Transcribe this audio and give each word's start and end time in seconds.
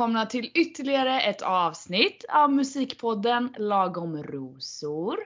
Välkomna 0.00 0.26
till 0.26 0.50
ytterligare 0.54 1.20
ett 1.20 1.42
avsnitt 1.42 2.24
av 2.28 2.52
Musikpodden 2.52 3.54
Lagom 3.58 4.22
Rosor. 4.22 5.16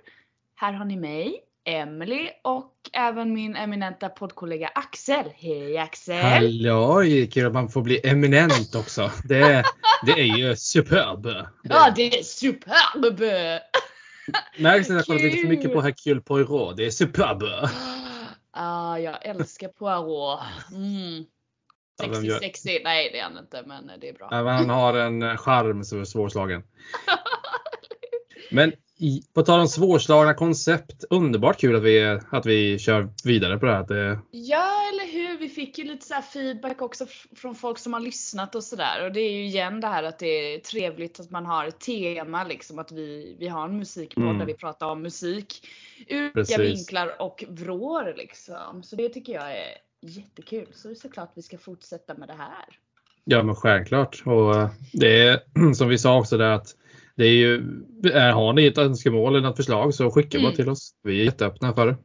Här 0.54 0.72
har 0.72 0.84
ni 0.84 0.96
mig, 0.96 1.40
Emily 1.64 2.28
och 2.44 2.72
även 2.92 3.32
min 3.32 3.56
eminenta 3.56 4.08
poddkollega 4.08 4.70
Axel. 4.74 5.26
Hej 5.36 5.78
Axel! 5.78 6.22
Hallå, 6.22 7.02
kul 7.32 7.46
att 7.46 7.52
man 7.52 7.68
får 7.68 7.82
bli 7.82 8.00
eminent 8.04 8.74
också. 8.74 9.10
Det, 9.24 9.64
det 10.06 10.12
är 10.12 10.36
ju 10.36 10.56
superb. 10.56 11.26
Ja, 11.62 11.92
det 11.96 12.18
är 12.18 12.22
superb! 12.22 13.20
Märks 14.58 14.90
att 14.90 14.96
jag 14.96 15.06
kollat 15.06 15.22
lite 15.22 15.36
för 15.36 15.48
mycket 15.48 15.72
på 15.72 15.80
Hercule 15.80 16.20
Poirot. 16.20 16.76
Det 16.76 16.86
är 16.86 16.90
superb. 16.90 17.42
Ah, 18.50 18.98
jag 18.98 19.26
älskar 19.26 19.68
Poirot. 19.68 20.40
Mm. 20.72 21.24
Ja, 21.98 22.04
Sexy, 22.04 22.26
gör- 22.26 22.38
sexy. 22.38 22.80
Nej 22.84 23.10
det 23.12 23.18
är 23.18 23.22
han 23.22 23.38
inte 23.38 23.62
men 23.66 23.90
det 24.00 24.08
är 24.08 24.12
bra. 24.12 24.28
Ja, 24.30 24.48
Han 24.48 24.70
har 24.70 24.94
en 24.94 25.36
charm 25.38 25.84
som 25.84 26.00
är 26.00 26.04
svårslagen. 26.04 26.62
Men 28.50 28.72
i, 28.98 29.22
på 29.34 29.42
tal 29.42 29.60
om 29.60 29.68
svårslagna 29.68 30.34
koncept. 30.34 31.04
Underbart 31.10 31.60
kul 31.60 31.76
att 31.76 31.82
vi, 31.82 32.18
att 32.30 32.46
vi 32.46 32.78
kör 32.78 33.08
vidare 33.24 33.58
på 33.58 33.66
det 33.66 33.72
här. 33.72 33.84
Det, 33.86 34.18
Ja 34.30 34.88
eller 34.92 35.12
hur, 35.12 35.38
vi 35.38 35.48
fick 35.48 35.78
ju 35.78 35.84
lite 35.84 36.06
så 36.06 36.14
här 36.14 36.22
feedback 36.22 36.82
också 36.82 37.06
från 37.36 37.54
folk 37.54 37.78
som 37.78 37.92
har 37.92 38.00
lyssnat 38.00 38.54
och 38.54 38.64
sådär. 38.64 39.04
Och 39.04 39.12
det 39.12 39.20
är 39.20 39.30
ju 39.30 39.44
igen 39.44 39.80
det 39.80 39.86
här 39.86 40.02
att 40.02 40.18
det 40.18 40.26
är 40.54 40.58
trevligt 40.58 41.20
att 41.20 41.30
man 41.30 41.46
har 41.46 41.66
ett 41.66 41.80
tema 41.80 42.44
liksom. 42.44 42.78
Att 42.78 42.92
vi, 42.92 43.36
vi 43.38 43.48
har 43.48 43.64
en 43.64 43.78
musikpodd 43.78 44.24
Mm. 44.24 44.38
där 44.38 44.46
vi 44.46 44.54
pratar 44.54 44.86
om 44.86 45.02
musik. 45.02 45.68
Ur 46.08 46.32
olika 46.36 46.58
vinklar 46.58 47.22
och 47.22 47.44
vrår 47.48 48.14
liksom. 48.16 48.82
Så 48.82 48.96
det 48.96 49.08
tycker 49.08 49.32
jag 49.32 49.50
är 49.50 49.76
jättekul. 50.08 50.66
Så 50.74 50.88
det 50.88 50.94
är 50.94 50.96
såklart 50.96 51.32
vi 51.34 51.42
ska 51.42 51.58
fortsätta 51.58 52.14
med 52.14 52.28
det 52.28 52.34
här. 52.34 52.64
ja 53.24 53.42
men 53.42 53.54
självklart. 53.54 54.22
Och 54.26 54.56
eh, 54.56 54.70
det 54.92 55.22
är 55.28 55.40
som 55.74 55.88
vi 55.88 55.98
sa 55.98 56.18
också 56.18 56.36
där 56.38 56.50
att 56.50 56.76
det 57.16 57.24
är 57.24 57.32
ju, 57.32 57.62
har 58.12 58.52
ni 58.52 58.66
ett 58.66 58.78
önskemål 58.78 59.36
eller 59.36 59.50
ett 59.50 59.56
förslag 59.56 59.94
så 59.94 60.10
skicka 60.10 60.38
bara 60.38 60.46
Mm. 60.46 60.56
till 60.56 60.68
oss. 60.68 60.94
Vi 61.02 61.20
är 61.20 61.24
jätteöppna 61.24 61.74
för 61.74 61.86
det. 61.86 61.96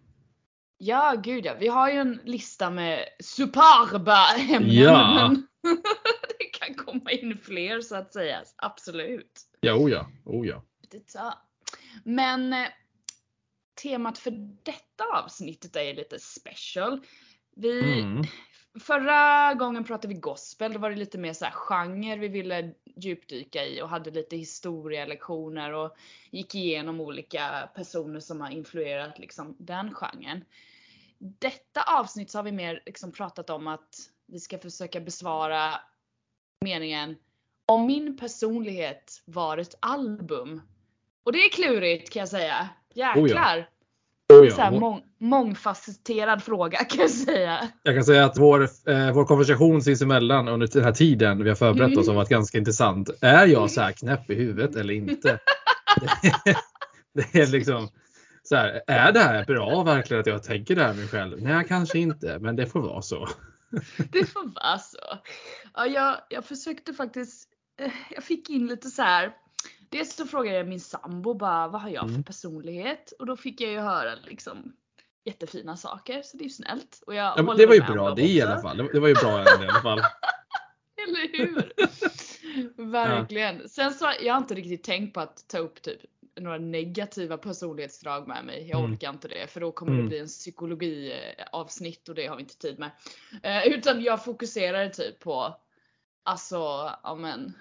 Ja 0.77 1.15
gud 1.23 1.45
ja, 1.45 1.53
vi 1.59 1.67
har 1.67 1.89
ju 1.91 1.97
en 1.97 2.19
lista 2.23 2.69
med 2.69 2.99
superba 3.23 4.25
ämnen. 4.49 4.75
Ja. 4.75 5.35
Det 6.39 6.45
kan 6.45 6.75
komma 6.85 7.11
in 7.11 7.37
fler 7.43 7.81
så 7.81 7.95
att 7.95 8.13
säga. 8.13 8.41
Absolut. 8.55 9.41
Ja, 9.59 9.73
oh 9.73 9.91
ja. 9.91 10.09
Oh 10.25 10.47
ja. 10.47 10.63
Ja. 11.13 11.41
Men 12.03 12.53
eh, 12.53 12.67
temat 13.83 14.17
för 14.17 14.31
detta 14.63 15.03
avsnittet 15.23 15.75
är 15.75 15.93
lite 15.93 16.19
special. 16.19 17.01
Vi, 17.61 18.01
Mm. 18.01 18.23
Förra 18.79 19.53
gången 19.53 19.83
pratade 19.83 20.13
vi 20.13 20.19
gospel, 20.19 20.73
då 20.73 20.79
var 20.79 20.89
det 20.89 20.95
lite 20.95 21.17
mer 21.17 21.33
så 21.33 21.45
här 21.45 21.51
genre 21.51 22.15
vi 22.15 22.27
ville 22.27 22.73
djupdyka 22.95 23.65
i 23.65 23.81
och 23.81 23.89
hade 23.89 24.11
lite 24.11 24.37
historielektioner 24.37 25.73
och 25.73 25.95
gick 26.31 26.55
igenom 26.55 27.01
olika 27.01 27.69
personer 27.75 28.19
som 28.19 28.41
har 28.41 28.49
influerat 28.49 29.19
liksom 29.19 29.55
den 29.59 29.93
genren. 29.93 30.45
Detta 31.17 31.81
avsnitt 31.83 32.31
så 32.31 32.37
har 32.37 32.43
vi 32.43 32.51
mer 32.51 32.83
liksom 32.85 33.11
pratat 33.11 33.49
om 33.49 33.67
att 33.67 33.95
vi 34.25 34.39
ska 34.39 34.57
försöka 34.59 34.99
besvara 34.99 35.81
meningen 36.61 37.15
om 37.65 37.85
min 37.85 38.17
personlighet 38.17 39.21
var 39.25 39.57
ett 39.57 39.75
album. 39.79 40.61
Och 41.23 41.31
det 41.31 41.39
är 41.39 41.49
klurigt 41.49 42.09
kan 42.09 42.19
jag 42.19 42.29
säga. 42.29 42.69
Jäklar! 42.93 43.23
Oh 43.23 43.29
ja. 43.29 43.63
Så 44.29 44.61
här 44.61 44.71
Vår- 44.71 44.79
mång, 44.79 45.01
mångfacetterad 45.17 46.43
fråga 46.43 46.77
kan 46.77 47.01
jag 47.01 47.09
säga. 47.09 47.69
Jag 47.83 47.95
kan 47.95 48.03
säga 48.03 48.25
att 48.25 48.37
vår, 48.37 48.61
eh, 48.61 49.11
vår 49.13 49.25
konversation 49.25 49.81
sinsemellan 49.81 50.47
under 50.47 50.67
den 50.67 50.83
här 50.83 50.91
tiden 50.91 51.43
vi 51.43 51.49
har 51.49 51.55
förberett 51.55 51.97
oss 51.97 52.07
har 52.07 52.15
varit 52.15 52.29
ganska 52.29 52.57
intressant. 52.57 53.09
Är 53.21 53.47
jag 53.47 53.71
så 53.71 53.81
här 53.81 53.91
knäpp 53.91 54.29
i 54.29 54.35
huvudet 54.35 54.75
eller 54.75 54.93
inte? 54.93 55.39
det, 56.01 56.55
det 57.33 57.39
är 57.39 57.47
liksom 57.47 57.89
så 58.43 58.55
här, 58.55 58.81
är 58.87 59.11
det 59.11 59.19
här 59.19 59.45
bra 59.45 59.83
verkligen 59.83 60.21
att 60.21 60.27
jag 60.27 60.43
tänker 60.43 60.75
det 60.75 60.83
här 60.83 60.93
mig 60.93 61.07
själv? 61.07 61.41
Nej, 61.41 61.65
kanske 61.67 61.99
inte, 61.99 62.39
men 62.39 62.55
det 62.55 62.65
får 62.65 62.81
vara 62.81 63.01
så. 63.01 63.27
Det 64.11 64.25
får 64.25 64.53
vara 64.55 64.77
så. 64.77 64.97
Ja, 65.73 65.85
jag, 65.87 66.17
jag 66.29 66.45
försökte 66.45 66.93
faktiskt, 66.93 67.49
eh, 67.81 67.91
jag 68.15 68.23
fick 68.23 68.49
in 68.49 68.67
lite 68.67 68.89
så 68.89 69.01
här. 69.01 69.31
Dels 69.89 70.15
så 70.15 70.25
frågade 70.25 70.57
jag 70.57 70.67
min 70.67 70.79
sambo 70.79 71.33
bara, 71.33 71.67
vad 71.67 71.81
har 71.81 71.89
jag 71.89 72.01
för 72.03 72.09
Mm. 72.09 72.23
personlighet? 72.23 73.11
Och 73.19 73.25
då 73.25 73.37
fick 73.37 73.61
jag 73.61 73.71
ju 73.71 73.79
höra 73.79 74.15
liksom 74.15 74.73
jättefina 75.25 75.77
saker, 75.77 76.21
så 76.21 76.37
det 76.37 76.41
är 76.41 76.45
ju 76.45 76.49
snällt. 76.49 77.03
Och 77.07 77.15
jag 77.15 77.33
Ja, 77.37 77.53
det 77.53 77.65
var 77.65 77.73
ju 77.75 77.81
bra 77.81 78.15
det 78.15 78.21
i 78.27 78.41
alla 78.41 78.61
fall. 78.61 78.77
Det, 78.93 78.99
var 78.99 79.07
ju 79.07 79.13
bra 79.13 79.43
i 79.43 79.45
alla 79.67 79.81
fall. 79.81 79.99
Eller 81.07 81.37
hur? 81.37 81.73
Verkligen. 82.91 83.69
Sen 83.69 83.93
så, 83.93 84.11
jag 84.21 84.33
har 84.33 84.41
inte 84.41 84.55
riktigt 84.55 84.83
tänkt 84.83 85.13
på 85.13 85.19
att 85.19 85.47
ta 85.47 85.57
upp 85.57 85.81
typ 85.81 85.99
några 86.39 86.57
negativa 86.57 87.37
personlighetsdrag 87.37 88.27
med 88.27 88.45
mig. 88.45 88.67
Jag 88.69 88.79
Mm. 88.79 88.93
orkar 88.93 89.09
inte 89.09 89.27
det 89.27 89.47
för 89.51 89.61
då 89.61 89.71
kommer 89.71 89.91
Mm. 89.91 90.03
det 90.03 90.09
bli 90.09 90.19
en 90.19 90.27
psykologiavsnitt 90.27 92.09
och 92.09 92.15
det 92.15 92.27
har 92.27 92.35
vi 92.35 92.41
inte 92.41 92.57
tid 92.57 92.79
med. 92.79 92.91
Eh, 93.43 93.67
utan 93.67 94.01
jag 94.03 94.23
fokuserar 94.25 94.89
typ 94.89 95.19
på 95.19 95.55
alltså, 96.23 96.57
ja 97.03 97.15
men 97.15 97.53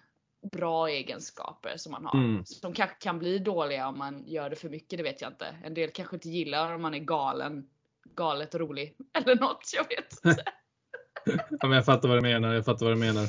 bra 0.53 0.89
egenskaper 0.89 1.77
som 1.77 1.93
man 1.93 2.05
har. 2.05 2.19
Mm. 2.19 2.45
Som 2.45 2.73
kanske 2.73 2.97
kan 2.97 3.19
bli 3.19 3.39
dåliga 3.39 3.89
om 3.89 3.99
man 3.99 4.25
gör 4.27 4.51
det 4.51 4.57
för 4.57 4.69
mycket, 4.69 4.97
det 4.97 5.03
vet 5.03 5.21
jag 5.21 5.31
inte. 5.31 5.57
En 5.65 5.75
del 5.75 5.91
kanske 5.91 6.17
inte 6.17 6.29
gillar 6.29 6.75
om 6.75 6.83
man 6.83 6.95
är 6.95 6.99
galen, 6.99 7.67
galet 8.15 8.55
rolig 8.55 8.97
eller 9.19 9.37
något, 9.37 9.71
jag 9.75 9.89
vet 9.89 10.13
inte. 10.25 10.45
Ja, 11.51 11.67
men 11.69 11.73
jag 11.73 11.85
fattar 11.85 12.09
vad 12.09 12.17
du 12.17 12.23
menar. 12.23 12.55
Jag 12.55 12.65
fattar 12.65 12.87
vad 12.87 12.95
du 12.95 13.01
menar. 13.01 13.29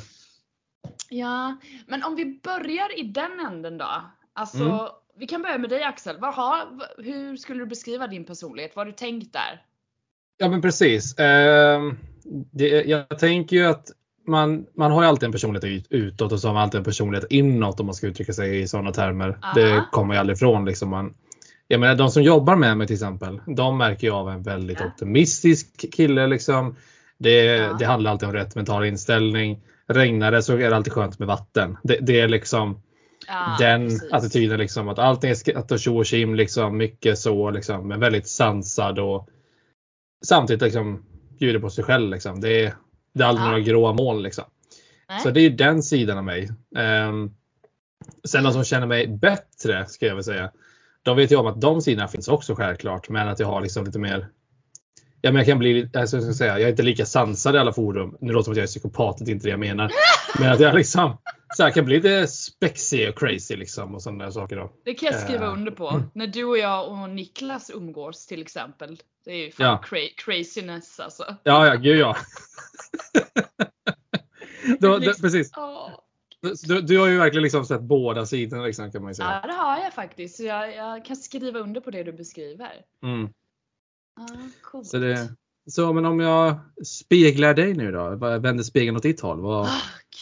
Ja, 1.08 1.56
men 1.86 2.04
om 2.04 2.16
vi 2.16 2.40
börjar 2.42 2.98
i 2.98 3.02
den 3.02 3.40
änden 3.40 3.78
då. 3.78 4.02
Alltså, 4.32 4.64
Mm. 4.64 4.86
vi 5.16 5.26
kan 5.26 5.42
börja 5.42 5.58
med 5.58 5.70
dig 5.70 5.82
Axel. 5.82 6.18
Vad 6.20 6.34
har, 6.34 6.68
hur 6.98 7.36
skulle 7.36 7.60
du 7.60 7.66
beskriva 7.66 8.06
din 8.06 8.24
personlighet? 8.24 8.76
Vad 8.76 8.86
har 8.86 8.92
du 8.92 8.96
tänkt 8.96 9.32
där? 9.32 9.66
Ja 10.36 10.48
men 10.48 10.62
precis. 10.62 11.18
Ehm, 11.18 11.98
det, 12.52 12.68
jag 12.68 13.18
tänker 13.18 13.56
ju 13.56 13.66
att 13.66 13.90
man, 14.30 14.66
man 14.76 14.90
har 14.92 15.02
ju 15.02 15.08
alltid 15.08 15.24
en 15.26 15.32
personlighet 15.32 15.64
ut- 15.64 15.86
utåt 15.90 16.32
och 16.32 16.40
så 16.40 16.48
har 16.48 16.54
man 16.54 16.62
alltid 16.62 16.78
en 16.78 16.84
personlighet 16.84 17.26
inåt 17.30 17.80
om 17.80 17.86
man 17.86 17.94
ska 17.94 18.06
uttrycka 18.06 18.32
sig 18.32 18.60
i 18.60 18.68
sådana 18.68 18.92
termer. 18.92 19.38
Aha. 19.42 19.52
Det 19.54 19.84
kommer 19.92 20.14
ju 20.14 20.20
aldrig 20.20 20.36
ifrån. 20.36 20.64
Liksom. 20.64 20.88
Man, 20.90 21.14
jag 21.68 21.80
menar 21.80 21.94
de 21.94 22.10
som 22.10 22.22
jobbar 22.22 22.56
med 22.56 22.76
mig 22.76 22.86
till 22.86 22.94
exempel, 22.94 23.40
de 23.56 23.78
märker 23.78 24.06
jag 24.06 24.16
av 24.16 24.30
en 24.30 24.42
väldigt 24.42 24.80
Ja. 24.80 24.86
optimistisk 24.86 25.92
kille. 25.92 26.26
Liksom. 26.26 26.76
Det, 27.18 27.44
Ja. 27.44 27.76
det 27.78 27.84
handlar 27.84 28.10
alltid 28.10 28.28
om 28.28 28.34
rätt 28.34 28.54
mental 28.54 28.84
inställning. 28.84 29.60
Regnar 29.88 30.32
det 30.32 30.42
så 30.42 30.52
är 30.52 30.70
det 30.70 30.76
alltid 30.76 30.92
skönt 30.92 31.18
med 31.18 31.28
vatten. 31.28 31.76
Det, 31.82 31.98
det 32.00 32.20
är 32.20 32.28
liksom 32.28 32.82
Ja, 33.28 33.56
den 33.58 33.88
precis. 33.88 34.12
attityden 34.12 34.58
liksom 34.58 34.88
att 34.88 34.98
allting 34.98 35.30
är 35.30 35.34
skratt 35.34 35.72
och 35.72 35.80
tjo 35.80 35.96
och 35.98 36.06
tjim 36.06 36.34
liksom. 36.34 36.76
Mycket 36.76 37.18
så 37.18 37.50
liksom. 37.50 37.88
Men 37.88 38.00
väldigt 38.00 38.28
sansad 38.28 38.98
och 38.98 39.28
samtidigt 40.26 40.62
liksom 40.62 41.02
bjuder 41.38 41.58
på 41.60 41.70
sig 41.70 41.84
själv 41.84 42.10
liksom. 42.10 42.40
Det 42.40 42.74
det 43.12 43.24
är 43.24 43.28
aldrig 43.28 43.44
Ja. 43.46 43.50
några 43.50 43.60
gråa 43.60 43.92
moln 43.92 44.22
liksom. 44.22 44.44
Nej. 45.08 45.20
Så 45.20 45.30
det 45.30 45.40
är 45.40 45.42
ju 45.42 45.50
den 45.50 45.82
sidan 45.82 46.18
av 46.18 46.24
mig. 46.24 46.50
Um, 47.08 47.34
sen 48.24 48.44
de 48.44 48.52
som 48.52 48.64
känner 48.64 48.86
mig 48.86 49.06
bättre 49.06 49.86
ska 49.86 50.06
jag 50.06 50.14
väl 50.14 50.24
säga. 50.24 50.50
De 51.02 51.16
vet 51.16 51.32
ju 51.32 51.36
om 51.36 51.46
att 51.46 51.60
de 51.60 51.80
sidorna 51.82 52.08
finns 52.08 52.28
också 52.28 52.54
självklart. 52.54 53.08
Men 53.08 53.28
att 53.28 53.38
jag 53.40 53.46
har 53.46 53.60
liksom 53.60 53.84
lite 53.84 53.98
mer 53.98 54.28
Ja, 55.22 55.30
men 55.32 55.36
jag 55.36 55.46
kan 55.46 55.58
bli, 55.58 55.90
alltså, 55.94 56.16
jag, 56.16 56.24
ska 56.24 56.32
säga, 56.32 56.52
jag 56.52 56.62
är 56.66 56.68
inte 56.70 56.82
lika 56.82 57.06
sansad 57.06 57.54
i 57.54 57.58
alla 57.58 57.72
forum. 57.72 58.16
Nu 58.20 58.32
låter 58.32 58.38
det 58.38 58.44
som 58.44 58.52
att 58.52 58.56
jag 58.56 58.62
är 58.62 58.66
psykopat, 58.66 59.18
det 59.18 59.30
är 59.30 59.32
inte 59.32 59.46
det 59.46 59.50
jag 59.50 59.60
menar. 59.60 59.90
Men 60.38 60.52
att 60.52 60.60
jag 60.60 60.74
liksom 60.74 61.16
så 61.56 61.62
här, 61.62 61.70
kan 61.70 61.84
bli 61.84 61.96
lite 61.96 62.26
spexig 62.26 63.08
och 63.08 63.18
crazy 63.18 63.56
liksom 63.56 63.94
och 63.94 64.02
sådana 64.02 64.24
där 64.24 64.30
saker 64.30 64.56
då. 64.56 64.72
Det 64.84 64.94
kan 64.94 65.06
jag 65.12 65.20
skriva 65.20 65.44
Eh, 65.46 65.52
under 65.52 65.72
på. 65.72 66.02
När 66.14 66.26
du 66.26 66.44
och 66.44 66.58
jag 66.58 66.88
och 66.88 67.10
Niklas 67.10 67.70
umgås 67.74 68.26
till 68.26 68.42
exempel. 68.42 68.98
Det 69.24 69.30
är 69.30 69.36
ju 69.36 69.50
fan 69.50 69.66
Ja. 69.66 69.80
cra- 69.84 70.14
craziness 70.16 71.00
alltså. 71.00 71.24
Ja, 71.42 71.66
ja, 71.66 71.74
gud 71.74 71.98
ja. 71.98 72.16
då, 74.80 74.98
Liksom- 74.98 75.22
precis. 75.22 75.50
Du, 76.68 76.80
du 76.80 76.98
har 76.98 77.06
ju 77.06 77.18
verkligen 77.18 77.42
liksom 77.42 77.64
sett 77.64 77.80
båda 77.82 78.26
sidorna 78.26 78.62
liksom, 78.64 78.92
kan 78.92 79.02
man 79.02 79.10
ju 79.10 79.14
säga. 79.14 79.40
Ja 79.42 79.48
det 79.48 79.54
har 79.54 79.78
jag 79.78 79.92
faktiskt. 79.94 80.36
Så 80.36 80.42
jag, 80.44 80.76
jag 80.76 81.04
kan 81.04 81.16
skriva 81.16 81.58
under 81.58 81.80
på 81.80 81.90
det 81.90 82.02
du 82.02 82.12
beskriver. 82.12 82.70
Mm. 83.02 83.28
Coolt. 84.62 84.86
Så, 84.86 84.98
det, 84.98 85.28
så 85.70 85.92
men 85.92 86.04
om 86.04 86.20
jag 86.20 86.58
speglar 86.86 87.54
dig 87.54 87.74
nu 87.74 87.92
då? 87.92 88.16
Vänder 88.38 88.62
spegeln 88.64 88.96
åt 88.96 89.02
ditt 89.02 89.20
håll? 89.20 89.40
Vad, 89.40 89.66
Ah, 89.66 89.70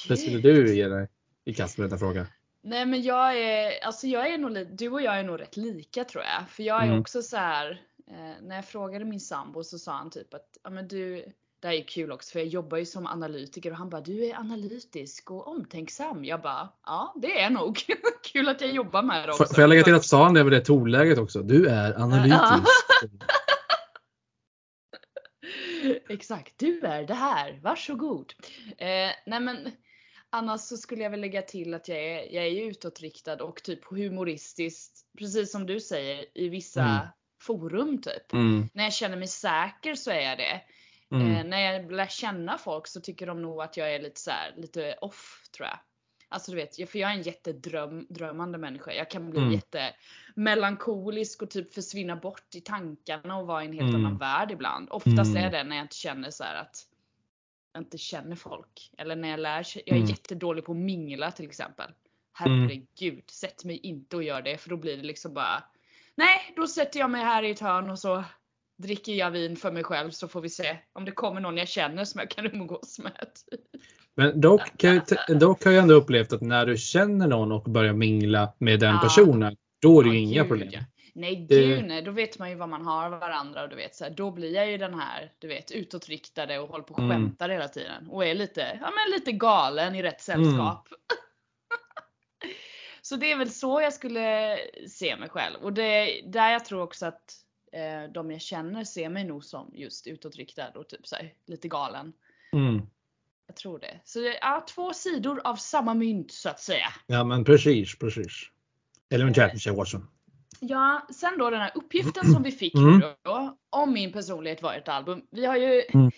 hur 0.08 0.16
gud. 0.16 0.18
skulle 0.18 0.38
du 0.40 0.76
ge 0.76 0.88
dig 0.88 1.08
i 1.44 1.54
kast 1.54 1.78
med 1.78 1.88
denna 1.90 1.98
fråga? 1.98 2.26
Nej 2.62 2.86
men 2.86 3.02
jag 3.02 3.38
är, 3.40 3.84
alltså 3.86 4.06
jag 4.06 4.28
är 4.32 4.38
nog 4.38 4.66
du 4.78 4.88
och 4.88 5.02
jag 5.02 5.18
är 5.18 5.22
nog 5.24 5.40
rätt 5.40 5.56
lika 5.56 6.04
tror 6.04 6.24
jag. 6.24 6.48
För 6.50 6.62
jag 6.62 6.82
är 6.82 6.86
Mm. 6.86 7.00
också 7.00 7.22
så 7.22 7.36
här. 7.36 7.82
Eh, 8.10 8.42
när 8.46 8.56
jag 8.56 8.64
frågade 8.64 9.04
min 9.04 9.20
sambo 9.20 9.64
så 9.64 9.78
sa 9.78 9.92
han 9.92 10.10
typ 10.10 10.34
att, 10.34 10.46
ja 10.64 10.70
men 10.70 10.88
du, 10.88 11.24
det 11.60 11.68
här 11.68 11.74
är 11.74 11.82
kul 11.88 12.12
också 12.12 12.30
för 12.32 12.38
jag 12.38 12.48
jobbar 12.48 12.78
ju 12.78 12.84
som 12.86 13.06
analytiker 13.06 13.70
och 13.70 13.76
han 13.76 13.90
bara 13.90 14.00
du 14.00 14.24
är 14.24 14.34
analytisk 14.36 15.30
och 15.30 15.48
omtänksam. 15.48 16.24
Jag 16.24 16.40
bara, 16.42 16.68
ja 16.86 17.14
det 17.22 17.40
är 17.40 17.50
nog. 17.50 17.78
kul 18.32 18.48
att 18.48 18.60
jag 18.60 18.70
jobbar 18.72 19.02
med 19.02 19.28
det 19.28 19.32
också. 19.32 19.44
får 19.54 19.60
jag 19.60 19.68
lägga 19.68 19.82
till 19.82 19.94
att 19.94 20.04
sa 20.04 20.24
han 20.24 20.34
det 20.34 20.44
med 20.44 20.52
det 20.52 20.60
tonläget 20.60 21.18
också? 21.18 21.42
Du 21.42 21.66
är 21.68 22.00
analytisk. 22.02 22.42
Exakt, 26.08 26.58
du 26.58 26.80
är 26.80 27.04
det 27.04 27.14
här, 27.14 27.60
varsågod. 27.62 28.34
Eh, 28.78 29.10
nej 29.26 29.40
men 29.40 29.72
Annars 30.30 30.60
så 30.60 30.76
skulle 30.76 31.02
jag 31.02 31.10
väl 31.10 31.20
lägga 31.20 31.42
till 31.42 31.74
att 31.74 31.88
jag 31.88 31.98
är, 31.98 32.34
jag 32.34 32.46
är 32.46 32.64
utåtriktad 32.64 33.44
och 33.44 33.62
typ 33.62 33.84
humoristiskt, 33.84 35.06
precis 35.18 35.52
som 35.52 35.66
du 35.66 35.80
säger, 35.80 36.24
i 36.34 36.48
vissa 36.48 36.82
Mm. 36.82 37.06
forum 37.40 38.02
typ. 38.02 38.32
Mm. 38.32 38.68
När 38.74 38.84
jag 38.84 38.92
känner 38.92 39.16
mig 39.16 39.28
säker 39.28 39.94
så 39.94 40.10
är 40.10 40.20
jag 40.20 40.38
det. 40.38 40.60
Mm. 41.10 41.32
Eh, 41.32 41.44
när 41.44 41.72
jag 41.72 41.92
lär 41.92 42.06
känna 42.06 42.58
folk 42.58 42.86
så 42.86 43.00
tycker 43.00 43.26
de 43.26 43.42
nog 43.42 43.62
att 43.62 43.76
jag 43.76 43.94
är 43.94 43.98
lite 44.02 44.20
så 44.20 44.30
här, 44.30 44.54
lite 44.56 44.94
off 45.00 45.42
tror 45.56 45.68
jag. 45.68 45.78
Alltså 46.30 46.50
du 46.50 46.56
vet, 46.56 46.90
för 46.90 46.98
jag 46.98 47.10
är 47.10 47.14
en 47.14 47.22
jättedrömmande 47.22 48.58
människa. 48.58 48.92
Jag 48.92 49.10
kan 49.10 49.30
bli 49.30 49.40
Mm. 49.40 49.52
jättemelankolisk 49.52 51.42
och 51.42 51.50
typ 51.50 51.74
försvinna 51.74 52.16
bort 52.16 52.54
i 52.54 52.60
tankarna 52.60 53.36
och 53.36 53.46
vara 53.46 53.62
i 53.62 53.66
en 53.66 53.72
helt 53.72 53.88
Mm. 53.88 53.94
annan 54.06 54.18
värld 54.18 54.50
ibland. 54.50 54.88
Oftast 54.90 55.30
Mm. 55.30 55.44
är 55.44 55.50
det 55.50 55.64
när 55.64 55.76
jag 55.76 55.84
inte 55.84 55.96
känner 55.96 56.30
så 56.30 56.44
här 56.44 56.54
att 56.54 56.76
jag 57.72 57.82
inte 57.82 57.98
känner 57.98 58.36
folk. 58.36 58.90
Eller 58.98 59.16
när 59.16 59.28
jag 59.28 59.40
lär. 59.40 59.66
Jag 59.74 59.88
är 59.88 59.94
Mm. 59.96 60.06
jättedålig 60.08 60.64
på 60.64 60.72
att 60.72 60.78
mingla 60.78 61.30
till 61.32 61.46
exempel. 61.46 61.90
Herregud, 62.32 63.30
sätt 63.30 63.64
mig 63.64 63.76
inte 63.78 64.16
och 64.16 64.22
gör 64.22 64.42
det 64.42 64.58
för 64.58 64.68
då 64.70 64.76
blir 64.76 64.96
det 64.96 65.02
liksom 65.02 65.34
bara 65.34 65.64
Nej, 66.14 66.52
då 66.56 66.66
sätter 66.66 67.00
jag 67.00 67.10
mig 67.10 67.24
här 67.24 67.42
i 67.42 67.50
ett 67.50 67.60
hörn 67.60 67.90
och 67.90 67.98
så 67.98 68.24
dricker 68.78 69.12
jag 69.12 69.30
vin 69.30 69.56
för 69.56 69.72
mig 69.72 69.84
själv 69.84 70.10
så 70.10 70.28
får 70.28 70.40
vi 70.40 70.48
se 70.48 70.76
om 70.92 71.04
det 71.04 71.12
kommer 71.12 71.40
någon 71.40 71.56
jag 71.56 71.68
känner 71.68 72.04
som 72.04 72.18
jag 72.18 72.30
kan 72.30 72.46
umgås 72.46 72.98
med. 72.98 73.28
Men 74.14 74.40
dock, 74.40 74.76
kan 74.76 74.94
jag, 74.94 75.38
dock 75.40 75.64
har 75.64 75.72
jag 75.72 75.82
ändå 75.82 75.94
upplevt 75.94 76.32
att 76.32 76.40
när 76.40 76.66
du 76.66 76.76
känner 76.76 77.26
någon 77.26 77.52
och 77.52 77.62
börjar 77.62 77.92
mingla 77.92 78.52
med 78.58 78.80
den 78.80 78.94
Ja. 78.94 79.00
personen, 79.02 79.56
då 79.82 80.00
är 80.00 80.04
det 80.04 80.10
ju 80.10 80.14
Ja, 80.16 80.20
inga 80.20 80.42
gud, 80.42 80.48
problem. 80.48 80.82
Nej 81.14 81.46
gud 81.50 81.84
nej, 81.86 82.02
då 82.02 82.10
vet 82.10 82.38
man 82.38 82.50
ju 82.50 82.56
vad 82.56 82.68
man 82.68 82.86
har 82.86 83.10
varandra 83.10 83.62
och 83.62 83.68
du 83.68 83.76
vet 83.76 83.94
så 83.94 84.04
här, 84.04 84.10
då 84.10 84.30
blir 84.30 84.54
jag 84.54 84.70
ju 84.70 84.78
den 84.78 84.94
här 84.94 85.32
du 85.38 85.48
vet 85.48 85.70
utåtriktade 85.70 86.58
och 86.58 86.68
håller 86.68 86.84
på 86.84 86.94
och 86.94 87.00
Mm. 87.00 87.10
skämtar 87.10 87.48
hela 87.48 87.68
tiden 87.68 88.08
och 88.08 88.26
är 88.26 88.34
lite, 88.34 88.78
ja 88.80 88.90
men 88.90 89.18
lite 89.18 89.32
galen 89.32 89.94
i 89.94 90.02
rätt 90.02 90.20
sällskap. 90.20 90.88
så 93.02 93.16
det 93.16 93.32
är 93.32 93.36
väl 93.36 93.50
så 93.50 93.80
jag 93.80 93.92
skulle 93.92 94.58
se 94.88 95.16
mig 95.16 95.28
själv 95.28 95.56
och 95.62 95.72
det 95.72 95.82
är 95.82 96.32
där 96.32 96.50
jag 96.52 96.64
tror 96.64 96.82
också 96.82 97.06
att 97.06 97.34
eh, 97.72 98.12
de 98.14 98.30
jag 98.30 98.40
känner 98.40 98.84
ser 98.84 99.08
mig 99.08 99.24
nog 99.24 99.44
som 99.44 99.70
just 99.74 100.06
utåtriktad 100.06 100.68
och 100.74 100.88
typ 100.88 101.06
så 101.06 101.16
här, 101.16 101.34
lite 101.46 101.68
galen. 101.68 102.12
Mm. 102.52 102.82
Jag 103.46 103.56
tror 103.56 103.78
det. 103.78 104.00
Så 104.04 104.20
det 104.20 104.38
är 104.38 104.66
två 104.66 104.92
sidor 104.92 105.40
av 105.44 105.56
samma 105.56 105.94
mynt 105.94 106.32
så 106.32 106.48
att 106.48 106.60
säga. 106.60 106.86
Ja 107.06 107.24
men 107.24 107.44
precis, 107.44 107.98
precis. 107.98 108.32
Elementärt 109.10 109.52
Michelle 109.52 109.76
Watson. 109.76 110.08
Ja, 110.60 111.06
sen 111.14 111.38
då 111.38 111.50
den 111.50 111.60
här 111.60 111.72
uppgiften 111.74 112.32
som 112.32 112.42
vi 112.42 112.52
fick 112.52 112.74
Mm. 112.74 113.00
då, 113.22 113.56
om 113.70 113.92
min 113.92 114.12
personlighet 114.12 114.62
var 114.62 114.74
ett 114.74 114.88
album. 114.88 115.22
Vi 115.30 115.46
har 115.46 115.56
ju, 115.56 115.82
Mm. 115.94 116.10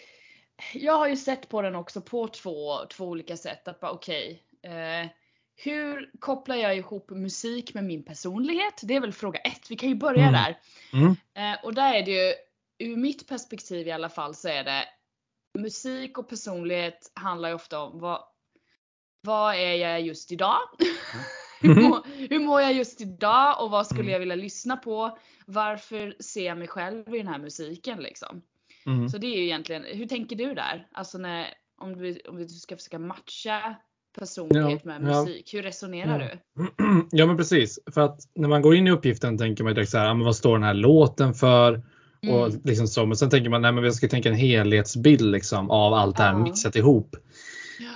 jag 0.75 0.93
har 0.99 1.08
ju 1.08 1.17
sett 1.17 1.49
på 1.49 1.62
den 1.62 1.75
också 1.75 2.00
på 2.00 2.29
två, 2.29 2.87
två 2.87 3.05
olika 3.08 3.37
sätt. 3.37 3.69
Att 3.69 3.81
bara 3.81 3.91
okej, 3.91 4.43
eh, 4.62 5.11
hur 5.62 6.10
kopplar 6.18 6.56
jag 6.56 6.76
ihop 6.76 7.10
musik 7.10 7.74
med 7.74 7.84
min 7.84 8.02
personlighet? 8.04 8.80
Det 8.82 8.94
är 8.96 9.00
väl 9.00 9.12
fråga 9.12 9.38
ett. 9.40 9.70
Vi 9.70 9.76
kan 9.76 9.88
ju 9.88 9.94
börja 9.94 10.28
Mm. 10.28 10.32
där. 10.32 10.58
Mm. 10.92 11.16
Eh, 11.34 11.64
och 11.64 11.74
där 11.74 11.94
är 11.94 12.02
det 12.02 12.10
ju, 12.10 12.34
ur 12.90 12.96
mitt 12.96 13.28
perspektiv 13.28 13.88
i 13.88 13.92
alla 13.92 14.08
fall 14.08 14.34
så 14.34 14.48
är 14.48 14.64
det 14.64 14.84
musik 15.58 16.18
och 16.18 16.28
personlighet 16.28 17.12
handlar 17.14 17.48
ju 17.48 17.54
ofta 17.54 17.80
om 17.80 17.98
vad, 17.98 18.22
vad 19.22 19.54
är 19.54 19.74
jag 19.74 20.00
just 20.00 20.32
idag? 20.32 20.58
hur, 21.60 21.74
mår, 21.88 22.28
hur 22.30 22.38
mår 22.38 22.60
jag 22.60 22.72
just 22.72 23.00
idag 23.00 23.64
och 23.64 23.70
vad 23.70 23.86
skulle 23.86 24.00
Mm. 24.00 24.12
jag 24.12 24.20
vilja 24.20 24.34
lyssna 24.36 24.76
på? 24.76 25.18
Varför 25.46 26.16
ser 26.22 26.46
jag 26.46 26.58
mig 26.58 26.68
själv 26.68 27.14
i 27.14 27.18
den 27.18 27.28
här 27.28 27.38
musiken 27.38 27.98
liksom? 27.98 28.42
Mm. 28.86 29.08
Så 29.08 29.18
det 29.18 29.26
är 29.26 29.36
ju 29.36 29.44
egentligen, 29.44 29.84
hur 29.84 30.06
tänker 30.06 30.36
du 30.36 30.54
där? 30.54 30.88
Alltså 30.92 31.18
när, 31.18 31.54
om 31.78 31.96
du, 31.98 32.20
om 32.28 32.36
du 32.38 32.48
ska 32.48 32.76
försöka 32.76 32.98
matcha 32.98 33.76
personlighet 34.18 34.80
Ja, 34.84 34.98
med 34.98 35.10
ja. 35.12 35.20
musik, 35.24 35.54
hur 35.54 35.62
resonerar 35.62 36.20
Ja. 36.20 36.62
du? 36.64 36.66
Ja 37.10 37.26
men 37.26 37.36
precis. 37.36 37.78
För 37.94 38.00
att 38.00 38.18
när 38.36 38.48
man 38.48 38.62
går 38.62 38.74
in 38.74 38.86
i 38.86 38.90
uppgiften 38.90 39.38
tänker 39.38 39.64
man 39.64 39.74
direkt 39.74 39.90
så 39.90 39.98
här, 39.98 40.06
ja, 40.06 40.14
men 40.14 40.24
vad 40.24 40.36
står 40.36 40.52
den 40.58 40.62
här 40.62 40.74
låten 40.74 41.34
för? 41.34 41.82
Och 42.30 42.46
Mm. 42.46 42.60
liksom 42.64 42.86
så. 42.88 43.06
Men 43.06 43.16
sen 43.16 43.30
tänker 43.30 43.50
man, 43.50 43.62
nej 43.62 43.72
men 43.72 43.84
vi 43.84 43.92
ska 43.92 44.08
tänka 44.08 44.28
en 44.28 44.34
helhetsbild 44.34 45.20
liksom 45.32 45.70
av 45.70 45.94
allt 45.94 46.16
det 46.16 46.22
här 46.22 46.32
Ja. 46.32 46.38
mixat 46.38 46.76
ihop. 46.76 47.16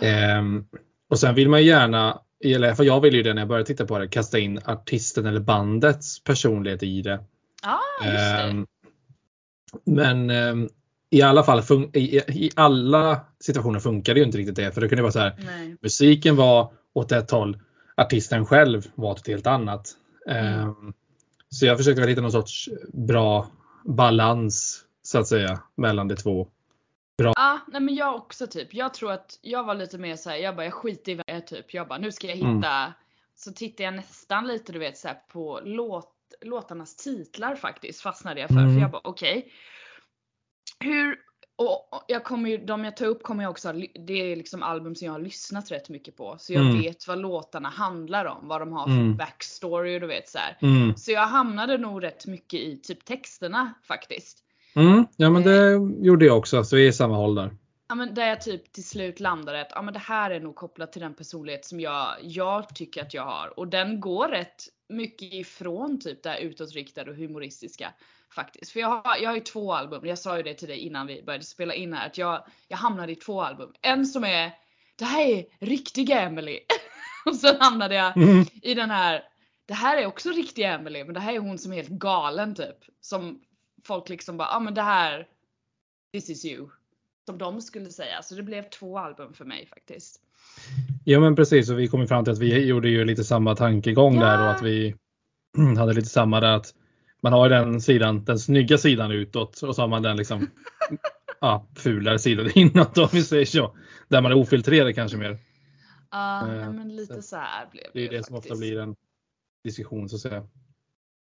Ja. 0.01 0.07
Ehm, 0.07 0.65
och 1.11 1.19
sen 1.19 1.35
vill 1.35 1.49
man 1.49 1.65
gärna, 1.65 2.21
eller 2.45 2.75
för 2.75 2.85
jag 2.85 3.01
vill 3.01 3.15
ju 3.15 3.23
det 3.23 3.35
när 3.35 3.43
jag 3.43 3.49
börjar 3.49 3.65
titta 3.65 3.87
på 3.87 3.99
det, 3.99 4.09
kasta 4.09 4.39
in 4.39 4.61
artisten 4.65 5.27
eller 5.27 5.41
bandets 5.41 6.25
personlighet 6.25 6.83
i 6.83 7.03
det. 7.03 7.25
Ja, 7.63 7.81
just 8.05 8.15
det. 8.37 8.43
Ehm, 8.43 8.67
men 9.85 10.31
ehm, 10.31 10.69
i 11.15 11.23
alla 11.23 11.43
fall, 11.43 11.63
i, 11.93 12.17
i 12.29 12.51
alla 12.57 13.21
situationer 13.41 13.81
funkar 13.81 14.15
det 14.15 14.21
ju 14.21 14.27
inte 14.27 14.39
riktigt 14.39 14.57
det. 14.57 14.73
För 14.73 14.81
det 14.81 14.89
kunde 14.89 15.03
vara 15.03 15.13
så 15.13 15.19
här, 15.19 15.35
Nej. 15.39 15.77
musiken 15.81 16.37
var 16.37 16.73
åt 16.93 17.13
ett 17.13 17.31
håll, 17.31 17.59
artisten 17.97 18.47
själv 18.47 18.83
var 18.95 19.11
åt 19.11 19.19
ett 19.19 19.29
helt 19.29 19.47
annat. 19.47 19.91
Mm. 20.27 20.61
Ehm, 20.61 20.93
Så 21.49 21.67
jag 21.67 21.79
försökte 21.79 22.01
väl 22.01 22.11
hitta 22.11 22.21
någon 22.21 22.33
sorts 22.33 22.69
bra 22.93 23.47
balans 23.85 24.85
så 25.03 25.19
att 25.19 25.27
säga 25.27 25.61
mellan 25.75 26.09
de 26.09 26.17
två. 26.17 26.49
Ja, 27.17 27.61
nej 27.67 27.81
men 27.81 27.95
jag 27.95 28.15
också 28.15 28.47
typ. 28.47 28.75
Jag 28.75 28.95
tror 28.95 29.13
att 29.13 29.39
jag 29.43 29.65
var 29.65 29.75
lite 29.75 29.99
mer 29.99 30.17
såhär, 30.17 30.37
jag 30.37 30.57
bara 30.57 30.65
jag 30.65 30.75
skiter 30.75 31.13
i 31.13 31.15
vad 31.15 31.25
jag 31.27 31.47
typ. 31.47 31.75
Jag 31.75 31.89
bara 31.89 31.99
nu 31.99 32.13
ska 32.13 32.27
jag 32.27 32.37
hitta. 32.37 32.47
Mm. 32.49 32.93
Så 33.37 33.53
tittar 33.53 33.85
jag 33.85 33.95
nästan 33.95 34.47
lite 34.47 34.73
du 34.73 34.79
vet 34.79 34.99
så 34.99 35.09
här, 35.09 35.17
på 35.33 35.61
låt, 35.65 36.11
låtarnas 36.41 36.97
titlar 36.97 37.57
faktiskt 37.57 38.01
fastnade 38.01 38.41
jag 38.41 38.49
för. 38.49 38.59
Mm. 38.59 38.75
För 38.75 38.81
jag 38.81 38.91
bara 38.91 39.01
okej. 39.05 39.53
Hur, 40.85 41.17
och 41.57 42.05
jag 42.09 42.25
kommer 42.25 42.51
ju, 42.51 42.59
de 42.59 42.85
jag 42.85 42.97
tar 42.97 43.07
upp 43.07 43.23
kommer 43.23 43.43
jag 43.45 43.51
också, 43.51 43.73
det 44.07 44.33
är 44.33 44.37
liksom 44.37 44.63
album 44.63 44.95
som 44.95 45.07
jag 45.07 45.13
har 45.13 45.21
lyssnat 45.21 45.71
rätt 45.71 45.89
mycket 45.89 46.17
på. 46.17 46.37
Så 46.39 46.53
jag 46.53 46.63
Mm. 46.63 46.81
vet 46.83 47.09
vad 47.09 47.19
låtarna 47.19 47.69
handlar 47.69 48.25
om, 48.25 48.49
vad 48.49 48.61
de 48.61 48.73
har 48.73 48.85
för 48.87 48.93
Mm. 48.93 49.17
backstory 49.17 49.97
och 49.97 50.01
du 50.01 50.07
vet 50.07 50.29
så 50.29 50.39
här. 50.39 50.57
Mm. 50.63 50.97
Så 50.97 51.13
jag 51.13 51.27
hamnade 51.27 51.79
nog 51.79 52.03
rätt 52.03 52.27
mycket 52.27 52.61
i 52.61 52.77
typ 52.77 53.05
texterna 53.05 53.75
faktiskt. 53.83 54.39
Mm. 54.77 55.07
Ja 55.17 55.31
men 55.31 55.43
det 55.43 55.73
gjorde 56.07 56.25
jag 56.27 56.39
också, 56.39 56.65
så 56.65 56.77
vi 56.77 56.85
är 56.85 56.89
i 56.89 56.93
samma 56.93 57.17
håll 57.17 57.35
där. 57.35 57.57
Ja 57.89 57.95
men 57.95 58.15
där 58.15 58.27
jag 58.29 58.41
typ 58.41 58.73
till 58.73 58.85
slut 58.85 59.21
landade 59.21 59.61
att 59.61 59.73
ja, 59.75 59.83
men 59.83 59.95
det 59.95 60.01
här 60.01 60.31
är 60.31 60.41
nog 60.41 60.55
kopplat 60.55 60.93
till 60.93 61.03
den 61.03 61.15
personlighet 61.15 61.65
som 61.65 61.81
jag, 61.81 62.07
jag 62.23 62.75
tycker 62.75 63.03
att 63.03 63.15
jag 63.15 63.23
har. 63.25 63.59
Och 63.59 63.69
den 63.69 64.01
går 64.01 64.29
rätt 64.29 64.63
mycket 64.89 65.33
ifrån 65.33 66.01
typ 66.01 66.23
det 66.23 66.29
här 66.29 66.39
utåtriktade 66.39 67.11
och 67.11 67.17
humoristiska. 67.17 67.93
Faktiskt. 68.35 68.73
För 68.73 68.81
jag 68.81 68.89
har, 68.89 69.17
jag 69.17 69.31
har 69.31 69.35
ju 69.35 69.41
två 69.43 69.73
album, 69.73 70.07
jag 70.07 70.19
sa 70.19 70.37
ju 70.37 70.43
det 70.43 70.55
till 70.55 70.69
dig 70.69 70.79
innan 70.79 71.07
vi 71.07 71.23
började 71.23 71.45
spela 71.45 71.75
in 71.75 71.93
här, 71.93 72.07
att 72.07 72.19
jag, 72.19 72.45
jag 72.69 72.77
hamnade 72.77 73.13
i 73.13 73.17
två 73.17 73.43
album. 73.43 73.73
En 73.81 74.07
som 74.07 74.25
är, 74.25 74.53
det 74.97 75.05
här 75.05 75.27
är 75.27 75.45
riktiga 75.61 76.21
Emily. 76.21 76.59
och 77.27 77.37
sen 77.37 77.57
hamnade 77.61 77.95
jag 77.95 78.17
Mm. 78.17 78.45
i 78.63 78.75
den 78.75 78.91
här, 78.91 79.23
det 79.67 79.75
här 79.75 79.97
är 79.97 80.07
också 80.07 80.31
riktiga 80.31 80.75
Emily, 80.75 81.05
men 81.05 81.15
det 81.15 81.21
här 81.21 81.33
är 81.35 81.39
hon 81.39 81.59
som 81.59 81.73
är 81.73 81.77
helt 81.77 81.89
galen 81.89 82.55
typ. 82.55 82.77
Som 83.01 83.41
folk 83.85 84.09
liksom 84.09 84.37
bara, 84.37 84.49
ja 84.49 84.57
ah, 84.57 84.61
men 84.61 84.75
det 84.75 84.83
här, 84.83 85.27
this 86.13 86.31
is 86.31 86.45
you. 86.45 86.69
Som 87.27 87.39
de 87.39 87.61
skulle 87.61 87.91
säga. 87.91 88.23
Så 88.23 88.35
det 88.35 88.43
blev 88.43 88.63
två 88.63 88.99
album 88.99 89.35
för 89.35 89.45
mig 89.45 89.67
faktiskt. 89.67 90.21
Ja 91.05 91.21
men 91.21 91.37
precis, 91.37 91.71
och 91.71 91.79
vi 91.79 91.89
kom 91.89 92.07
fram 92.09 92.25
till 92.25 92.33
att 92.33 92.39
vi 92.39 92.67
gjorde 92.67 92.89
ju 92.89 93.05
lite 93.05 93.25
samma 93.25 93.57
tankegång 93.57 94.19
där 94.21 94.39
och 94.41 94.47
Ja. 94.47 94.51
att 94.55 94.63
vi 94.63 94.95
hade 95.79 95.93
lite 95.93 96.09
samma 96.09 96.41
där 96.41 96.53
att 96.57 96.75
man 97.25 97.33
har 97.33 97.49
den 97.49 97.81
sidan, 97.81 98.25
den 98.25 98.39
snygga 98.39 98.79
sidan 98.79 99.11
utåt 99.11 99.63
och 99.63 99.75
så 99.75 99.83
har 99.83 99.89
man 99.89 100.03
den 100.03 100.17
liksom 100.17 100.51
ja, 101.41 101.67
fulare 101.77 102.19
sidan 102.19 102.51
inåt 102.55 102.99
om 102.99 103.09
vi 103.13 103.23
säger 103.23 103.45
så. 103.45 103.77
Där 104.09 104.23
man 104.23 104.33
är 104.33 104.37
ofiltrerad 104.37 104.95
kanske 104.95 105.17
mer. 105.17 105.39
Ja, 106.11 106.49
Eh, 106.49 106.73
men 106.73 106.97
lite 106.97 107.23
så 107.23 107.37
här 107.37 107.67
blev 107.71 107.85
Det 107.93 107.99
är 107.99 108.03
ju 108.03 108.09
ju 108.11 108.17
det 108.17 108.25
som 108.25 108.37
ofta 108.37 108.57
blir 108.57 108.79
en 108.79 108.97
diskussion 109.65 110.09
så 110.09 110.17
att 110.17 110.23
säga. 110.23 110.47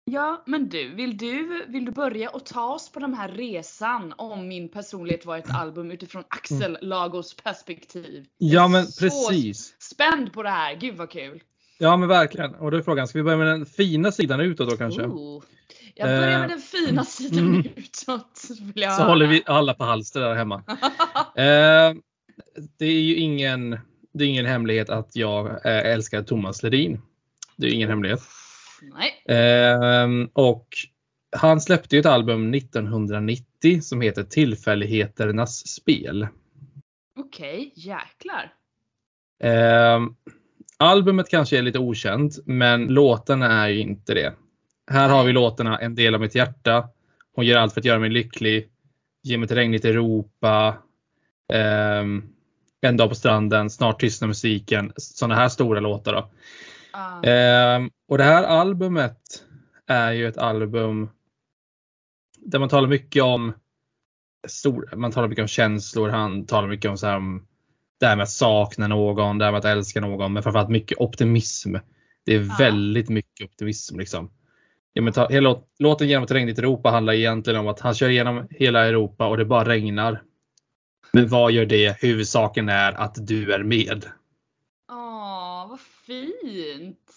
Ja, 0.04 0.42
men 0.46 0.68
du, 0.68 0.94
vill 0.94 1.16
du, 1.16 1.64
vill 1.68 1.84
du 1.84 1.92
börja 1.92 2.30
och 2.30 2.46
ta 2.46 2.74
oss 2.74 2.92
på 2.92 3.00
den 3.00 3.14
här 3.14 3.28
resan 3.28 4.14
om 4.16 4.48
min 4.48 4.68
personlighet 4.68 5.26
var 5.26 5.38
ett 5.38 5.54
album 5.54 5.90
utifrån 5.90 6.24
Axel 6.28 6.78
Lagos 6.80 7.36
perspektiv? 7.36 8.26
Ja 8.38 8.68
men 8.68 8.86
precis. 9.00 9.76
Spänd 9.78 10.32
på 10.32 10.42
det 10.42 10.50
här, 10.50 10.74
gud 10.74 10.96
vad 10.96 11.10
kul! 11.10 11.42
Ja 11.78 11.96
men 11.96 12.08
verkligen. 12.08 12.54
Och 12.54 12.70
då 12.70 12.76
är 12.76 12.82
frågan, 12.82 13.08
ska 13.08 13.18
vi 13.18 13.22
börja 13.22 13.38
med 13.38 13.46
den 13.46 13.66
fina 13.66 14.12
sidan 14.12 14.40
utåt 14.40 14.70
då 14.70 14.76
kanske? 14.76 15.02
Ooh. 15.02 15.42
Jag 15.98 16.08
börjar 16.08 16.38
med 16.38 16.42
Eh, 16.42 16.48
den 16.48 16.60
fina 16.60 17.04
sidan 17.04 17.38
mm. 17.38 17.66
utåt. 17.76 18.42
Jag 18.74 18.92
Så 18.92 19.02
håller 19.02 19.26
vi 19.26 19.42
alla 19.46 19.74
på 19.74 19.84
halster 19.84 20.20
där 20.20 20.34
hemma. 20.34 20.62
Eh, 21.36 21.94
det 22.78 22.86
är 22.86 23.00
ju 23.00 23.14
ingen, 23.14 23.78
det 24.12 24.24
är 24.24 24.28
ingen 24.28 24.46
hemlighet 24.46 24.90
att 24.90 25.16
jag 25.16 25.46
eh, 25.46 25.92
älskar 25.92 26.22
Thomas 26.22 26.62
Ledin. 26.62 27.00
Det 27.56 27.66
är 27.66 27.70
ingen 27.70 27.88
hemlighet. 27.88 28.20
Nej. 28.82 29.36
Eh, 29.38 30.08
och 30.32 30.68
han 31.36 31.60
släppte 31.60 31.96
ju 31.96 32.00
ett 32.00 32.06
album 32.06 32.54
1990 32.54 33.80
som 33.80 34.00
heter 34.00 34.22
Tillfälligheternas 34.22 35.66
spel. 35.66 36.28
Okej, 37.18 37.72
jäklar. 37.74 38.52
Eh, 39.42 40.00
albumet 40.76 41.28
kanske 41.28 41.58
är 41.58 41.62
lite 41.62 41.78
okänt, 41.78 42.38
men 42.46 42.86
låtarna 42.86 43.64
är 43.64 43.68
ju 43.68 43.80
inte 43.80 44.14
det. 44.14 44.34
Här 44.90 45.08
har 45.08 45.24
vi 45.24 45.32
låtarna 45.32 45.78
En 45.78 45.94
del 45.94 46.14
av 46.14 46.20
mitt 46.20 46.34
hjärta. 46.34 46.88
Hon 47.34 47.46
gör 47.46 47.58
allt 47.58 47.74
för 47.74 47.80
att 47.80 47.84
göra 47.84 47.98
mig 47.98 48.10
lycklig. 48.10 48.68
Ge 49.22 49.38
mig 49.38 49.44
ett 49.44 49.52
regnigt 49.52 49.84
Europa. 49.84 50.78
ehm, 51.52 52.22
En 52.80 52.96
dag 52.96 53.08
på 53.08 53.14
stranden, 53.14 53.70
Snart 53.70 54.00
tystnar 54.00 54.28
musiken. 54.28 54.92
Sådana 54.96 55.34
här 55.34 55.48
stora 55.48 55.80
låtar. 55.80 56.12
Då. 56.12 56.30
Ah. 56.92 57.22
Ehm, 57.22 57.90
och 58.08 58.18
det 58.18 58.24
här 58.24 58.42
albumet 58.44 59.18
är 59.86 60.12
ju 60.12 60.28
ett 60.28 60.38
album 60.38 61.08
där 62.38 62.58
man 62.58 62.68
talar 62.68 62.88
mycket 62.88 63.22
om 63.22 63.52
stor, 64.48 64.90
man 64.96 65.12
talar 65.12 65.28
mycket 65.28 65.42
om 65.42 65.48
känslor, 65.48 66.08
han 66.08 66.46
talar 66.46 66.68
mycket 66.68 66.90
om 66.90 66.96
så 66.98 67.06
här, 67.06 67.16
om 67.16 67.46
det 68.00 68.06
här 68.06 68.16
med 68.16 68.22
att 68.22 68.30
sakna 68.30 68.88
någon, 68.88 69.38
det 69.38 69.44
här 69.44 69.52
med 69.52 69.58
att 69.58 69.64
älska 69.64 70.00
någon, 70.00 70.32
men 70.32 70.42
framförallt 70.42 70.70
mycket 70.70 70.98
optimism. 70.98 71.74
Det 72.24 72.34
är 72.34 72.40
Ja. 72.40 72.56
väldigt 72.58 73.08
mycket 73.08 73.44
optimism 73.50 73.98
liksom. 73.98 74.30
Ja, 74.96 75.02
men 75.02 75.12
ta, 75.12 75.28
hela 75.28 75.48
låt- 75.48 75.68
låten 75.78 76.08
Genom 76.08 76.24
ett 76.24 76.30
regnigt 76.30 76.58
Europa 76.58 76.90
handlar 76.90 77.12
egentligen 77.12 77.60
om 77.60 77.68
att 77.68 77.80
han 77.80 77.94
kör 77.94 78.08
igenom 78.08 78.46
hela 78.50 78.86
Europa 78.86 79.26
och 79.26 79.36
det 79.36 79.44
bara 79.44 79.68
regnar. 79.68 80.22
Men 81.12 81.28
vad 81.28 81.52
gör 81.52 81.66
det? 81.66 82.02
Huvudsaken 82.02 82.68
är 82.68 82.92
att 82.92 83.26
du 83.26 83.52
är 83.52 83.62
med. 83.62 84.04
Åh, 84.92 85.68
vad 85.68 85.80
fint! 85.80 87.10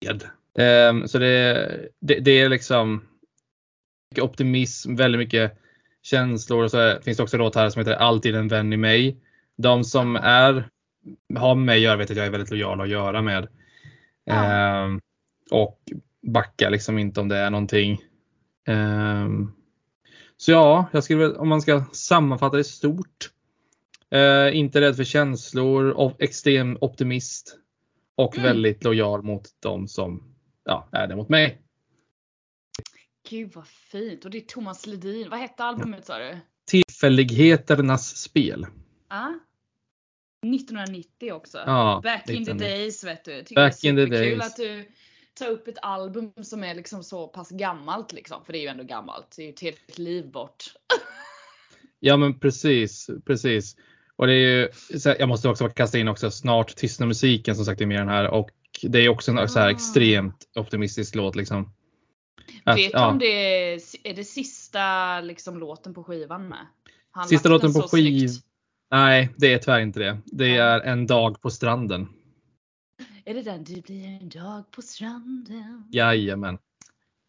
med. 0.00 0.22
Ehm, 0.58 1.08
så 1.08 1.18
det, 1.18 1.88
det, 2.00 2.18
det 2.20 2.30
är 2.30 2.48
liksom 2.48 3.04
mycket 4.10 4.24
optimism, 4.24 4.94
väldigt 4.94 5.18
mycket 5.18 5.58
känslor 6.02 6.64
och 6.64 6.70
så 6.70 6.98
finns 7.02 7.16
det 7.16 7.22
också 7.22 7.36
låt 7.36 7.54
här 7.54 7.70
som 7.70 7.80
heter 7.80 7.94
Alltid 7.94 8.34
en 8.34 8.48
vän 8.48 8.72
i 8.72 8.76
mig. 8.76 9.16
De 9.56 9.84
som 9.84 10.16
är, 10.16 10.68
har 11.34 11.54
med 11.54 11.64
mig 11.64 11.80
göra 11.80 11.96
vet 11.96 12.10
att 12.10 12.16
jag 12.16 12.26
är 12.26 12.30
väldigt 12.30 12.50
lojal 12.50 12.80
att 12.80 12.88
göra 12.88 13.22
med. 13.22 13.48
Ja. 14.24 14.44
Ehm, 14.44 15.00
och 15.50 15.78
backa 16.32 16.70
liksom 16.70 16.98
inte 16.98 17.20
om 17.20 17.28
det 17.28 17.36
är 17.36 17.50
någonting. 17.50 18.02
Ehm, 18.66 19.52
så 20.36 20.52
ja, 20.52 20.86
jag 20.92 21.04
skulle 21.04 21.34
om 21.34 21.48
man 21.48 21.62
ska 21.62 21.84
sammanfatta 21.92 22.56
det 22.56 22.64
stort. 22.64 23.30
Eh, 24.10 24.56
inte 24.56 24.80
rädd 24.80 24.96
för 24.96 25.04
känslor, 25.04 26.14
extrem 26.18 26.78
optimist. 26.80 27.58
Och 28.16 28.36
Mm. 28.38 28.48
väldigt 28.48 28.84
lojal 28.84 29.22
mot 29.22 29.42
de 29.60 29.88
som 29.88 30.34
ja, 30.64 30.88
är 30.92 31.06
det 31.06 31.16
mot 31.16 31.28
mig. 31.28 31.60
Gud 33.30 33.50
vad 33.54 33.66
fint. 33.66 34.24
Och 34.24 34.30
det 34.30 34.38
är 34.38 34.42
Thomas 34.42 34.86
Ledin. 34.86 35.30
Vad 35.30 35.38
hette 35.38 35.64
albumet 35.64 36.04
sa 36.06 36.18
du? 36.18 36.38
Tillfälligheternas 36.66 38.16
spel. 38.16 38.66
Ah? 39.08 39.28
1990 40.46 41.32
också. 41.32 41.58
Ja, 41.66 42.00
Back 42.04 42.28
in 42.30 42.44
the 42.44 42.50
1990. 42.52 42.68
days 42.68 43.04
vet 43.04 43.24
du. 43.24 43.42
Tycker 43.42 43.54
Back 43.62 43.78
det 43.82 43.88
är 43.88 43.90
in 43.90 43.96
the 43.96 44.06
days. 44.06 44.46
att 44.46 44.56
du 44.56 44.88
tar 45.34 45.48
upp 45.50 45.68
ett 45.68 45.78
album 45.82 46.32
som 46.42 46.64
är 46.64 46.74
liksom 46.74 47.04
så 47.04 47.26
pass 47.28 47.50
gammalt 47.50 48.12
liksom. 48.12 48.44
För 48.44 48.52
det 48.52 48.58
är 48.58 48.62
ju 48.62 48.68
ändå 48.68 48.84
gammalt. 48.84 49.34
Det 49.36 49.42
är 49.42 49.46
ju 49.46 49.52
ett 49.52 49.60
helt 49.60 49.98
liv 49.98 50.30
bort. 50.30 50.64
Ja 52.00 52.16
men 52.16 52.38
precis, 52.40 53.10
precis. 53.26 53.76
Och 54.16 54.26
det 54.26 54.32
är 54.32 54.36
ju, 54.38 54.68
jag 55.18 55.28
måste 55.28 55.48
också 55.48 55.68
kasta 55.68 55.98
in 55.98 56.08
också 56.08 56.30
Snart 56.30 56.76
tystnar 56.76 57.06
musiken 57.06 57.56
som 57.56 57.64
sagt 57.64 57.80
är 57.80 57.86
med 57.86 58.00
den 58.00 58.08
här 58.08 58.30
och 58.30 58.50
det 58.82 58.98
är 58.98 59.08
också 59.08 59.30
en 59.32 59.48
så 59.48 59.58
här 59.58 59.66
Ah. 59.66 59.70
extremt 59.70 60.36
optimistisk 60.54 61.14
låt 61.14 61.36
liksom. 61.36 61.72
Att, 62.64 62.76
Vet 62.78 62.92
du 62.92 62.98
ja, 62.98 63.10
om 63.10 63.18
det 63.18 63.26
är, 63.26 63.80
är 64.04 64.14
det 64.14 64.24
sista 64.24 65.20
liksom, 65.20 65.58
låten 65.58 65.94
på 65.94 66.04
skivan 66.04 66.48
med? 66.48 66.66
Han 67.10 67.28
Sista 67.28 67.48
låten 67.48 67.72
på 67.72 67.80
så 67.80 67.96
skiv- 67.96 68.28
snyggt. 68.28 68.44
Nej, 68.90 69.28
det 69.36 69.52
är 69.52 69.58
tyvärr 69.58 69.80
inte 69.80 70.00
det. 70.00 70.18
Det 70.24 70.56
är 70.56 70.80
En 70.80 71.06
dag 71.06 71.40
på 71.40 71.50
stranden. 71.50 72.08
Är 73.24 73.34
det 73.34 73.42
den? 73.42 73.64
Det 73.64 73.82
blir 73.84 74.04
en 74.06 74.28
dag 74.28 74.70
på 74.70 74.82
stranden. 74.82 75.84
Jajamän. 75.92 76.58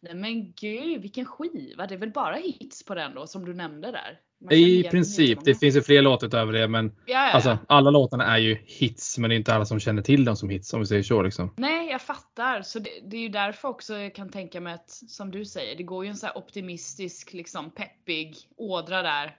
Nej 0.02 0.14
men 0.14 0.52
gud 0.52 1.02
vilken 1.02 1.24
skiva. 1.24 1.86
Det 1.86 1.94
är 1.94 1.98
väl 1.98 2.10
bara 2.12 2.34
hits 2.36 2.84
på 2.84 2.94
den 2.94 3.14
då 3.14 3.26
som 3.26 3.44
du 3.44 3.54
nämnde 3.54 3.90
där? 3.92 4.20
I 4.56 4.82
princip. 4.82 5.38
Det 5.44 5.54
finns 5.54 5.76
ju 5.76 5.82
fler 5.82 6.02
låtar 6.02 6.26
utöver 6.26 6.52
det 6.52 6.68
men 6.68 6.92
alltså, 7.14 7.58
alla 7.68 7.90
låtarna 7.90 8.24
är 8.34 8.38
ju 8.38 8.54
hits 8.64 9.18
men 9.18 9.30
det 9.30 9.34
är 9.34 9.36
inte 9.36 9.54
alla 9.54 9.64
som 9.64 9.80
känner 9.80 10.02
till 10.02 10.24
dem 10.24 10.36
som 10.36 10.48
hits 10.50 10.72
om 10.74 10.80
vi 10.80 10.86
säger 10.86 11.02
så. 11.02 11.22
Liksom. 11.22 11.54
Nej, 11.56 11.90
jag 11.90 12.02
fattar. 12.02 12.62
Så 12.62 12.78
det, 12.78 12.90
det 13.04 13.16
är 13.16 13.20
ju 13.20 13.28
därför 13.28 13.68
också 13.68 13.94
jag 13.98 14.14
kan 14.14 14.28
tänka 14.28 14.60
mig 14.60 14.72
att, 14.74 14.90
som 14.90 15.30
du 15.30 15.44
säger, 15.44 15.76
det 15.76 15.82
går 15.82 16.04
ju 16.04 16.10
en 16.10 16.16
så 16.16 16.28
optimistisk, 16.34 17.32
liksom 17.32 17.70
peppig 17.70 18.36
ådra 18.56 19.02
där. 19.02 19.36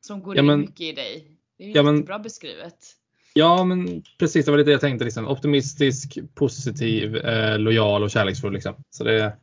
Som 0.00 0.22
går 0.22 0.36
Ja, 0.36 0.40
in 0.40 0.46
men- 0.46 0.60
mycket 0.60 0.80
i 0.80 0.92
dig. 0.92 1.36
Det 1.58 1.64
är 1.64 1.68
ju 1.68 1.74
Ja, 1.74 1.82
men- 1.82 1.94
jättebra 1.96 2.18
beskrivet. 2.18 2.86
Ja 3.34 3.64
men 3.64 4.02
precis, 4.18 4.44
det 4.44 4.50
var 4.50 4.58
lite 4.58 4.70
det 4.70 4.72
jag 4.72 4.80
tänkte. 4.80 5.04
Liksom. 5.04 5.28
Optimistisk, 5.28 6.18
positiv, 6.34 7.16
eh, 7.16 7.58
lojal 7.58 8.02
och 8.02 8.10
kärleksfull. 8.10 8.52
Liksom. 8.52 8.74
Så 8.90 9.04
det, 9.04 9.36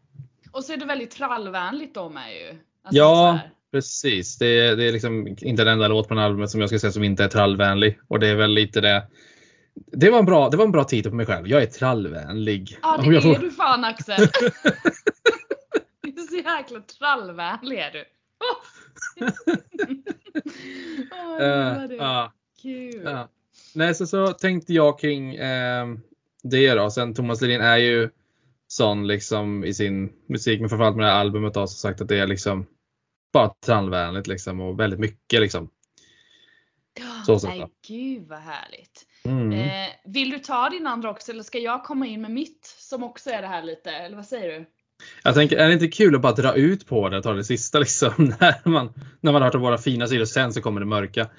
Och 0.51 0.63
så 0.63 0.73
är 0.73 0.77
det 0.77 0.85
väldigt 0.85 1.11
trallvänligt 1.11 1.95
då 1.95 2.09
med 2.09 2.33
ju. 2.33 2.49
Alltså, 2.49 2.97
Ja. 2.97 3.39
Precis, 3.71 4.37
det 4.37 4.45
är, 4.47 4.75
det 4.75 4.83
är 4.87 4.91
liksom 4.91 5.27
inte 5.27 5.63
den 5.63 5.73
enda 5.73 5.87
låt 5.87 6.07
på 6.07 6.13
den 6.13 6.23
albumet 6.23 6.49
som 6.49 6.59
jag 6.59 6.69
ska 6.69 6.79
säga 6.79 6.91
som 6.91 7.03
inte 7.03 7.23
är 7.23 7.27
trallvänlig. 7.27 7.99
Och 8.07 8.19
det 8.19 8.27
är 8.27 8.35
väl 8.35 8.51
lite 8.53 8.81
det. 8.81 9.07
Det 9.91 10.09
var 10.09 10.19
en 10.19 10.25
bra, 10.25 10.49
det 10.49 10.57
var 10.57 10.65
en 10.65 10.71
bra 10.71 10.83
titel 10.83 11.11
på 11.11 11.15
mig 11.15 11.25
själv. 11.25 11.47
Jag 11.47 11.61
är 11.61 11.65
trallvänlig. 11.65 12.77
Ja 12.81 12.97
det 13.03 13.13
jag 13.13 13.23
får- 13.23 13.35
är 13.35 13.39
du 13.39 13.51
fan 13.51 13.83
Axel. 13.83 14.15
du 16.01 16.09
är 16.09 16.27
så 16.29 16.35
jäkla 16.35 16.79
trallvänlig 16.79 17.77
är 17.79 17.91
du. 17.91 18.05
Gillar 21.39 21.87
det. 21.87 21.95
ja, 21.95 22.33
Kul. 22.61 23.01
ja. 23.05 23.29
Nej, 23.75 23.95
så, 23.95 24.07
så 24.07 24.27
tänkte 24.27 24.73
jag 24.73 24.99
kring 24.99 25.35
eh, 25.35 25.87
det 26.43 26.73
då. 26.73 26.89
Sen 26.89 27.13
Thomas 27.13 27.41
Ledin 27.41 27.61
är 27.61 27.77
ju 27.77 28.09
sån 28.67 29.07
liksom 29.07 29.63
i 29.63 29.73
sin 29.73 30.13
musik, 30.27 30.59
men 30.59 30.69
framförallt 30.69 30.95
med 30.95 31.05
det 31.05 31.11
här 31.11 31.19
albumet 31.19 31.53
då, 31.53 31.67
som 31.67 31.89
sagt 31.89 32.01
att 32.01 32.07
det 32.07 32.19
är 32.19 32.27
liksom 32.27 32.65
bara 33.33 33.49
trallvänligt 33.65 34.27
liksom 34.27 34.59
och 34.59 34.79
väldigt 34.79 34.99
mycket 34.99 35.41
liksom. 35.41 35.69
så 37.25 37.39
sett 37.39 37.49
Nej 37.49 37.59
då. 37.59 37.69
gud 37.87 38.27
vad 38.27 38.39
härligt. 38.39 39.05
Mm. 39.23 39.51
Eh, 39.51 39.89
vill 40.05 40.29
du 40.29 40.39
ta 40.39 40.69
din 40.69 40.87
andra 40.87 41.09
också 41.09 41.31
eller 41.31 41.43
ska 41.43 41.57
jag 41.57 41.83
komma 41.83 42.07
in 42.07 42.21
med 42.21 42.31
mitt 42.31 42.75
som 42.79 43.03
också 43.03 43.29
är 43.29 43.41
det 43.41 43.47
här 43.47 43.63
lite? 43.63 43.91
Eller 43.91 44.15
vad 44.15 44.25
säger 44.25 44.59
du? 44.59 44.65
Jag 45.23 45.35
tänker, 45.35 45.57
är 45.57 45.67
det 45.67 45.73
inte 45.73 45.87
kul 45.87 46.15
att 46.15 46.21
bara 46.21 46.33
dra 46.33 46.53
ut 46.53 46.87
på 46.87 47.09
det 47.09 47.17
och 47.17 47.23
ta 47.23 47.33
det 47.33 47.43
sista 47.43 47.79
liksom? 47.79 48.13
När 48.39 48.69
man, 48.69 48.93
när 49.21 49.31
man 49.31 49.41
har 49.41 49.47
hört 49.47 49.55
om 49.55 49.61
våra 49.61 49.77
fina 49.77 50.07
sidor 50.07 50.25
sen 50.25 50.53
så 50.53 50.61
kommer 50.61 50.79
det 50.79 50.85
mörka. 50.85 51.29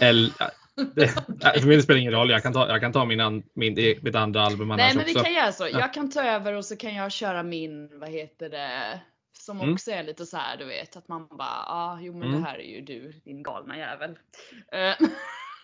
Eller, 0.00 0.32
det, 0.94 1.08
för 1.60 1.66
mig 1.66 1.82
spelar 1.82 1.94
det 1.94 2.00
ingen 2.00 2.12
roll. 2.12 2.30
Jag 2.30 2.42
kan 2.42 2.52
ta, 2.52 2.68
jag 2.68 2.80
kan 2.80 2.92
ta 2.92 3.04
min, 3.04 3.20
an, 3.20 3.42
min, 3.54 3.74
mitt 4.02 4.14
andra 4.14 4.42
album 4.42 4.68
Nej 4.68 4.94
men 4.94 5.04
vi 5.04 5.12
också. 5.12 5.24
kan 5.24 5.34
göra 5.34 5.52
så. 5.52 5.64
Ja. 5.64 5.80
Jag 5.80 5.94
kan 5.94 6.10
ta 6.10 6.22
över 6.22 6.52
och 6.52 6.64
så 6.64 6.76
kan 6.76 6.94
jag 6.94 7.12
köra 7.12 7.42
min, 7.42 7.98
vad 7.98 8.08
heter 8.08 8.48
det? 8.50 9.00
Som 9.38 9.60
Mm. 9.60 9.72
också 9.74 9.90
är 9.90 10.02
lite 10.02 10.26
så 10.26 10.36
här, 10.36 10.56
du 10.56 10.64
vet 10.64 10.96
att 10.96 11.08
man 11.08 11.26
bara, 11.26 11.38
ja 11.38 11.64
ah, 11.68 11.98
jo 12.00 12.12
men 12.12 12.28
Mm. 12.28 12.40
det 12.40 12.48
här 12.48 12.58
är 12.58 12.64
ju 12.76 12.80
du 12.80 13.12
din 13.24 13.42
galna 13.42 13.78
jävel. 13.78 14.18
Eh, 14.72 15.06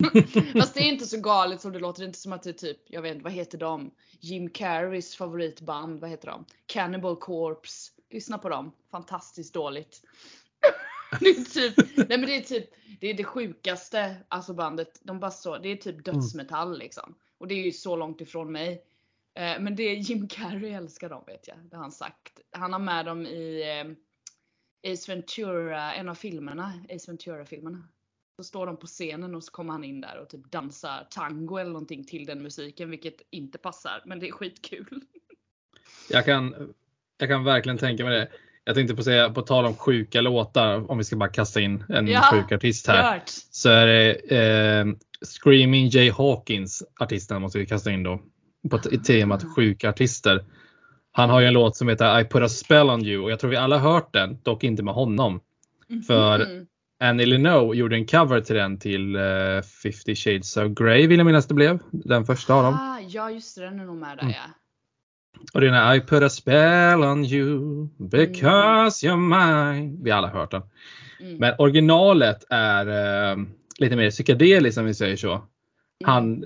Fast 0.61 0.75
det 0.75 0.81
är 0.81 0.89
inte 0.89 1.07
så 1.07 1.21
galet 1.21 1.61
som 1.61 1.73
det 1.73 1.79
låter. 1.79 2.01
Det 2.01 2.05
är 2.05 2.07
inte 2.07 2.19
som 2.19 2.33
att 2.33 2.43
det 2.43 2.51
är 2.51 2.55
typ, 2.55 2.79
jag 2.87 3.03
vet 3.03 3.13
inte, 3.13 3.25
vad 3.25 3.33
heter 3.33 3.59
de? 3.59 3.91
Jim 4.21 4.51
Carreys 4.51 5.17
favoritband, 5.17 6.01
vad 6.01 6.11
heter 6.11 6.29
de? 6.29 6.45
Cannibal 6.67 7.17
Corpse. 7.17 7.93
Lyssna 8.11 8.39
på 8.39 8.49
dem. 8.49 8.73
Fantastiskt 8.91 9.55
dåligt. 9.55 10.01
det 11.21 11.29
är 11.29 11.45
typ, 11.45 11.97
nej 11.97 12.19
men 12.19 12.27
det 12.27 12.37
är 12.37 12.41
typ, 12.41 12.71
det 13.01 13.07
är 13.11 13.15
det 13.15 13.25
sjukaste, 13.25 14.17
alltså 14.29 14.55
bandet. 14.55 15.01
De 15.03 15.21
bara 15.21 15.31
så, 15.31 15.59
det 15.59 15.69
är 15.69 15.77
typ 15.77 16.05
dödsmetall 16.05 16.79
liksom. 16.79 17.15
Och 17.39 17.49
det 17.49 17.55
är 17.55 17.65
ju 17.65 17.73
så 17.73 17.97
långt 17.97 18.21
ifrån 18.21 18.53
mig. 18.53 18.85
Eh, 19.35 19.61
Men 19.61 19.77
det 19.77 19.83
är 19.83 19.95
Jim 19.95 20.29
Carrey 20.29 20.71
älskar 20.71 21.09
dem 21.09 21.25
vet 21.27 21.49
jag. 21.49 21.57
Det 21.59 21.77
har 21.77 21.83
han 21.83 21.93
sagt. 21.93 22.41
Han 22.51 22.73
har 22.73 22.81
med 22.81 23.07
dem 23.07 23.27
i 23.27 23.63
eh, 23.63 24.93
Ace 24.93 25.13
Ventura, 25.13 25.95
en 25.95 26.09
av 26.09 26.15
filmerna, 26.15 26.73
Ace 26.91 27.11
Ventura 27.11 27.45
filmerna. 27.45 27.89
Så 28.37 28.45
står 28.45 28.67
de 28.67 28.77
på 28.77 28.87
scenen 28.87 29.35
och 29.35 29.45
så 29.45 29.53
kommer 29.53 29.73
han 29.73 29.85
in 29.85 30.01
där 30.01 30.19
och 30.19 30.29
typ 30.29 30.51
dansar 30.51 31.07
tango 31.11 31.57
eller 31.57 31.73
någonting 31.73 32.05
till 32.05 32.27
den 32.27 32.43
musiken, 32.43 32.91
vilket 32.91 33.23
inte 33.31 33.59
passar. 33.59 34.03
Men 34.07 34.21
det 34.21 34.29
är 34.29 34.33
skitkul. 34.33 35.01
Jag 36.11 36.25
kan, 36.25 36.75
jag 37.19 37.29
kan 37.29 37.45
verkligen 37.45 37.79
tänka 37.79 38.05
mig 38.05 38.19
det. 38.19 38.29
Jag 38.65 38.75
tänkte 38.75 38.95
på 38.97 39.03
säga, 39.03 39.31
på 39.31 39.43
tal 39.43 39.65
om 39.67 39.75
sjuka 39.77 40.21
låtar, 40.21 40.91
om 40.91 40.99
vi 40.99 41.05
ska 41.05 41.17
bara 41.17 41.29
kasta 41.29 41.61
in 41.61 41.85
en 41.89 42.07
Ja, 42.07 42.23
sjuk 42.23 42.53
artist 42.53 42.87
här. 42.89 43.15
Gört. 43.15 43.23
Så 43.51 43.69
är 43.69 43.87
det 43.87 44.13
eh, 44.39 44.87
Screaming 45.43 45.89
Jay 45.89 46.11
Hawkins, 46.11 46.83
artisten 47.01 47.43
måste 47.43 47.59
vi 47.59 47.67
kasta 47.67 47.91
in 47.91 48.03
då. 48.03 48.21
På 48.71 48.79
temat 48.79 49.45
sjuka 49.57 49.89
artister. 49.91 50.45
Han 51.13 51.31
har 51.31 51.41
ju 51.41 51.47
en 51.47 51.53
låt 51.55 51.77
som 51.77 51.89
heter 51.89 52.21
I 52.21 52.25
put 52.25 52.43
a 52.43 52.49
spell 52.49 52.91
on 52.91 53.05
you 53.07 53.23
och 53.25 53.31
jag 53.31 53.41
tror 53.41 53.51
vi 53.51 53.57
alla 53.57 53.79
hört 53.79 54.13
den, 54.13 54.39
dock 54.43 54.65
inte 54.65 54.83
med 54.83 54.95
honom. 54.95 55.41
För 56.07 56.39
Mhm. 56.39 56.67
Annie 57.01 57.27
Lennox 57.27 57.77
gjorde 57.77 57.97
en 57.97 58.07
cover 58.07 58.41
till 58.41 58.57
den 58.57 58.79
till 58.79 59.17
uh, 59.17 59.63
50 59.63 60.15
shades 60.15 60.57
of 60.57 60.73
Grey 60.73 61.07
vill 61.07 61.19
jag 61.19 61.27
minnas 61.27 61.47
det 61.47 61.55
blev. 61.55 61.79
Den 61.91 62.25
första 62.25 62.55
av 62.55 62.63
dem. 62.65 62.75
Ah, 62.75 62.99
ja 63.09 63.31
just 63.31 63.57
det, 63.57 63.65
den 63.65 63.81
är 63.81 63.85
nog 63.85 63.97
med 63.97 64.17
där 64.17 64.23
Mm. 64.23 64.35
ja. 64.37 64.51
Och 65.55 65.61
den 65.61 65.75
är 65.75 65.95
I 65.95 66.01
put 66.01 66.23
a 66.23 66.29
spell 66.29 67.05
on 67.05 67.25
you 67.25 67.89
because 67.99 69.07
you're 69.07 69.17
mine. 69.17 69.99
Vi 70.03 70.11
har 70.11 70.19
alla 70.19 70.29
hört 70.29 70.51
den. 70.51 70.63
Mm. 71.21 71.37
Men 71.37 71.55
originalet 71.59 72.45
är 72.51 72.87
eh, 72.87 73.37
lite 73.79 73.97
mer 73.97 74.11
psykedeliskt 74.11 74.79
om 74.79 74.85
vi 74.85 74.95
säger 74.95 75.17
så. 75.17 75.33
Mm. 75.33 75.45
Han, 76.05 76.45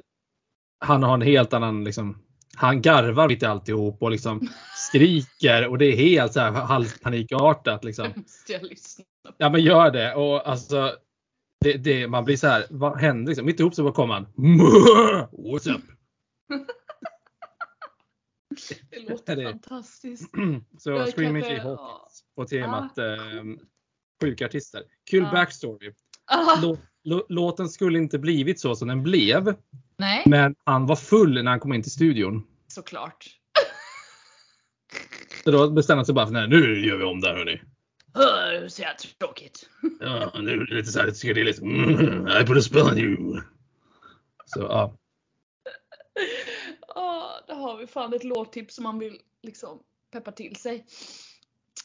han 0.80 1.02
har 1.02 1.14
en 1.14 1.22
helt 1.22 1.54
annan 1.54 1.84
liksom, 1.84 2.18
han 2.56 2.82
garvar 2.82 3.28
lite 3.28 3.48
alltihop 3.48 4.02
och 4.02 4.10
liksom 4.10 4.48
skriker 4.76 5.68
och 5.68 5.78
det 5.78 5.86
är 5.86 5.96
helt 5.96 6.32
så 6.32 6.40
här 6.40 6.50
halvpanikartat 6.50 7.84
liksom. 7.84 8.06
Ja 9.38 9.50
men 9.50 9.62
gör 9.62 9.90
det 9.90 10.14
och 10.14 10.48
alltså 10.48 10.92
Det, 11.64 11.72
det, 11.72 12.08
man 12.08 12.24
blir 12.24 12.36
så 12.36 12.46
här, 12.46 12.64
vad 12.70 13.00
händer 13.00 13.30
liksom? 13.30 13.46
Mitt 13.46 13.60
ihop 13.60 13.74
så 13.74 13.82
bara 13.82 13.92
kommer 13.92 14.14
han. 14.14 14.26
What's 15.32 15.74
up? 15.74 15.82
Det 18.90 19.08
låter 19.10 19.36
Det- 19.36 19.42
fantastiskt. 19.44 20.30
Så 20.78 20.90
Jag 20.90 21.08
Screaming 21.08 21.42
kanske- 21.42 21.62
Hawkins 21.62 22.24
på 22.36 22.44
temat 22.44 22.98
eh, 22.98 23.36
Mm. 23.38 23.58
sjuka 24.22 24.46
artister. 24.46 24.82
Kul 25.10 25.22
Ja. 25.22 25.30
backstory. 25.32 25.92
Ah, 26.30 26.60
Lå, 26.62 26.78
lå, 27.04 27.26
låten 27.28 27.68
skulle 27.68 27.98
inte 27.98 28.18
blivit 28.18 28.60
så 28.60 28.76
som 28.76 28.88
den 28.88 29.02
blev. 29.02 29.54
nej, 29.98 30.22
Men 30.26 30.54
han 30.64 30.86
var 30.86 30.96
full 30.96 31.42
när 31.44 31.50
han 31.50 31.60
kom 31.60 31.72
in 31.72 31.82
till 31.82 31.92
studion. 31.92 32.46
såklart. 32.68 33.26
Så 35.44 35.50
då 35.50 35.70
bestämde 35.70 35.98
han 35.98 36.06
sig 36.06 36.14
bara 36.14 36.26
för 36.26 36.32
nej, 36.32 36.48
nu 36.48 36.86
gör 36.86 36.96
vi 36.96 37.04
om 37.04 37.20
det 37.20 37.28
här 37.28 37.36
hörni. 37.36 37.60
Öh, 38.14 38.68
så 38.68 38.82
jävla 38.82 38.96
tråkigt. 39.20 39.68
Ja, 40.00 40.32
nu 40.40 40.50
är 40.50 40.56
det 40.66 40.74
lite 40.74 40.90
så 40.92 41.00
här 41.00 41.10
psykedeliskt. 41.10 41.62
Mm, 41.62 42.26
I 42.42 42.46
put 42.46 42.58
a 42.58 42.60
spell 42.60 42.82
on 42.82 42.98
you. 42.98 43.40
Så 44.46 44.60
ja. 44.60 44.96
Har 47.66 47.76
vi 47.76 47.86
fan 47.86 48.12
ett 48.14 48.24
låttips 48.24 48.74
som 48.74 48.82
man 48.84 48.98
vill 48.98 49.18
liksom 49.42 49.78
peppa 50.12 50.32
till 50.32 50.56
sig. 50.56 50.86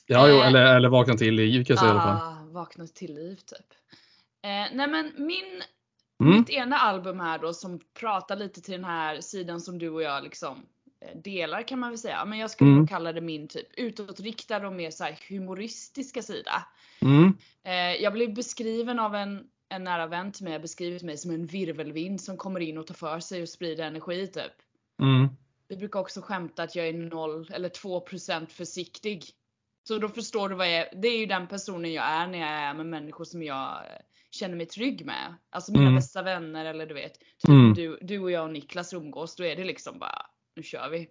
Ja, 0.05 0.27
jo, 0.29 0.35
Eh. 0.35 0.47
eller, 0.47 0.75
eller 0.75 0.89
vakna 0.89 1.13
till 1.13 1.39
i 1.39 1.53
kan 1.53 1.65
jag 1.67 1.79
säga 1.79 1.89
i 1.89 1.91
alla 1.91 2.01
fall. 2.01 2.17
Ah, 2.17 2.45
vakna 2.51 2.87
till 2.87 3.15
liv 3.15 3.35
typ. 3.35 3.73
Eh, 4.43 4.75
nej 4.75 4.87
men 4.87 5.11
min, 5.17 5.61
Mm. 6.23 6.37
mitt 6.39 6.49
ena 6.49 6.75
album 6.77 7.19
här 7.19 7.39
då 7.39 7.53
som 7.53 7.79
pratar 7.99 8.35
lite 8.35 8.61
till 8.61 8.71
den 8.71 8.83
här 8.83 9.21
sidan 9.21 9.61
som 9.61 9.79
du 9.79 9.89
och 9.89 10.01
jag 10.01 10.23
liksom 10.23 10.65
eh, 11.05 11.17
delar 11.21 11.67
kan 11.67 11.79
man 11.79 11.89
väl 11.89 11.97
säga. 11.99 12.25
Men 12.25 12.39
jag 12.39 12.51
skulle 12.51 12.71
Mm. 12.71 12.87
kalla 12.87 13.13
det 13.13 13.21
min 13.21 13.47
typ 13.47 13.67
utåtriktad 13.79 14.67
och 14.67 14.73
mer 14.73 14.91
så 14.91 15.05
humoristiska 15.29 16.21
sida. 16.21 16.63
Mm. 17.01 17.37
Eh, 17.63 18.01
jag 18.03 18.13
blev 18.13 18.33
beskriven 18.33 18.99
av 18.99 19.15
en, 19.15 19.43
en 19.69 19.83
nära 19.83 20.07
vän 20.07 20.31
till 20.31 20.43
mig, 20.43 20.59
beskrivit 20.59 21.03
mig 21.03 21.17
som 21.17 21.31
en 21.31 21.45
virvelvind 21.45 22.21
som 22.21 22.37
kommer 22.37 22.59
in 22.59 22.77
och 22.77 22.87
tar 22.87 22.95
för 22.95 23.19
sig 23.19 23.41
och 23.41 23.49
sprider 23.49 23.83
energi 23.83 24.27
typ. 24.27 24.51
Mm. 25.01 25.27
Vi 25.71 25.77
brukar 25.77 25.99
också 25.99 26.21
skämta 26.21 26.63
att 26.63 26.75
jag 26.75 26.87
är 26.87 26.93
0 26.93 27.47
eller 27.53 27.69
2% 27.69 28.45
försiktig. 28.49 29.23
Så 29.87 29.97
då 29.97 30.09
förstår 30.09 30.49
du 30.49 30.55
vad 30.55 30.67
jag 30.67 30.73
är. 30.75 30.89
Det 31.01 31.07
är 31.07 31.17
ju 31.19 31.25
den 31.25 31.47
personen 31.47 31.93
jag 31.93 32.05
är 32.05 32.27
när 32.27 32.39
jag 32.39 32.49
är 32.49 32.73
med 32.73 32.85
människor 32.85 33.23
som 33.23 33.43
jag 33.43 33.67
eh, 33.75 33.81
känner 34.31 34.55
mig 34.55 34.65
trygg 34.65 35.05
med. 35.05 35.35
Alltså 35.49 35.71
mina 35.71 35.83
Mm. 35.83 35.95
bästa 35.95 36.21
vänner 36.21 36.65
eller 36.65 36.85
du 36.85 36.93
vet. 36.93 37.13
Typ 37.19 37.49
Mm. 37.49 37.73
du, 37.73 37.97
du 38.01 38.19
och 38.19 38.31
jag 38.31 38.43
och 38.43 38.49
Niklas 38.53 38.93
umgås. 38.93 39.35
Då 39.35 39.45
är 39.45 39.55
det 39.55 39.63
liksom 39.63 39.99
bara, 39.99 40.25
nu 40.55 40.63
kör 40.63 40.89
vi. 40.89 41.07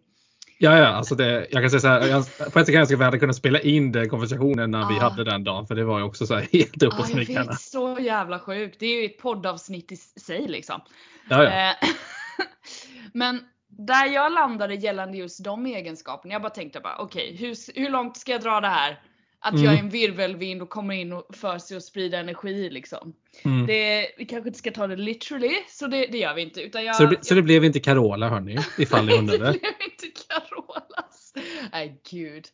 Ja, 0.58 0.78
ja, 0.78 0.86
alltså 0.86 1.14
det, 1.14 1.46
jag 1.50 1.62
kan 1.62 1.70
säga 1.70 1.80
så 1.80 1.88
här. 1.88 2.06
Jag, 2.08 2.24
på 2.24 2.42
ett 2.44 2.52
sätt 2.52 2.66
kan 2.66 2.74
jag 2.74 2.80
önska 2.80 2.94
att 2.94 3.00
vi 3.00 3.04
hade 3.04 3.18
kunnat 3.18 3.36
spela 3.36 3.60
in 3.60 3.92
den 3.92 4.08
konversationen 4.08 4.70
när 4.70 4.88
vi 4.88 4.94
Ah. 4.98 5.00
hade 5.02 5.24
den 5.24 5.44
dagen. 5.44 5.66
För 5.66 5.74
det 5.74 5.84
var 5.84 5.98
ju 5.98 6.04
också 6.04 6.26
så 6.26 6.34
här 6.34 6.48
helt 6.52 6.82
upp 6.82 6.92
Ja, 6.92 6.98
och 6.98 7.00
jag 7.00 7.06
smickarna. 7.08 7.50
vet, 7.50 7.60
så 7.60 7.98
jävla 8.00 8.38
sjukt. 8.38 8.80
Det 8.80 8.86
är 8.86 9.00
ju 9.00 9.04
ett 9.06 9.18
poddavsnitt 9.18 9.92
i 9.92 9.96
sig 9.96 10.48
liksom. 10.48 10.80
Ja, 11.28 11.44
ja. 11.44 11.70
Eh, 11.70 11.74
Men 13.14 13.40
där 13.86 14.06
jag 14.06 14.32
landade 14.32 14.74
gällande 14.74 15.18
just 15.18 15.44
de 15.44 15.66
egenskaperna, 15.66 16.32
jag 16.34 16.42
bara 16.42 16.50
tänkte 16.50 16.80
bara 16.80 16.96
okej, 16.98 17.36
hur, 17.36 17.80
hur 17.80 17.90
långt 17.90 18.16
ska 18.16 18.32
jag 18.32 18.40
dra 18.40 18.60
det 18.60 18.68
här? 18.68 19.02
Att 19.42 19.54
jag 19.54 19.64
är 19.64 19.78
Mm. 19.78 19.84
en 19.84 19.90
virvelvind 19.90 20.62
och 20.62 20.70
kommer 20.70 20.94
in 20.94 21.12
och 21.12 21.34
för 21.36 21.58
sig 21.58 21.76
och 21.76 21.82
sprider 21.82 22.18
energi 22.20 22.70
liksom. 22.70 23.12
Mm. 23.44 23.66
Det, 23.66 24.10
vi 24.18 24.24
kanske 24.24 24.48
inte 24.48 24.58
ska 24.58 24.70
ta 24.70 24.86
det 24.86 24.96
literally, 24.96 25.54
så 25.68 25.86
det, 25.86 26.06
det 26.06 26.18
gör 26.18 26.34
vi 26.34 26.42
inte. 26.42 26.60
Utan 26.62 26.84
jag, 26.84 26.96
Så, 26.96 27.02
det, 27.02 27.08
bli- 27.08 27.18
så 27.22 27.34
det 27.34 27.42
blev 27.42 27.64
inte 27.64 27.80
Carola 27.80 28.28
hörni, 28.28 28.56
ifall 28.78 29.06
ni 29.06 29.12
det 29.12 29.18
undrade. 29.18 29.38
blev 29.38 29.72
inte 29.84 30.20
Carolas. 30.28 31.32
Nej 31.72 32.00
gud. 32.10 32.46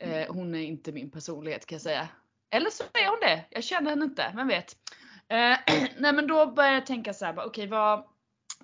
Eh, 0.00 0.34
hon 0.34 0.54
är 0.54 0.62
inte 0.62 0.92
min 0.92 1.10
personlighet 1.10 1.66
kan 1.66 1.74
jag 1.76 1.82
säga. 1.82 2.08
Eller 2.52 2.70
så 2.70 2.82
är 2.84 3.06
hon 3.08 3.18
det. 3.20 3.44
Jag 3.50 3.64
känner 3.64 3.90
henne 3.90 4.04
inte, 4.04 4.32
vem 4.36 4.48
vet. 4.48 4.76
Eh, 5.28 5.36
nej 5.98 6.12
men 6.12 6.26
då 6.26 6.46
börjar 6.46 6.72
jag 6.72 6.86
tänka 6.86 7.12
så 7.14 7.24
här, 7.24 7.34
okej 7.46 7.66
vad... 7.66 8.04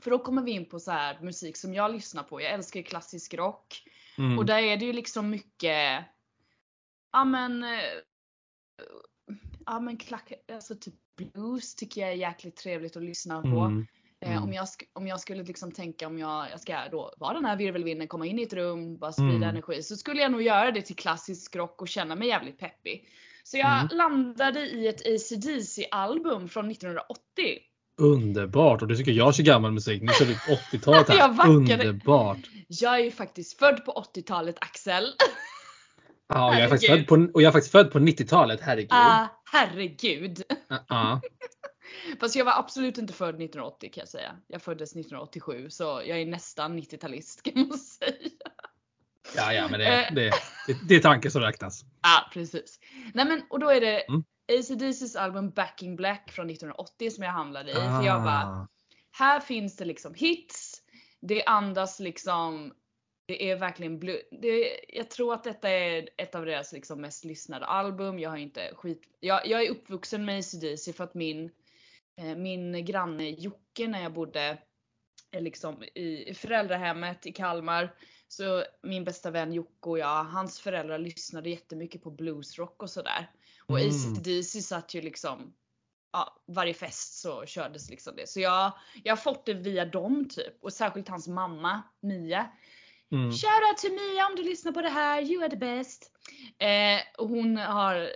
För 0.01 0.11
då 0.11 0.19
kommer 0.19 0.43
vi 0.43 0.51
in 0.51 0.65
på 0.69 0.81
så 0.81 0.91
här 0.91 1.19
musik 1.21 1.57
som 1.57 1.75
jag 1.75 1.93
lyssnar 1.93 2.23
på. 2.23 2.41
Jag 2.41 2.53
älskar 2.53 2.83
klassisk 2.83 3.35
rock. 3.35 3.83
Mm. 4.19 4.39
Och 4.39 4.47
där 4.47 4.59
är 4.63 4.77
det 4.77 4.85
ju 4.85 4.93
liksom 4.93 5.31
mycket, 5.31 6.05
ja 7.13 7.25
men, 7.25 7.63
eh, 7.63 7.81
ja 9.67 9.81
men 9.81 9.97
klack, 9.97 10.33
alltså 10.53 10.75
typ 10.75 10.95
blues 11.17 11.75
tycker 11.75 12.01
jag 12.01 12.11
är 12.11 12.15
jäkligt 12.15 12.57
trevligt 12.57 12.97
att 12.97 13.03
lyssna 13.03 13.43
på. 13.43 13.49
Mm. 13.61 13.87
Eh, 14.21 14.31
Mm. 14.31 14.43
om, 14.43 14.53
jag, 14.53 14.67
om 14.93 15.07
jag 15.07 15.21
skulle 15.21 15.43
liksom 15.43 15.73
tänka 15.73 16.07
om 16.07 16.19
jag, 16.19 16.51
jag 16.51 16.61
ska 16.61 16.89
då 16.89 17.15
vara 17.19 17.35
den 17.35 17.45
här 17.45 17.57
virvelvinden, 17.57 18.09
komma 18.09 18.27
in 18.27 18.39
i 18.39 18.43
ett 18.43 18.53
rum, 18.53 18.97
bara 18.99 19.13
sprida 19.13 19.35
Mm. 19.35 19.43
energi. 19.49 19.83
Så 19.83 19.97
skulle 19.97 20.23
jag 20.23 20.33
nog 20.33 20.43
göra 20.43 20.71
det 20.71 20.83
till 20.83 20.97
klassisk 20.97 21.57
rock 21.57 21.83
och 21.83 21.89
känna 21.89 22.15
mig 22.15 22.29
jävligt 22.29 22.59
peppig. 22.59 23.09
Så 23.43 23.57
jag 23.59 23.81
Mm. 23.81 23.97
landade 23.97 24.61
i 24.61 24.87
ett 24.89 25.07
AC/DC 25.07 25.89
album 25.91 26.49
från 26.49 26.69
1980. 26.71 27.59
Underbart! 27.99 28.83
Och 28.83 28.89
du 28.89 28.97
tycker 28.97 29.13
jag 29.13 29.35
kör 29.35 29.45
gammal 29.45 29.73
musik. 29.73 30.03
Nu 30.03 30.13
kör 30.13 30.27
du 30.27 30.35
80-talet 30.35 31.09
Jag 31.09 31.33
här. 31.33 31.49
Underbart! 31.49 32.39
Jag 32.69 32.95
är 32.95 33.05
ju 33.05 33.11
faktiskt 33.11 33.59
född 33.59 33.85
på 33.85 33.93
80-talet 34.15 34.57
Axel. 34.61 35.05
Ja, 36.29 36.49
och 36.49 36.55
jag 36.55 36.61
är 36.63 36.69
faktiskt 36.69 36.91
född 36.93 37.07
på, 37.07 37.15
och 37.35 37.43
jag 37.43 37.49
är 37.49 37.53
faktiskt 37.53 37.73
född 37.73 37.91
på 37.93 37.99
90-talet. 37.99 38.61
Herregud. 38.63 38.89
Ah, 38.93 39.27
herregud. 39.53 40.43
Ja, 40.69 40.85
ja. 40.89 41.21
Fast 42.21 42.37
jag 42.37 42.45
var 42.45 42.53
absolut 42.59 42.99
inte 42.99 43.13
född 43.13 43.29
1980 43.29 43.91
kan 43.95 44.01
jag 44.03 44.09
säga. 44.09 44.37
Jag 44.47 44.63
föddes 44.63 44.91
1987 44.91 45.71
så 45.71 45.85
jag 46.07 46.21
är 46.21 46.27
nästan 46.27 46.79
90-talist 46.79 47.43
kan 47.43 47.69
man 47.69 47.79
säga. 47.79 48.13
ja, 49.37 49.53
ja, 49.53 49.69
men 49.71 49.81
det, 49.81 49.87
Eh. 49.87 50.15
det, 50.15 50.31
det, 50.67 50.77
det 50.89 50.95
är 50.97 51.01
tanken 51.01 51.31
som 51.31 51.41
räknas. 51.43 51.85
Ja 52.03 52.31
precis. 52.33 52.79
Nej 53.15 53.25
men 53.25 53.43
och 53.51 53.61
då 53.61 53.71
är 53.71 53.81
det 53.81 54.01
Mm. 54.01 54.25
AC/DC's 54.49 55.17
album 55.19 55.51
Back 55.51 55.83
in 55.83 55.97
Black 55.97 56.31
från 56.33 56.51
1980 56.51 57.11
som 57.11 57.25
jag 57.25 57.31
hamnade 57.33 57.71
i. 57.71 57.75
För 57.75 58.03
jag 58.07 58.23
bara, 58.23 58.43
Ah. 58.45 58.69
här 59.19 59.41
finns 59.41 59.77
det 59.77 59.85
liksom 59.85 60.15
hits. 60.15 60.83
Det 61.21 61.45
andas 61.45 62.01
liksom 62.01 62.75
det 63.29 63.51
är 63.51 63.57
verkligen 63.57 64.01
blu- 64.03 64.23
det, 64.41 64.81
Jag 64.89 65.11
tror 65.11 65.35
att 65.35 65.45
detta 65.45 65.71
är 65.71 66.09
ett 66.17 66.35
av 66.35 66.47
deras 66.47 66.73
liksom 66.73 67.01
mest 67.01 67.25
lyssnade 67.25 67.67
album. 67.67 68.19
Jag 68.19 68.31
har 68.31 68.37
inte 68.37 68.71
skit... 68.75 69.03
Jag, 69.21 69.47
jag 69.47 69.63
är 69.65 69.71
uppvuxen 69.71 70.25
med 70.25 70.39
AC/DC 70.39 70.93
för 70.93 71.05
att 71.05 71.15
min, 71.15 71.51
eh, 72.21 72.37
min 72.37 72.85
granne 72.85 73.31
Jocke 73.31 73.87
när 73.89 74.03
jag 74.03 74.13
bodde 74.13 74.59
eh, 75.33 75.43
liksom 75.43 75.83
i 75.85 76.35
föräldrahemmet 76.35 77.27
i 77.27 77.33
Kalmar. 77.33 77.95
Så 78.29 78.65
min 78.83 79.05
bästa 79.05 79.31
vän 79.31 79.53
Jocke 79.53 79.89
och 79.89 79.99
jag, 79.99 80.25
hans 80.25 80.61
föräldrar 80.61 80.99
lyssnade 80.99 81.51
jättemycket 81.51 82.03
på 82.03 82.11
bluesrock 82.11 82.83
och 82.83 82.91
sådär. 82.91 83.31
Och 83.69 83.79
Mm. 83.81 83.89
AC/DC 83.91 84.63
satt 84.63 84.95
ju 84.95 85.01
liksom 85.01 85.55
ja, 86.13 86.43
varje 86.47 86.75
fest 86.75 87.21
så 87.21 87.45
kördes 87.47 87.91
liksom 87.91 88.17
det. 88.17 88.29
Så 88.29 88.41
jag, 88.41 88.73
jag 89.05 89.13
har 89.13 89.17
fått 89.17 89.47
det 89.47 89.55
via 89.55 89.85
dem 89.85 90.29
typ. 90.29 90.65
Och 90.65 90.73
särskilt 90.73 91.09
hans 91.09 91.29
mamma 91.29 91.83
Mia. 92.03 92.49
Mm. 93.13 93.31
Shout 93.33 93.63
out 93.71 93.79
till 93.79 93.93
Mia 93.93 94.27
om 94.27 94.37
du 94.37 94.43
lyssnar 94.43 94.73
på 94.73 94.83
det 94.83 94.89
här, 94.89 95.23
you 95.23 95.43
are 95.43 95.51
the 95.51 95.57
best. 95.57 96.11
Eh, 96.59 97.01
och 97.19 97.29
hon 97.29 97.57
har, 97.57 98.11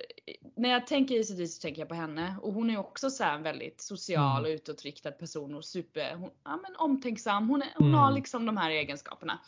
när 0.57 0.69
jag 0.71 0.87
tänker 0.87 1.21
ACDC 1.21 1.47
så 1.47 1.61
tänker 1.63 1.83
jag 1.83 1.89
på 1.89 1.95
henne. 1.95 2.37
Och 2.43 2.53
hon 2.53 2.71
är 2.71 2.79
också 2.79 3.11
så 3.11 3.25
en 3.25 3.43
väldigt 3.43 3.81
social 3.81 4.39
Mm. 4.39 4.43
och 4.51 4.55
utåtriktad 4.55 5.11
person 5.13 5.55
och 5.55 5.65
super, 5.65 6.15
hon, 6.15 6.31
ja, 6.45 6.57
men 6.63 6.77
omtänksam. 6.77 7.49
Hon, 7.49 7.63
är, 7.63 7.69
hon 7.77 7.87
Mm. 7.89 8.01
har 8.01 8.13
liksom 8.13 8.47
de 8.47 8.57
här 8.57 8.71
egenskaperna. 8.71 9.39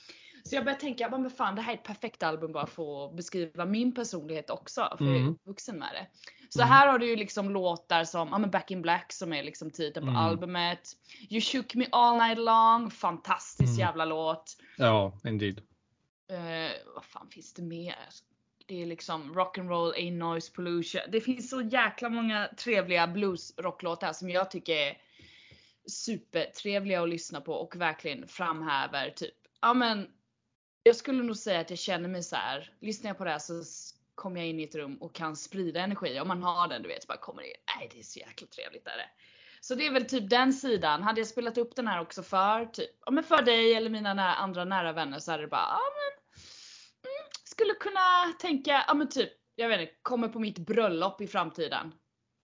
Så 0.44 0.54
jag 0.54 0.64
började 0.64 0.80
tänka, 0.80 1.08
men 1.08 1.30
fan 1.30 1.54
det 1.54 1.62
här 1.62 1.72
är 1.72 1.76
ett 1.76 1.82
perfekt 1.84 2.22
album 2.22 2.52
bara 2.52 2.66
för 2.66 3.06
att 3.06 3.16
beskriva 3.16 3.64
min 3.64 3.94
personlighet 3.94 4.50
också. 4.50 4.94
För 4.98 5.04
jag 5.04 5.14
är 5.14 5.18
Mm. 5.20 5.32
uppvuxen 5.32 5.78
med 5.78 5.88
det. 5.94 6.06
Så 6.48 6.60
Mm. 6.60 6.70
här 6.72 6.88
har 6.88 6.98
du 6.98 7.06
ju 7.06 7.16
liksom 7.16 7.50
låtar 7.50 8.04
som 8.04 8.28
ja, 8.28 8.38
men 8.38 8.50
Back 8.50 8.70
in 8.70 8.82
Black 8.82 9.12
som 9.12 9.32
är 9.32 9.42
liksom 9.42 9.70
titeln 9.70 10.06
på 10.06 10.10
Mm. 10.10 10.22
albumet. 10.22 10.88
You 11.30 11.40
shook 11.40 11.74
me 11.74 11.86
all 11.92 12.18
night 12.18 12.38
long, 12.38 12.90
fantastisk 12.90 13.68
Mm. 13.68 13.78
jävla 13.78 14.04
låt. 14.04 14.56
Ja, 14.78 15.18
indeed. 15.24 15.58
Eh, 16.30 16.72
vad 16.94 17.04
fan 17.04 17.28
finns 17.30 17.54
det 17.54 17.62
mer? 17.62 17.96
Det 18.66 18.82
är 18.82 18.86
liksom 18.86 19.34
rock'n'roll, 19.34 19.90
a 20.08 20.10
noise 20.28 20.52
pollution. 20.52 21.00
Det 21.08 21.20
finns 21.20 21.50
så 21.50 21.60
jäkla 21.62 22.08
många 22.08 22.48
trevliga 22.56 23.06
bluesrocklåtar 23.06 24.12
som 24.12 24.30
jag 24.30 24.50
tycker 24.50 24.72
är 24.76 24.96
supertrevliga 25.86 27.02
att 27.02 27.08
lyssna 27.08 27.40
på 27.40 27.52
och 27.52 27.76
verkligen 27.76 28.28
framhäver 28.28 29.10
typ, 29.10 29.34
ja 29.60 29.74
men 29.74 30.06
jag 30.82 30.96
skulle 30.96 31.22
nog 31.22 31.36
säga 31.36 31.60
att 31.60 31.70
jag 31.70 31.78
känner 31.78 32.08
mig 32.08 32.22
så 32.22 32.36
här. 32.36 32.72
lyssnar 32.80 33.10
jag 33.10 33.18
på 33.18 33.24
det 33.24 33.30
här 33.30 33.38
så 33.38 33.62
kommer 34.14 34.40
jag 34.40 34.48
in 34.48 34.60
i 34.60 34.62
ett 34.62 34.74
rum 34.74 34.96
och 34.96 35.14
kan 35.14 35.36
sprida 35.36 35.80
energi. 35.80 36.20
Om 36.20 36.28
man 36.28 36.42
har 36.42 36.68
den 36.68 36.82
du 36.82 36.88
vet, 36.88 37.02
så 37.02 37.06
bara 37.06 37.18
kommer 37.18 37.42
in. 37.42 37.52
Nej 37.76 37.88
det 37.92 37.98
är 37.98 38.02
så 38.02 38.18
jäkla 38.18 38.46
trevligt 38.46 38.84
där. 38.84 39.12
Så 39.60 39.74
det 39.74 39.86
är 39.86 39.92
väl 39.92 40.04
typ 40.04 40.30
den 40.30 40.52
sidan. 40.52 41.02
Hade 41.02 41.20
jag 41.20 41.28
spelat 41.28 41.58
upp 41.58 41.76
den 41.76 41.86
här 41.86 42.00
också 42.00 42.22
för 42.22 42.66
typ, 42.66 42.90
ja 43.06 43.12
men 43.12 43.24
för 43.24 43.42
dig 43.42 43.74
eller 43.74 43.90
mina 43.90 44.14
nära, 44.14 44.34
andra 44.34 44.64
nära 44.64 44.92
vänner 44.92 45.18
så 45.18 45.30
hade 45.30 45.42
det 45.42 45.48
bara, 45.48 45.60
ja 45.68 45.80
men 45.94 46.22
mm, 47.10 47.30
skulle 47.44 47.74
kunna 47.74 48.32
tänka, 48.38 48.84
ja 48.88 48.94
men 48.94 49.08
typ, 49.08 49.32
jag 49.54 49.68
vet 49.68 49.80
inte, 49.80 49.92
kommer 50.02 50.28
på 50.28 50.38
mitt 50.38 50.58
bröllop 50.58 51.20
i 51.20 51.26
framtiden. 51.26 51.94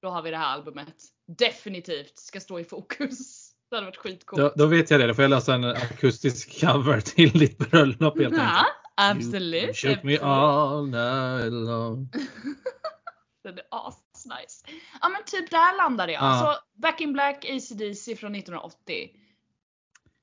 Då 0.03 0.09
har 0.09 0.22
vi 0.22 0.31
det 0.31 0.37
här 0.37 0.55
albumet. 0.55 1.05
Definitivt 1.27 2.18
ska 2.18 2.40
stå 2.40 2.59
i 2.61 2.64
fokus. 2.64 3.38
Det 3.70 3.76
hade 3.76 3.87
varit 3.87 3.96
skitcoolt. 3.96 4.42
Då, 4.42 4.52
då 4.57 4.66
vet 4.66 4.90
jag 4.90 5.00
det. 5.00 5.07
Då 5.07 5.14
får 5.14 5.22
jag 5.24 5.31
lösa 5.31 5.54
en 5.54 5.64
akustisk 5.64 6.61
cover 6.61 7.00
till 7.00 7.31
ditt 7.31 7.59
bröllop 7.59 8.18
helt 8.18 8.37
Ja, 8.37 8.42
enkelt. 8.42 8.66
absolut. 8.96 9.64
You 9.64 9.72
shook 9.94 10.02
me 10.02 10.18
all 10.18 10.87
night 10.87 11.52
long. 11.52 12.09
Den 13.44 13.59
är 13.59 13.64
asnice. 13.70 14.64
ja 15.00 15.09
men 15.09 15.22
typ 15.26 15.50
där 15.50 15.76
landade 15.76 16.12
jag. 16.12 16.22
Ja. 16.22 16.26
Alltså 16.26 16.62
Back 16.83 17.00
in 17.00 17.12
Black, 17.12 17.44
AC/DC 17.50 18.16
från 18.16 18.35
1980. 18.35 19.11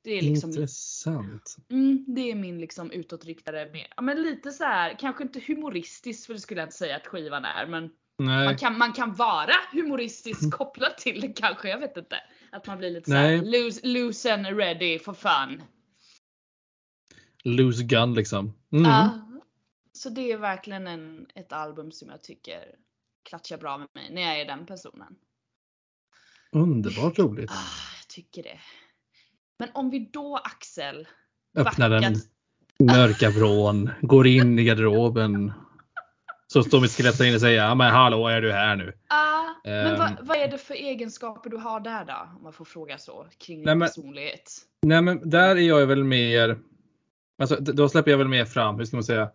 Det 0.04 0.12
är 0.12 0.22
liksom, 0.22 0.50
Intressant. 0.50 1.56
mm, 1.72 2.06
det 2.08 2.32
är 2.32 2.36
min 2.36 2.60
liksom 2.60 2.92
utåtriktade, 2.92 3.70
mer, 3.74 3.88
ja 3.96 4.02
men 4.02 4.22
lite 4.22 4.52
så 4.52 4.64
här, 4.64 5.00
kanske 5.00 5.24
inte 5.24 5.40
humoristiskt 5.48 6.26
för 6.26 6.34
det 6.34 6.40
skulle 6.40 6.62
jag 6.62 6.68
inte 6.68 6.78
säga 6.78 6.96
att 6.96 7.08
skivan 7.08 7.46
är 7.46 7.68
men 7.68 7.90
man 8.18 8.58
kan, 8.58 8.78
man 8.78 8.94
kan 8.94 9.14
vara 9.14 9.54
humoristiskt 9.72 10.52
kopplad 10.58 10.98
till 10.98 11.22
det 11.22 11.28
kanske, 11.28 11.70
jag 11.70 11.80
vet 11.80 11.98
inte. 11.98 12.16
Att 12.56 12.68
man 12.68 12.78
blir 12.78 12.92
lite 12.92 13.12
Nej. 13.12 13.40
såhär 13.40 13.52
loose, 13.52 13.88
loose 13.88 14.34
and 14.34 14.46
ready 14.46 15.00
for 15.00 15.14
fun. 15.14 15.64
Loose 17.44 17.84
gun 17.84 18.14
liksom. 18.14 18.54
Mm. 18.72 18.86
Ja. 18.86 19.22
så 19.92 20.10
det 20.10 20.32
är 20.32 20.38
verkligen 20.38 20.88
en, 20.88 21.28
ett 21.36 21.52
album 21.54 21.92
som 21.92 22.10
jag 22.10 22.24
tycker 22.24 22.76
klatschar 23.30 23.58
bra 23.58 23.78
med 23.78 23.88
mig 23.96 24.10
när 24.14 24.22
jag 24.22 24.42
är 24.42 24.46
den 24.46 24.66
personen. 24.66 25.16
Underbart 26.52 27.20
roligt. 27.20 27.52
Ah, 27.52 27.54
jag 28.02 28.08
tycker 28.08 28.44
det. 28.44 28.60
Men 29.60 29.70
om 29.74 29.90
vi 29.90 30.10
då 30.14 30.38
Axel 30.38 31.08
Öppnar 31.58 31.90
den 31.90 32.02
backat- 32.14 32.30
mörka 32.80 33.30
vrån, 33.30 33.90
går 34.02 34.28
in 34.28 34.60
i 34.60 34.64
garderoben. 34.64 35.54
Så 36.56 36.64
står 36.64 36.82
mitt 36.82 36.92
skelett 36.92 37.18
där 37.18 37.26
inne 37.26 37.36
och 37.36 37.42
säger 37.42 37.64
ja 37.64 37.76
men 37.76 37.92
hallå 37.92 38.28
är 38.28 38.42
du 38.42 38.52
här 38.52 38.76
nu? 38.76 38.94
Ah, 39.08 39.44
men 39.64 39.88
Ehm. 39.88 39.98
vad, 40.00 40.28
vad 40.28 40.38
är 40.38 40.48
det 40.48 40.58
för 40.58 40.74
egenskaper 40.74 41.50
du 41.50 41.58
har 41.58 41.80
där 41.80 42.06
då? 42.06 42.30
Om 42.38 42.44
man 42.44 42.54
får 42.54 42.66
fråga 42.66 42.98
så 42.98 43.28
kring 43.46 43.58
din 43.58 43.66
Nej, 43.66 43.76
men- 43.76 43.88
personlighet. 43.88 44.52
Nej 44.82 45.02
men 45.02 45.30
där 45.30 45.56
är 45.56 45.60
jag 45.62 45.88
väl 45.88 46.04
mer, 46.04 46.58
alltså 47.42 47.56
då 47.56 47.90
släpper 47.90 48.12
jag 48.12 48.18
väl 48.18 48.28
mer 48.28 48.46
fram, 48.46 48.78
hur 48.78 48.86
ska 48.86 48.98
man 48.98 49.04
säga? 49.04 49.30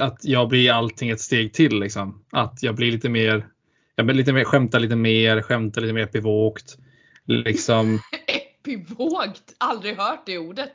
Att 0.00 0.24
jag 0.24 0.48
blir 0.48 0.72
allting 0.72 1.10
ett 1.10 1.20
steg 1.20 1.54
till 1.54 1.80
liksom. 1.80 2.24
Att 2.32 2.62
jag 2.62 2.74
blir 2.74 2.92
lite 2.92 3.08
mer, 3.08 3.46
jag 3.94 4.06
blir 4.06 4.16
lite 4.16 4.32
mer, 4.32 4.44
skämtar 4.44 4.80
lite 4.80 4.96
mer, 4.96 5.42
skämtar 5.42 5.80
lite 5.80 5.92
mer 5.92 6.02
epivokt. 6.02 6.76
Liksom, 7.24 7.98
Epivogt! 8.26 9.54
Aldrig 9.58 9.96
hört 9.96 10.26
det 10.26 10.38
ordet. 10.38 10.74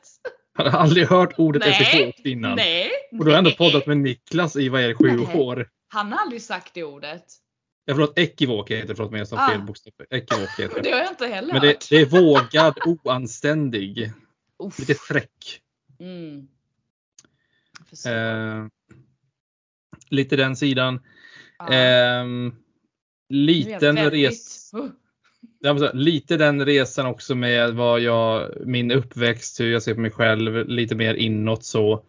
Jag 0.58 0.64
har 0.72 0.80
aldrig 0.80 1.08
hört 1.08 1.34
ordet 1.40 1.64
Nej, 1.66 2.14
innan. 2.24 2.56
Nej. 2.56 2.90
Och 3.20 3.26
du 3.26 3.32
har 3.32 3.38
ändå 3.38 3.52
poddat 3.52 3.88
med 3.88 3.98
Niklas 3.98 4.56
i 4.56 4.70
vad 4.70 4.82
är 4.82 4.88
det, 4.88 4.96
sju 4.96 5.08
Nej. 5.08 5.40
år. 5.40 5.70
Han 5.88 6.12
har 6.12 6.20
aldrig 6.20 6.42
sagt 6.42 6.74
det 6.74 6.84
ordet. 6.84 7.24
Ja, 7.86 7.94
förlåt, 7.94 8.18
ekivok 8.18 8.72
heter 8.72 8.88
det, 8.88 8.96
förlåt 8.96 9.12
men 9.12 9.18
jag 9.20 9.28
sa 9.28 9.38
Ah. 9.38 9.50
fel 9.50 9.62
bokstav. 9.62 9.94
Ekivok 10.10 10.50
heter 10.60 10.76
det. 10.76 10.82
Det 10.82 10.92
har 10.92 11.00
jag 11.00 11.10
inte 11.12 11.28
heller 11.28 11.54
Men 11.54 11.62
det, 11.62 11.88
det 11.90 11.96
är 11.96 12.06
vågad, 12.06 12.78
oanständig, 12.86 14.12
Uff. 14.64 14.80
lite 14.80 14.94
fräck. 14.94 15.62
Mm. 16.00 16.48
Eh, 18.06 18.68
lite 20.10 20.36
den 20.36 20.56
sidan. 20.56 21.00
Är 21.70 22.24
jag 22.24 22.54
liten 23.30 24.10
res, 24.12 24.72
Uh. 24.74 24.86
Jag 25.62 25.80
säga, 25.80 25.92
lite 25.94 26.38
den 26.38 26.66
resan 26.66 27.06
också 27.06 27.36
med 27.36 27.74
vad 27.74 28.00
jag, 28.00 28.52
min 28.66 28.92
uppväxt, 28.92 29.60
hur 29.60 29.72
jag 29.72 29.84
ser 29.84 29.94
på 29.94 30.00
mig 30.00 30.12
själv, 30.12 30.68
lite 30.68 30.96
mer 30.96 31.14
inåt 31.14 31.64
så. 31.64 32.04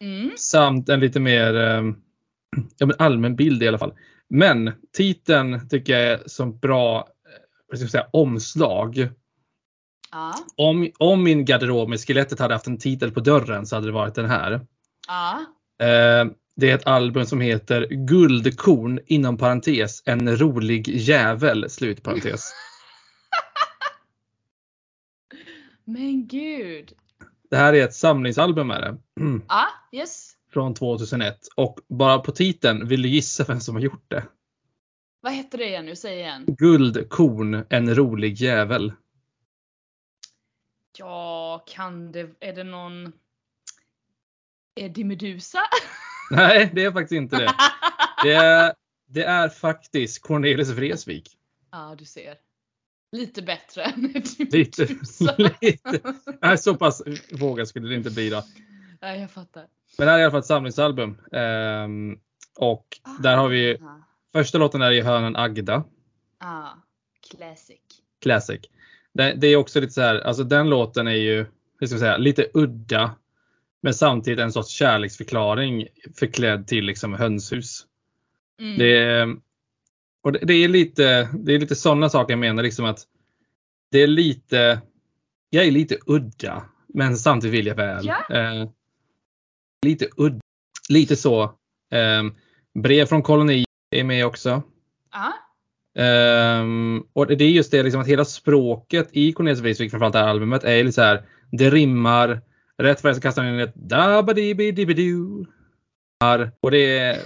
Mm. 0.00 0.30
Samt 0.36 0.88
en 0.88 1.00
lite 1.00 1.20
mer 1.20 1.54
ehm, 1.54 1.96
ja, 2.78 2.86
men 2.86 2.96
allmän 2.98 3.36
bild 3.36 3.62
i 3.62 3.68
alla 3.68 3.78
fall. 3.78 3.92
Men 4.30 4.72
titeln 4.92 5.68
tycker 5.68 5.92
jag 5.92 6.02
är 6.02 6.20
som 6.26 6.58
bra 6.58 6.98
eh, 6.98 7.04
vad 7.68 7.78
ska 7.78 7.84
jag 7.84 7.90
säga, 7.90 8.06
omslag. 8.10 9.08
Ja. 10.12 10.34
Om, 10.56 10.90
om 10.98 11.22
min 11.22 11.44
garderob 11.44 11.88
med 11.88 12.00
skelettet 12.00 12.38
hade 12.38 12.54
haft 12.54 12.66
en 12.66 12.78
titel 12.78 13.10
på 13.10 13.20
dörren 13.20 13.66
så 13.66 13.76
hade 13.76 13.86
det 13.86 13.92
varit 13.92 14.14
den 14.14 14.30
här. 14.30 14.60
Ja. 15.08 15.40
Eh, 15.86 16.26
Det 16.56 16.70
är 16.70 16.74
ett 16.74 16.86
album 16.86 17.26
som 17.26 17.40
heter 17.40 17.86
Guldkorn 17.90 19.00
inom 19.06 19.36
parentes 19.36 20.02
en 20.06 20.36
rolig 20.36 20.88
jävel 20.88 21.70
slut 21.70 22.02
parentes. 22.02 22.52
Men 25.84 26.26
gud. 26.26 26.92
Det 27.50 27.56
här 27.56 27.72
är 27.72 27.84
ett 27.84 27.94
samlingsalbum 27.94 28.70
är 28.70 28.80
det. 28.80 28.96
Ja, 29.48 29.66
yes. 29.92 30.32
Från 30.52 30.74
2001 30.74 31.38
och 31.56 31.78
bara 31.88 32.18
på 32.18 32.32
titeln 32.32 32.88
vill 32.88 33.02
du 33.02 33.08
gissa 33.08 33.44
vem 33.44 33.60
som 33.60 33.74
har 33.74 33.82
gjort 33.82 34.04
det? 34.10 34.24
Vad 35.20 35.32
heter 35.32 35.58
det 35.58 35.64
igen 35.64 35.86
nu? 35.86 35.96
Säg 35.96 36.18
igen. 36.18 36.44
Guldkorn 36.48 37.64
en 37.70 37.94
rolig 37.94 38.34
jävel. 38.34 38.92
Ja, 40.98 41.64
kan 41.66 42.12
det, 42.12 42.30
är 42.40 42.52
det 42.52 42.64
någon 42.64 43.12
Eddie 44.74 45.04
Medusa? 45.04 45.58
Nej, 46.30 46.70
det 46.74 46.84
är 46.84 46.92
faktiskt 46.92 47.12
inte 47.12 47.36
det. 47.36 47.54
Det 48.22 48.34
är, 48.34 48.74
det 49.06 49.24
är 49.24 49.48
faktiskt 49.48 50.22
Cornelis 50.22 50.68
Vreeswijk. 50.70 51.38
ja, 51.70 51.94
du 51.98 52.04
ser. 52.04 52.34
Lite 53.12 53.42
bättre 53.42 53.82
än 53.96 54.04
Eddie 54.16 54.48
Lite, 54.58 54.88
lite. 55.60 56.00
Nej, 56.42 56.58
så 56.58 56.74
pass 56.74 57.02
vågad 57.32 57.68
skulle 57.68 57.88
det 57.88 57.94
inte 57.94 58.10
bli 58.10 58.30
då. 58.30 58.44
Nej, 59.00 59.20
jag 59.20 59.30
fattar. 59.30 59.66
Men 59.98 60.06
det 60.06 60.10
här 60.12 60.18
är 60.18 60.22
i 60.22 60.24
alla 60.24 60.30
fall 60.30 60.40
ett 60.40 60.46
samlingsalbum. 60.46 61.18
Ehm, 61.32 62.18
och 62.58 62.86
där 63.20 63.36
har 63.36 63.48
vi 63.48 63.76
Ah, 63.80 64.04
första 64.32 64.58
låten 64.58 64.82
är 64.82 64.90
i 64.90 65.00
hörnan 65.00 65.36
Agda. 65.36 65.84
ah, 66.38 66.68
classic. 67.30 67.80
Classic. 68.22 68.60
Det, 69.14 69.34
det 69.34 69.46
är 69.46 69.56
också 69.56 69.80
lite 69.80 69.92
så 69.92 70.00
här, 70.00 70.20
alltså 70.20 70.44
den 70.44 70.70
låten 70.70 71.06
är 71.06 71.12
ju, 71.12 71.46
hur 71.80 71.86
ska 71.86 71.94
jag 71.94 72.00
säga, 72.00 72.16
lite 72.16 72.46
udda. 72.54 73.14
Men 73.80 73.94
samtidigt 73.94 74.38
en 74.40 74.52
sorts 74.52 74.68
kärleksförklaring 74.70 75.86
förklädd 76.18 76.66
till 76.66 76.84
liksom 76.84 77.14
hönshus. 77.14 77.86
Mm. 78.60 78.78
Det, 78.78 78.98
är- 78.98 79.36
och 80.22 80.32
det, 80.32 80.38
det 80.42 80.54
är 80.54 80.68
lite, 80.68 81.28
det 81.32 81.54
är 81.54 81.58
lite 81.58 81.76
sådana 81.76 82.08
saker 82.08 82.32
jag 82.32 82.38
menar 82.38 82.62
liksom 82.62 82.84
att 82.84 83.06
det 83.90 84.02
är 84.02 84.06
lite, 84.06 84.80
jag 85.50 85.66
är 85.66 85.70
lite 85.70 85.96
udda. 86.06 86.62
Men 86.94 87.16
samtidigt 87.16 87.58
vill 87.58 87.66
jag 87.66 87.74
väl. 87.74 88.06
Ja. 88.06 88.36
Eh, 88.36 88.68
lite 89.86 90.08
udda, 90.16 90.40
lite 90.88 91.16
så. 91.16 91.42
Eh, 91.92 92.24
brev 92.74 93.06
från 93.06 93.22
koloni 93.22 93.64
är 93.90 94.04
med 94.04 94.26
också. 94.26 94.62
Ehm, 95.98 97.04
och 97.12 97.26
det 97.26 97.44
är 97.44 97.50
just 97.50 97.70
det 97.70 97.82
liksom 97.82 98.00
att 98.00 98.06
hela 98.06 98.24
språket 98.24 99.08
i 99.12 99.32
Cornelis 99.32 99.60
Vreeswijk, 99.60 99.90
framförallt 99.90 100.12
det 100.12 100.18
här 100.18 100.28
albumet, 100.28 100.64
är 100.64 100.84
lite 100.84 100.94
så 100.94 101.02
här. 101.02 101.22
Det 101.52 101.70
rimmar. 101.70 102.40
Rätt 102.78 103.00
för 103.00 103.08
det 103.08 103.14
så 103.14 103.20
kastar 103.20 103.42
han 103.42 103.54
in 103.54 103.60
ett 103.60 103.74
dabadibidibidu. 103.74 105.44
Och 106.60 106.70
det 106.70 106.98
är... 106.98 107.18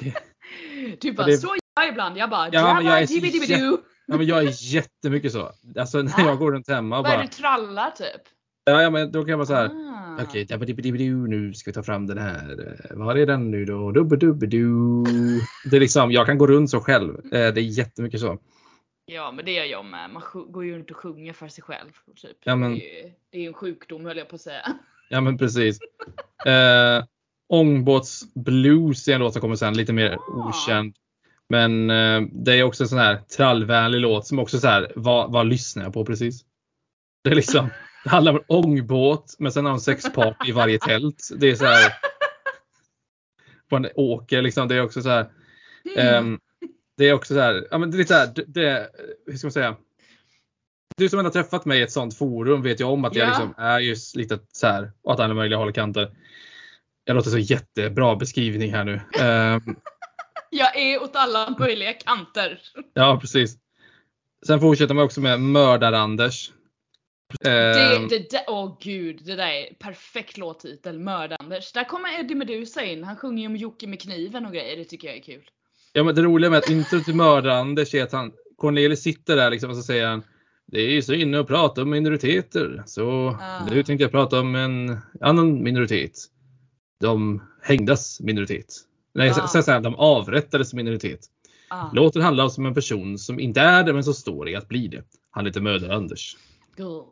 du 1.00 1.12
bara, 1.12 1.26
det- 1.26 1.38
så 1.38 1.46
är 1.54 1.58
jag 1.80 1.88
ibland. 1.88 2.16
Jag 2.18 2.30
bara, 2.30 2.48
Ja, 2.52 2.82
jag 2.82 2.98
är 2.98 3.06
"Jabba-dibbi-dibbi-doo." 3.06 3.78
Ja, 4.06 4.16
men 4.16 4.26
jag 4.26 4.38
är 4.44 4.74
jättemycket 4.74 5.32
så. 5.32 5.52
Alltså 5.78 6.02
när 6.02 6.12
Ah. 6.20 6.26
jag 6.26 6.38
går 6.38 6.52
runt 6.52 6.68
hemma 6.68 6.98
och 6.98 7.04
Vad 7.04 7.12
är 7.12 7.16
bara. 7.16 7.22
det 7.22 7.28
du 7.30 7.36
trallar 7.36 7.90
typ? 7.90 8.22
Ja, 8.64 8.82
ja, 8.82 8.90
men 8.90 9.12
då 9.12 9.20
kan 9.22 9.28
jag 9.28 9.38
bara 9.38 9.46
så 9.46 9.54
här. 9.54 9.66
Ah. 9.66 10.18
Okej, 10.22 10.44
dabadibidibidu, 10.44 11.14
nu 11.26 11.54
ska 11.54 11.70
vi 11.70 11.74
ta 11.74 11.82
fram 11.82 12.06
den 12.06 12.18
här. 12.18 12.76
Eh, 12.90 12.96
Var 12.96 13.16
är 13.16 13.26
den 13.26 13.50
nu 13.50 13.64
då? 13.64 13.90
Dubbidubidu. 13.92 15.04
Det 15.70 15.76
är 15.76 15.80
liksom, 15.80 16.12
jag 16.12 16.26
kan 16.26 16.38
gå 16.38 16.46
runt 16.46 16.70
så 16.70 16.80
själv. 16.80 17.14
Eh, 17.24 17.30
Det 17.30 17.60
är 17.60 17.78
jättemycket 17.78 18.20
så. 18.20 18.38
Ja 19.06 19.32
men 19.32 19.44
det 19.44 19.52
gör 19.52 19.64
jag 19.64 19.84
med. 19.84 20.10
Man 20.10 20.22
går 20.48 20.64
ju 20.64 20.76
runt 20.76 20.90
och 20.90 20.96
sjunger 20.96 21.32
för 21.32 21.48
sig 21.48 21.64
själv. 21.64 21.90
Typ. 22.16 22.36
Ja, 22.44 22.56
men- 22.56 22.74
Det 22.74 23.00
är 23.00 23.04
ju 23.04 23.10
det 23.30 23.38
är 23.44 23.46
en 23.48 23.54
sjukdom 23.54 24.04
höll 24.04 24.16
jag 24.18 24.28
på 24.28 24.34
att 24.34 24.40
säga. 24.42 24.72
Ja 25.10 25.20
men 25.20 25.38
precis. 25.38 25.78
Eh, 26.46 27.04
Ångbåtsblues 27.54 29.08
är 29.08 29.14
en 29.14 29.20
låt 29.20 29.32
som 29.32 29.40
kommer 29.40 29.56
sen, 29.56 29.76
lite 29.76 29.92
mer 29.92 30.18
okänd. 30.28 30.94
Men 31.48 31.90
eh, 31.90 32.22
det 32.32 32.52
är 32.58 32.62
också 32.62 32.84
en 32.84 32.88
sån 32.88 32.98
här 32.98 33.16
trallvänlig 33.36 34.00
låt 34.00 34.26
som 34.26 34.38
också 34.38 34.58
så 34.58 34.68
här, 34.68 34.92
vad, 34.96 35.32
vad 35.32 35.46
lyssnar 35.46 35.84
jag 35.84 35.92
på 35.92 36.04
precis? 36.04 36.44
Det 37.24 37.30
är 37.30 37.34
liksom, 37.34 37.68
det 38.04 38.10
handlar 38.10 38.32
om 38.32 38.38
en 38.38 38.44
ångbåt 38.48 39.36
men 39.38 39.52
sen 39.52 39.64
har 39.64 39.72
de 39.72 39.80
sexparty 39.80 40.48
i 40.48 40.52
varje 40.52 40.78
tält. 40.78 41.28
Det 41.36 41.50
är 41.50 41.54
så 41.54 41.64
här. 41.64 41.92
En 43.70 43.88
åker 43.94 44.42
liksom, 44.42 44.68
det 44.68 44.74
är 44.74 44.82
också 44.82 45.02
så 45.02 45.08
här. 45.08 45.26
Ehm, 45.96 46.38
det 46.96 47.08
är 47.08 47.12
också 47.12 47.34
så 47.34 47.40
här, 47.40 47.68
ja 47.70 47.78
men 47.78 47.90
det 47.90 47.96
är 47.96 47.98
lite 47.98 48.14
så 48.14 48.18
här, 48.20 48.32
det, 48.34 48.44
det, 48.46 48.88
hur 49.26 49.36
ska 49.36 49.46
man 49.46 49.52
säga? 49.52 49.76
Du 50.96 51.08
som 51.08 51.18
ändå 51.18 51.28
har 51.28 51.32
träffat 51.32 51.64
mig 51.64 51.80
i 51.80 51.82
ett 51.82 51.92
sånt 51.92 52.18
forum 52.18 52.62
vet 52.62 52.80
ju 52.80 52.84
om 52.84 53.04
att 53.04 53.14
jag 53.14 53.24
Ja. 53.24 53.28
liksom 53.28 53.54
är 53.58 53.78
just 53.78 54.16
lite 54.16 54.38
så 54.52 54.66
här 54.66 54.92
åt 55.02 55.20
alla 55.20 55.34
möjliga 55.34 55.58
håll 55.58 55.68
och 55.68 55.74
kanter. 55.74 56.10
Jag 57.04 57.14
låter 57.16 57.30
så 57.30 57.38
jättebra 57.38 58.16
beskrivning 58.16 58.72
här 58.72 58.84
nu. 58.84 59.00
Ehm, 59.20 59.60
Jag 60.50 60.76
är 60.78 61.02
åt 61.02 61.16
alla 61.16 61.56
möjliga 61.58 61.92
kanter. 61.92 62.60
ja, 62.94 63.18
precis. 63.20 63.56
Sen 64.46 64.60
fortsätter 64.60 64.94
man 64.94 65.04
också 65.04 65.20
med 65.20 65.40
Mördar-Anders. 65.40 66.50
Det, 67.40 67.50
Ehm, 67.96 68.08
det, 68.08 68.30
det, 68.30 68.44
åh 68.48 68.78
gud, 68.80 69.20
det 69.24 69.34
där 69.36 69.46
är 69.48 69.74
perfekt 69.74 70.38
låttitel, 70.38 70.98
Mördanders. 70.98 71.72
Där 71.72 71.84
kommer 71.84 72.20
Eddie 72.20 72.34
Meduza 72.34 72.84
in, 72.84 73.04
han 73.04 73.16
sjunger 73.16 73.42
ju 73.42 73.46
om 73.46 73.56
Jocke 73.56 73.86
med 73.86 74.00
kniven 74.02 74.46
och 74.46 74.52
grejer, 74.52 74.76
det 74.76 74.84
tycker 74.84 75.08
jag 75.08 75.16
är 75.16 75.22
kul. 75.22 75.42
Ja, 75.92 76.04
men 76.04 76.14
det 76.14 76.22
roliga 76.22 76.50
med 76.50 76.58
att 76.58 76.70
introt 76.70 77.04
till 77.04 77.14
Mördar-Anders 77.14 77.94
är 77.94 78.02
att 78.02 78.12
han, 78.12 78.32
Cornelis 78.56 79.02
sitter 79.02 79.36
där 79.36 79.50
liksom 79.50 79.70
och 79.70 79.76
så 79.76 79.82
säger 79.82 80.06
han 80.06 80.22
det 80.66 80.80
är 80.80 80.90
ju 80.90 81.02
så 81.02 81.12
inne 81.12 81.40
att 81.40 81.46
prata 81.46 81.82
om 81.82 81.90
minoriteter. 81.90 82.82
Så 82.86 83.38
Ah. 83.40 83.66
nu 83.70 83.82
tänkte 83.82 84.04
jag 84.04 84.10
prata 84.10 84.40
om 84.40 84.54
en 84.54 84.98
annan 85.20 85.62
minoritet. 85.62 86.12
De 87.00 87.42
hängdas 87.62 88.20
minoritet. 88.20 88.66
Nej, 89.14 89.30
Ah. 89.30 89.48
säger 89.48 89.72
han 89.72 89.82
de 89.82 89.94
avrättades 89.94 90.74
minoritet. 90.74 91.20
Ah. 91.68 91.90
Låten 91.92 92.22
handlar 92.22 92.58
om 92.58 92.66
en 92.66 92.74
person 92.74 93.18
som 93.18 93.40
inte 93.40 93.60
är 93.60 93.84
det 93.84 93.92
men 93.92 94.04
som 94.04 94.14
står 94.14 94.48
i 94.48 94.56
att 94.56 94.68
bli 94.68 94.88
det. 94.88 95.02
Han 95.30 95.46
heter 95.46 95.60
Mördar-Anders. 95.60 96.36
Gud. 96.76 97.04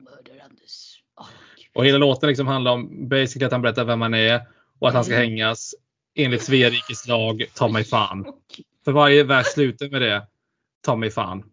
Och 1.74 1.86
hela 1.86 1.98
låten 1.98 2.28
liksom 2.28 2.46
handlar 2.46 2.72
om 2.72 3.08
basically 3.08 3.46
att 3.46 3.52
han 3.52 3.62
berättar 3.62 3.84
vem 3.84 4.00
han 4.00 4.14
är 4.14 4.40
och 4.78 4.88
att 4.88 4.94
han 4.94 5.04
ska 5.04 5.14
Mm. 5.14 5.28
hängas 5.28 5.74
enligt 6.14 6.42
Svea 6.42 6.70
rikes 6.70 7.08
lag, 7.08 7.44
ta 7.54 7.68
mig 7.68 7.84
fan. 7.84 8.24
För 8.84 8.92
varje 8.92 9.24
vers 9.24 9.46
slutar 9.46 9.88
med 9.88 10.02
det, 10.02 10.26
ta 10.80 10.96
mig 10.96 11.10
fan. 11.10 11.44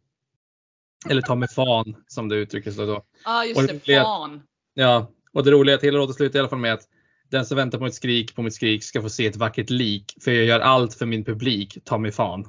Eller 1.09 1.21
ta 1.21 1.35
mig 1.35 1.49
fan 1.49 1.95
som 2.07 2.29
det 2.29 2.35
uttrycks 2.35 2.75
då. 2.75 2.83
Ja 2.85 3.03
ah, 3.25 3.39
Och 3.41 3.47
just 3.47 3.67
det 3.67 3.85
det, 3.85 4.01
fan. 4.03 4.41
Ja, 4.73 5.11
och 5.33 5.43
det 5.43 5.51
roliga 5.51 5.73
är 5.73 5.77
att 5.77 5.83
hela 5.83 5.97
låten 5.97 6.13
slutar 6.13 6.39
i 6.39 6.39
alla 6.39 6.49
fall 6.49 6.59
med 6.59 6.73
att 6.73 6.83
den 7.29 7.45
som 7.45 7.57
väntar 7.57 7.77
på 7.79 7.85
ett 7.85 7.93
skrik 7.95 8.35
på 8.35 8.41
mitt 8.41 8.53
skrik 8.55 8.83
ska 8.83 9.01
få 9.01 9.09
se 9.09 9.25
ett 9.25 9.35
vackert 9.37 9.69
lik. 9.69 10.15
För 10.21 10.31
jag 10.31 10.45
gör 10.45 10.59
allt 10.59 10.93
för 10.93 11.05
min 11.05 11.23
publik, 11.25 11.77
ta 11.83 11.97
mig 11.97 12.11
fan. 12.11 12.47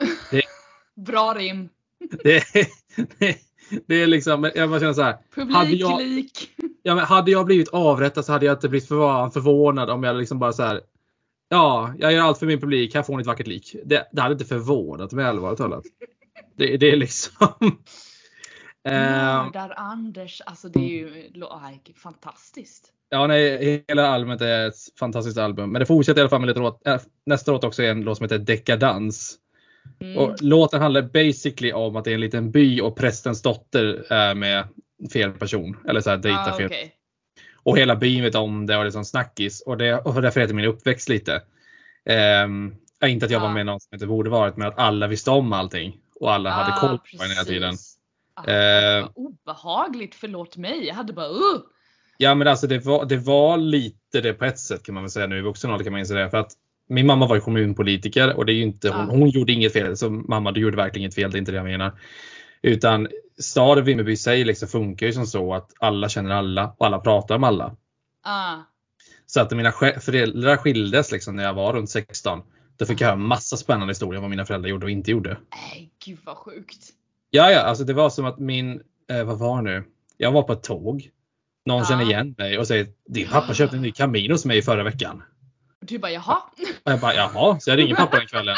Bra 1.06 1.34
rim. 1.36 1.68
Det 2.24 2.36
är, 2.36 2.66
det, 3.18 3.36
det 3.86 3.94
är 4.02 4.06
liksom, 4.06 4.50
jag 4.54 4.70
bara 4.70 4.80
känner 4.80 4.92
så 4.92 5.02
här. 5.02 5.18
Hade 5.52 5.70
jag- 5.70 5.98
Publiklik. 5.98 6.50
Ja, 6.82 6.94
men 6.94 7.04
hade 7.04 7.30
jag 7.30 7.46
blivit 7.46 7.68
avrättad 7.68 8.24
så 8.24 8.32
hade 8.32 8.46
jag 8.46 8.56
inte 8.56 8.68
blivit 8.68 8.88
förvånad 8.88 9.90
om 9.90 10.02
jag 10.02 10.16
liksom 10.16 10.38
bara 10.38 10.52
så 10.52 10.62
här. 10.62 10.80
Ja, 11.48 11.94
jag 11.98 12.12
gör 12.12 12.22
allt 12.22 12.38
för 12.38 12.46
min 12.46 12.60
publik. 12.60 12.94
Här 12.94 13.02
får 13.02 13.16
ni 13.16 13.20
ett 13.20 13.26
vackert 13.26 13.46
lik. 13.46 13.76
Det, 13.84 14.08
det 14.12 14.22
hade 14.22 14.32
inte 14.32 14.44
förvånat 14.44 15.12
mig 15.12 15.24
allvarligt 15.24 15.58
talat. 15.58 15.84
Det, 16.56 16.76
det 16.76 16.90
är 16.92 16.96
liksom. 16.96 17.36
Ehm, 18.84 19.44
Mördar 19.44 19.74
Anders. 19.76 20.40
Alltså 20.46 20.68
det 20.68 20.80
är 20.80 20.88
ju 20.88 21.30
fantastiskt. 22.02 22.92
Ja, 23.10 23.26
nej, 23.26 23.84
hela 23.88 24.06
albumet 24.06 24.40
är 24.40 24.68
ett 24.68 24.74
fantastiskt 24.98 25.38
album. 25.38 25.72
Men 25.72 25.80
det 25.80 25.86
fortsätter 25.86 26.20
i 26.20 26.22
alla 26.22 26.30
fall 26.30 26.40
med 26.40 26.48
lite 26.48 26.60
låt. 26.60 26.86
Äh, 26.86 27.00
nästa 27.26 27.52
låt 27.52 27.64
också 27.64 27.82
är 27.82 27.90
en 27.90 28.00
låt 28.00 28.16
som 28.16 28.24
heter 28.24 28.38
Dekadans. 28.38 29.36
Mm. 30.00 30.18
Och 30.18 30.42
låten 30.42 30.82
handlar 30.82 31.02
basically 31.02 31.72
om 31.72 31.96
att 31.96 32.04
det 32.04 32.10
är 32.10 32.14
en 32.14 32.20
liten 32.20 32.50
by 32.50 32.80
och 32.80 32.96
prästens 32.96 33.42
dotter 33.42 34.12
är 34.12 34.34
med 34.34 34.68
fel 35.12 35.32
person. 35.32 35.76
Eller 35.88 36.00
så 36.00 36.10
här 36.10 36.16
dejtar 36.16 36.50
ah, 36.50 36.56
fel 36.56 36.66
okej. 36.66 36.94
Och 37.62 37.78
hela 37.78 37.96
byn 37.96 38.22
vet 38.22 38.34
om 38.34 38.66
det 38.66 38.76
och 38.76 38.84
det 38.84 38.88
är 38.88 38.90
som 38.90 39.04
snackis. 39.04 39.60
Och, 39.60 39.76
det, 39.76 39.98
och 39.98 40.22
därför 40.22 40.40
heter 40.40 40.54
min 40.54 40.64
uppväxt 40.64 41.08
lite. 41.08 41.42
Ja, 43.00 43.08
inte 43.08 43.26
att 43.26 43.32
jag 43.32 43.40
var 43.40 43.48
Ja. 43.48 43.54
med 43.54 43.66
någon 43.66 43.80
som 43.80 43.94
inte 43.94 44.06
borde 44.06 44.30
varit, 44.30 44.56
men 44.56 44.68
att 44.68 44.78
alla 44.78 45.06
visste 45.06 45.30
om 45.30 45.52
allting. 45.52 45.96
Och 46.20 46.32
alla 46.32 46.50
hade 46.50 46.72
Ah, 46.72 46.80
koll 46.80 46.98
på 46.98 47.04
den 47.22 47.30
hela 47.30 47.44
tiden. 47.44 47.74
Ah, 48.34 48.42
vad 48.46 49.12
obehagligt, 49.14 50.14
förlåt 50.14 50.56
mig. 50.56 50.86
Jag 50.86 50.94
hade 50.94 51.12
bara 51.12 51.28
uh. 51.28 51.60
Ja 52.22 52.34
men 52.34 52.48
alltså 52.48 52.66
det 52.66 52.84
var, 52.84 53.04
det 53.04 53.16
var 53.16 53.56
lite 53.56 54.20
det 54.20 54.32
på 54.32 54.44
ett 54.44 54.58
sätt 54.58 54.82
kan 54.82 54.94
man 54.94 55.04
väl 55.04 55.10
säga 55.10 55.26
nu 55.26 55.38
i 55.38 55.42
vuxen 55.42 55.70
ålder 55.70 55.84
kan 55.84 55.92
man 55.92 56.06
säga 56.06 56.24
det. 56.24 56.30
För 56.30 56.38
att 56.38 56.52
min 56.88 57.06
mamma 57.06 57.26
var 57.26 57.34
ju 57.34 57.40
kommunpolitiker 57.40 58.36
och 58.36 58.46
det 58.46 58.52
är 58.52 58.54
ju 58.54 58.62
inte, 58.62 58.88
hon, 58.88 59.06
Ja. 59.08 59.14
hon 59.14 59.28
gjorde 59.28 59.52
inget 59.52 59.72
fel. 59.72 59.96
Så 59.96 60.10
mamma 60.10 60.52
du 60.52 60.60
gjorde 60.60 60.76
verkligen 60.76 61.02
inget 61.02 61.14
fel, 61.14 61.30
det 61.30 61.36
är 61.36 61.38
inte 61.38 61.52
det 61.52 61.56
jag 61.56 61.64
menar. 61.64 62.00
Utan 62.62 63.08
staden 63.38 63.84
Vimmerby 63.84 64.12
i 64.12 64.16
sig 64.16 64.44
liksom 64.44 64.68
funkar 64.68 65.06
ju 65.06 65.12
som 65.12 65.26
så 65.26 65.54
att 65.54 65.70
alla 65.78 66.08
känner 66.08 66.30
alla 66.30 66.74
och 66.78 66.86
alla 66.86 66.98
pratar 66.98 67.34
om 67.34 67.44
alla. 67.44 67.76
Ah. 68.22 68.56
Så 69.26 69.40
att 69.40 69.50
mina 69.50 69.72
föräldrar 70.00 70.56
skildes 70.56 71.12
liksom 71.12 71.36
när 71.36 71.44
jag 71.44 71.54
var 71.54 71.72
runt 71.72 71.90
16. 71.90 72.42
Då 72.76 72.86
fick 72.86 73.00
jag 73.00 73.06
höra 73.06 73.16
massa 73.16 73.56
spännande 73.56 73.90
historier 73.90 74.18
om 74.18 74.22
vad 74.22 74.30
mina 74.30 74.44
föräldrar 74.44 74.70
gjorde 74.70 74.86
och 74.86 74.90
inte 74.90 75.10
gjorde. 75.10 75.36
Nej, 75.50 75.90
gud 76.04 76.18
vad 76.24 76.36
sjukt. 76.36 76.88
Ja, 77.30 77.50
ja, 77.50 77.60
alltså 77.60 77.84
det 77.84 77.92
var 77.92 78.10
som 78.10 78.24
att 78.24 78.38
min, 78.38 78.82
eh, 79.10 79.24
vad 79.24 79.38
var 79.38 79.56
det 79.56 79.70
nu? 79.70 79.84
Jag 80.16 80.32
var 80.32 80.42
på 80.42 80.52
ett 80.52 80.62
tåg. 80.62 81.10
Någon 81.66 81.78
Ja. 81.78 81.84
känner 81.84 82.04
igen 82.04 82.34
mig 82.38 82.58
och 82.58 82.66
säger 82.66 82.86
din 83.08 83.28
pappa 83.28 83.54
köpte 83.54 83.76
en 83.76 83.82
ny 83.82 83.92
Camino 83.92 84.32
hos 84.32 84.44
mig 84.44 84.62
förra 84.62 84.82
veckan. 84.82 85.22
Du 85.80 85.98
bara 85.98 86.10
jaha? 86.12 86.36
Och 86.84 86.92
jag 86.92 87.00
bara 87.00 87.14
jaha, 87.14 87.60
så 87.60 87.70
jag 87.70 87.78
ringer 87.78 87.94
pappa 87.94 88.16
den 88.18 88.26
kvällen. 88.26 88.56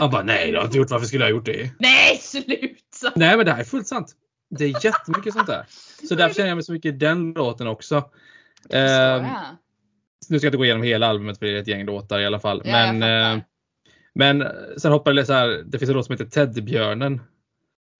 Han 0.00 0.10
bara 0.10 0.22
nej 0.22 0.50
det 0.50 0.56
har 0.56 0.62
jag 0.62 0.68
inte 0.68 0.78
gjort, 0.78 0.90
varför 0.90 1.06
skulle 1.06 1.24
jag 1.24 1.30
ha 1.30 1.36
gjort 1.36 1.46
det? 1.46 1.70
Nej 1.78 2.16
sluta! 2.18 3.12
Nej 3.16 3.36
men 3.36 3.46
det 3.46 3.52
här 3.52 3.60
är 3.60 3.64
fullt 3.64 3.86
sant. 3.86 4.12
Det 4.50 4.64
är 4.64 4.84
jättemycket 4.84 5.32
sånt 5.32 5.46
där. 5.46 5.64
Så 6.08 6.14
därför 6.14 6.34
känner 6.34 6.48
jag 6.48 6.56
mig 6.56 6.64
så 6.64 6.72
mycket 6.72 6.94
i 6.94 6.98
den 6.98 7.32
låten 7.32 7.66
också. 7.66 7.96
Ehm, 8.70 8.82
jag. 9.24 9.30
nu 10.28 10.38
ska 10.38 10.46
jag 10.46 10.48
inte 10.50 10.56
gå 10.56 10.64
igenom 10.64 10.82
hela 10.82 11.06
albumet 11.06 11.38
för 11.38 11.46
det 11.46 11.52
är 11.52 11.56
ett 11.60 11.68
gäng 11.68 11.84
låtar 11.86 12.20
i 12.20 12.26
alla 12.26 12.40
fall. 12.40 12.62
Ja, 12.64 12.72
men, 12.72 13.02
jag 13.02 13.24
fattar. 13.24 13.36
eh, 13.36 13.42
men 14.14 14.44
sen 14.78 14.92
hoppar 14.92 15.12
det 15.12 15.26
så 15.26 15.32
här, 15.32 15.62
det 15.66 15.78
finns 15.78 15.88
en 15.88 15.96
låt 15.96 16.06
som 16.06 16.12
heter 16.12 16.24
Teddybjörnen. 16.24 17.20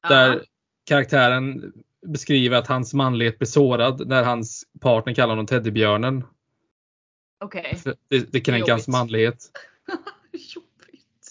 Där 0.08 0.28
Ja. 0.34 0.40
karaktären 0.88 1.72
beskriver 2.04 2.56
att 2.56 2.66
hans 2.66 2.94
manlighet 2.94 3.38
blir 3.38 3.46
sårad 3.46 4.08
när 4.08 4.22
hans 4.24 4.64
partner 4.80 5.14
kallar 5.14 5.28
honom 5.28 5.46
Teddybjörnen. 5.46 6.24
Okej. 7.44 7.76
För 7.82 7.94
Det, 8.08 8.32
det 8.32 8.40
kränker 8.40 8.72
hans 8.72 8.88
manlighet. 8.88 9.36
Jobbigt. 10.32 11.30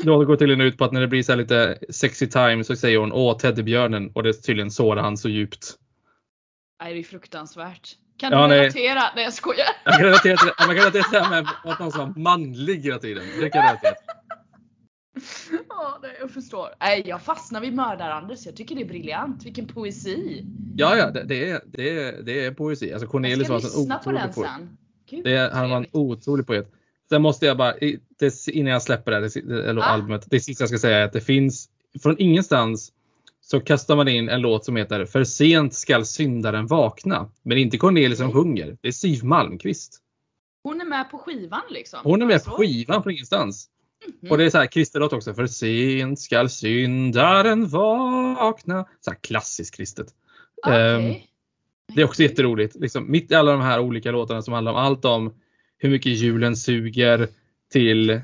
Låten 0.04 0.26
går 0.26 0.36
tydligen 0.36 0.60
ut 0.60 0.78
på 0.78 0.84
att 0.84 0.92
när 0.92 1.00
det 1.00 1.08
blir 1.08 1.22
så 1.22 1.34
lite 1.34 1.78
sexy 1.90 2.26
time 2.26 2.64
så 2.64 2.76
säger 2.76 2.98
hon 2.98 3.12
åh 3.12 3.38
Teddybjörnen 3.38 4.10
och 4.14 4.22
det 4.22 4.32
tydligen 4.32 4.70
sårar 4.70 5.02
han 5.02 5.16
så 5.16 5.28
djupt. 5.28 5.74
Nej 6.82 6.94
det 6.94 7.00
är 7.00 7.04
fruktansvärt. 7.04 7.96
Kan 8.18 8.32
Ja, 8.32 8.42
du 8.42 8.48
nej. 8.48 8.60
relatera? 8.60 9.02
Nej 9.14 9.24
jag 9.24 9.32
skojar. 9.32 9.66
Jag 9.84 9.94
kan 9.94 10.04
relatera 10.04 10.36
till, 10.36 10.50
man 10.58 10.66
kan 10.66 10.76
relatera 10.76 11.02
till 11.02 11.12
det 11.12 11.24
här 11.24 11.30
med 11.30 11.48
att 11.64 11.78
någon 11.78 11.90
var 11.90 12.12
manlig 12.20 12.80
hela 12.80 12.98
tiden. 12.98 13.24
Det 13.40 13.50
kan 13.50 13.60
jag 13.64 13.68
relatera 13.68 13.92
till. 13.92 15.57
Ja, 15.80 15.98
nej, 16.02 16.16
jag 16.20 16.30
förstår. 16.30 16.68
Nej, 16.80 17.02
jag 17.06 17.22
fastnar 17.22 17.60
vid 17.60 17.72
Mördar-Anders. 17.74 18.46
Jag 18.46 18.56
tycker 18.56 18.74
det 18.74 18.80
är 18.82 18.88
briljant. 18.88 19.46
Vilken 19.46 19.66
poesi. 19.66 20.44
Ja, 20.76 20.96
ja, 20.96 21.10
det, 21.10 21.24
det, 21.24 21.50
är, 21.50 21.60
det, 21.66 21.98
är, 21.98 22.22
det 22.22 22.44
är 22.44 22.52
poesi. 22.52 22.92
Alltså 22.92 23.08
Cornelis 23.08 23.44
ska 23.44 23.52
var 23.52 23.60
en 23.60 23.64
lyssna 23.64 23.94
på 23.94 24.00
otrolig 24.00 24.20
den 24.20 24.32
poet. 24.32 24.48
sen. 24.58 24.78
Gud, 25.10 25.24
Det, 25.24 25.38
vad 25.38 25.52
han 25.52 25.70
var 25.70 25.76
en 25.76 25.86
otrolig 25.92 26.46
poet. 26.46 26.72
Sen 27.08 27.22
måste 27.22 27.46
jag 27.46 27.56
bara, 27.56 27.74
det, 28.18 28.48
innan 28.48 28.72
jag 28.72 28.82
släpper 28.82 29.10
det, 29.12 29.16
här, 29.16 29.50
eller 29.68 29.80
Ah. 29.80 29.84
albumet, 29.84 30.26
det 30.30 30.40
sista 30.40 30.62
jag 30.62 30.68
ska 30.68 30.78
säga 30.78 30.98
är 30.98 31.04
att 31.04 31.12
det 31.12 31.20
finns, 31.20 31.68
från 32.02 32.16
ingenstans 32.18 32.92
så 33.40 33.60
kastar 33.60 33.96
man 33.96 34.08
in 34.08 34.28
en 34.28 34.40
låt 34.40 34.64
som 34.64 34.76
heter 34.76 35.04
För 35.04 35.24
sent 35.24 35.74
skall 35.74 36.04
syndaren 36.04 36.66
vakna. 36.66 37.30
Men 37.42 37.58
inte 37.58 37.78
Cornelis 37.78 38.18
som 38.18 38.32
sjunger, 38.32 38.76
det 38.80 38.88
är 38.88 38.92
Siw 38.92 39.26
Malmkvist. 39.26 39.98
Hon 40.62 40.80
är 40.80 40.84
med 40.84 41.10
på 41.10 41.18
skivan 41.18 41.60
liksom. 41.70 42.00
Hon 42.04 42.22
är 42.22 42.26
med 42.26 42.44
på 42.44 42.50
Så. 42.50 42.56
skivan 42.56 43.02
från 43.02 43.12
ingenstans. 43.12 43.68
Mhm. 44.22 44.30
Och 44.30 44.38
det 44.38 44.44
är 44.44 44.50
så 44.50 44.58
här 44.58 44.66
kristet 44.66 45.02
också. 45.12 45.34
För 45.34 45.46
sent 45.46 46.20
skall 46.20 46.48
syndaren 46.48 47.68
vakna. 47.68 48.86
Så 49.00 49.10
här 49.10 49.18
klassiskt 49.20 49.76
kristet. 49.76 50.06
Okej. 50.66 50.94
Ehm, 50.94 51.14
Det 51.94 52.00
är 52.00 52.04
också 52.04 52.22
jätteroligt. 52.22 52.76
Liksom, 52.76 53.10
mitt 53.10 53.30
i 53.30 53.34
alla 53.34 53.52
de 53.52 53.60
här 53.60 53.80
olika 53.80 54.10
låtarna 54.10 54.42
som 54.42 54.54
handlar 54.54 54.72
om 54.72 54.78
allt 54.78 55.04
om 55.04 55.34
hur 55.78 55.90
mycket 55.90 56.12
julen 56.12 56.56
suger 56.56 57.28
till 57.72 58.20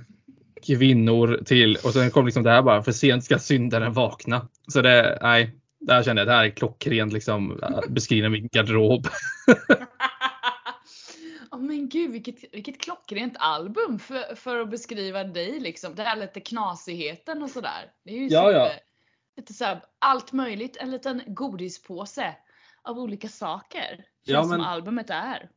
kvinnor 0.66 1.40
till 1.44 1.76
och 1.84 1.92
sen 1.92 2.10
kom 2.10 2.24
liksom 2.26 2.42
det 2.42 2.50
här 2.50 2.62
bara 2.62 2.82
för 2.82 2.92
sent 2.92 3.24
ska 3.24 3.38
syndaren 3.38 3.92
vakna. 3.92 4.48
Så 4.68 4.82
det, 4.82 5.18
nej, 5.22 5.54
där 5.80 6.02
kände 6.02 6.20
jag 6.22 6.28
det 6.28 6.32
här 6.32 6.44
är 6.44 6.50
klockrent 6.50 7.12
liksom 7.12 7.60
beskriva 7.88 8.28
min 8.28 8.48
garderob. 8.52 9.06
Ja 11.54 11.58
men 11.58 11.88
gud 11.88 12.10
vilket, 12.12 12.54
vilket 12.54 12.80
klockrent 12.80 13.34
album 13.38 13.98
för, 13.98 14.34
för 14.34 14.60
att 14.60 14.70
beskriva 14.70 15.24
dig 15.24 15.60
liksom. 15.60 15.94
Det 15.94 16.02
här 16.02 16.16
lite 16.16 16.40
knasigheten 16.40 17.42
och 17.42 17.50
sådär. 17.50 17.90
Det 18.04 18.10
är 18.10 18.16
ju 18.18 18.28
Ja, 18.28 18.52
ja. 18.52 18.70
Lite 19.36 19.52
såhär, 19.54 19.82
allt 19.98 20.32
möjligt. 20.32 20.76
En 20.80 20.90
liten 20.90 21.22
godispåse 21.26 22.36
av 22.82 22.98
olika 22.98 23.28
saker. 23.28 23.88
Känns 23.96 24.06
Ja, 24.24 24.40
som 24.42 24.50
men- 24.50 24.60
albumet 24.60 25.10
är. 25.10 25.48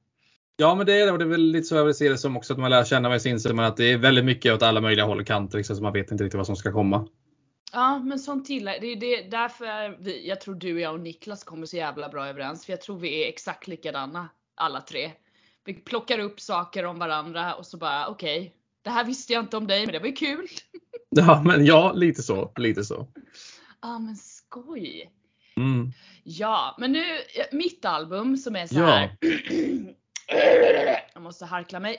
Ja 0.58 0.76
men 0.76 0.86
det 0.86 0.94
är 1.02 1.06
det 1.06 1.12
och 1.12 1.18
det 1.20 1.24
är 1.26 1.30
väl 1.30 1.42
lite 1.42 1.68
så 1.68 1.76
jag 1.76 1.86
vill 1.86 1.94
se 1.94 2.10
det 2.10 2.18
som 2.18 2.38
också 2.38 2.54
att 2.54 2.60
man 2.60 2.70
lär 2.72 2.84
känna 2.84 3.10
mig 3.10 3.20
så 3.20 3.30
inser 3.30 3.54
man 3.54 3.66
att 3.66 3.78
det 3.78 3.86
är 3.92 3.98
väldigt 3.98 4.26
mycket 4.26 4.54
åt 4.54 4.62
alla 4.64 4.82
möjliga 4.82 5.06
håll 5.06 5.20
och 5.20 5.28
kanter 5.28 5.58
liksom, 5.58 5.76
så 5.76 5.84
man 5.84 5.94
vet 5.94 6.12
inte 6.12 6.24
riktigt 6.24 6.38
vad 6.38 6.46
som 6.46 6.56
ska 6.56 6.72
komma. 6.72 7.08
Ja 7.74 8.00
men 8.00 8.20
sånt 8.20 8.50
gillar 8.50 8.72
jag. 8.72 8.82
Det 8.82 8.88
är 8.88 8.96
det, 8.96 9.30
därför 9.30 9.98
vi, 10.04 10.28
jag 10.30 10.42
tror 10.42 10.56
du, 10.56 10.82
jag 10.82 10.94
och 10.94 11.00
Niklas 11.00 11.44
kommer 11.44 11.66
så 11.66 11.78
jävla 11.78 12.10
bra 12.10 12.28
överens. 12.28 12.66
För 12.66 12.74
jag 12.74 12.82
tror 12.82 13.00
vi 13.00 13.24
är 13.24 13.30
exakt 13.30 13.68
likadana 13.68 14.30
alla 14.56 14.82
tre. 14.82 15.12
Vi 15.68 15.74
plockar 15.74 16.20
upp 16.20 16.40
saker 16.40 16.86
om 16.86 17.00
varandra 17.00 17.54
och 17.56 17.66
så 17.66 17.78
bara 17.78 18.08
okej. 18.08 18.54
det 18.82 18.90
här 18.90 19.04
visste 19.06 19.34
jag 19.34 19.44
inte 19.44 19.58
om 19.58 19.68
dig 19.68 19.86
men 19.86 19.94
det 19.94 20.00
var 20.00 20.08
ju 20.08 20.14
kul. 20.14 20.48
Ja 21.10 21.42
men 21.46 21.66
ja, 21.66 21.94
lite 21.94 22.24
så. 22.24 22.52
Lite 22.56 22.84
så. 22.84 23.08
Ja 23.82 24.00
men 24.00 24.16
skoj. 24.16 25.12
Mm. 25.58 25.92
Ja 26.24 26.76
men 26.80 26.92
nu, 26.92 27.04
mitt 27.52 27.86
album 27.86 28.38
som 28.38 28.56
är 28.56 28.68
så 28.68 28.76
Ja. 28.80 28.86
här. 28.86 29.18
jag 31.14 31.24
måste 31.24 31.46
harkla 31.46 31.80
mig. 31.80 31.94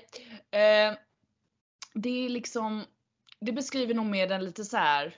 Eh, 0.50 0.94
det 1.94 2.24
är 2.24 2.28
liksom, 2.28 2.84
det 3.40 3.52
beskriver 3.52 3.94
nog 3.94 4.06
mer 4.06 4.28
den 4.28 4.44
lite 4.44 4.64
så 4.64 4.76
här 4.76 5.14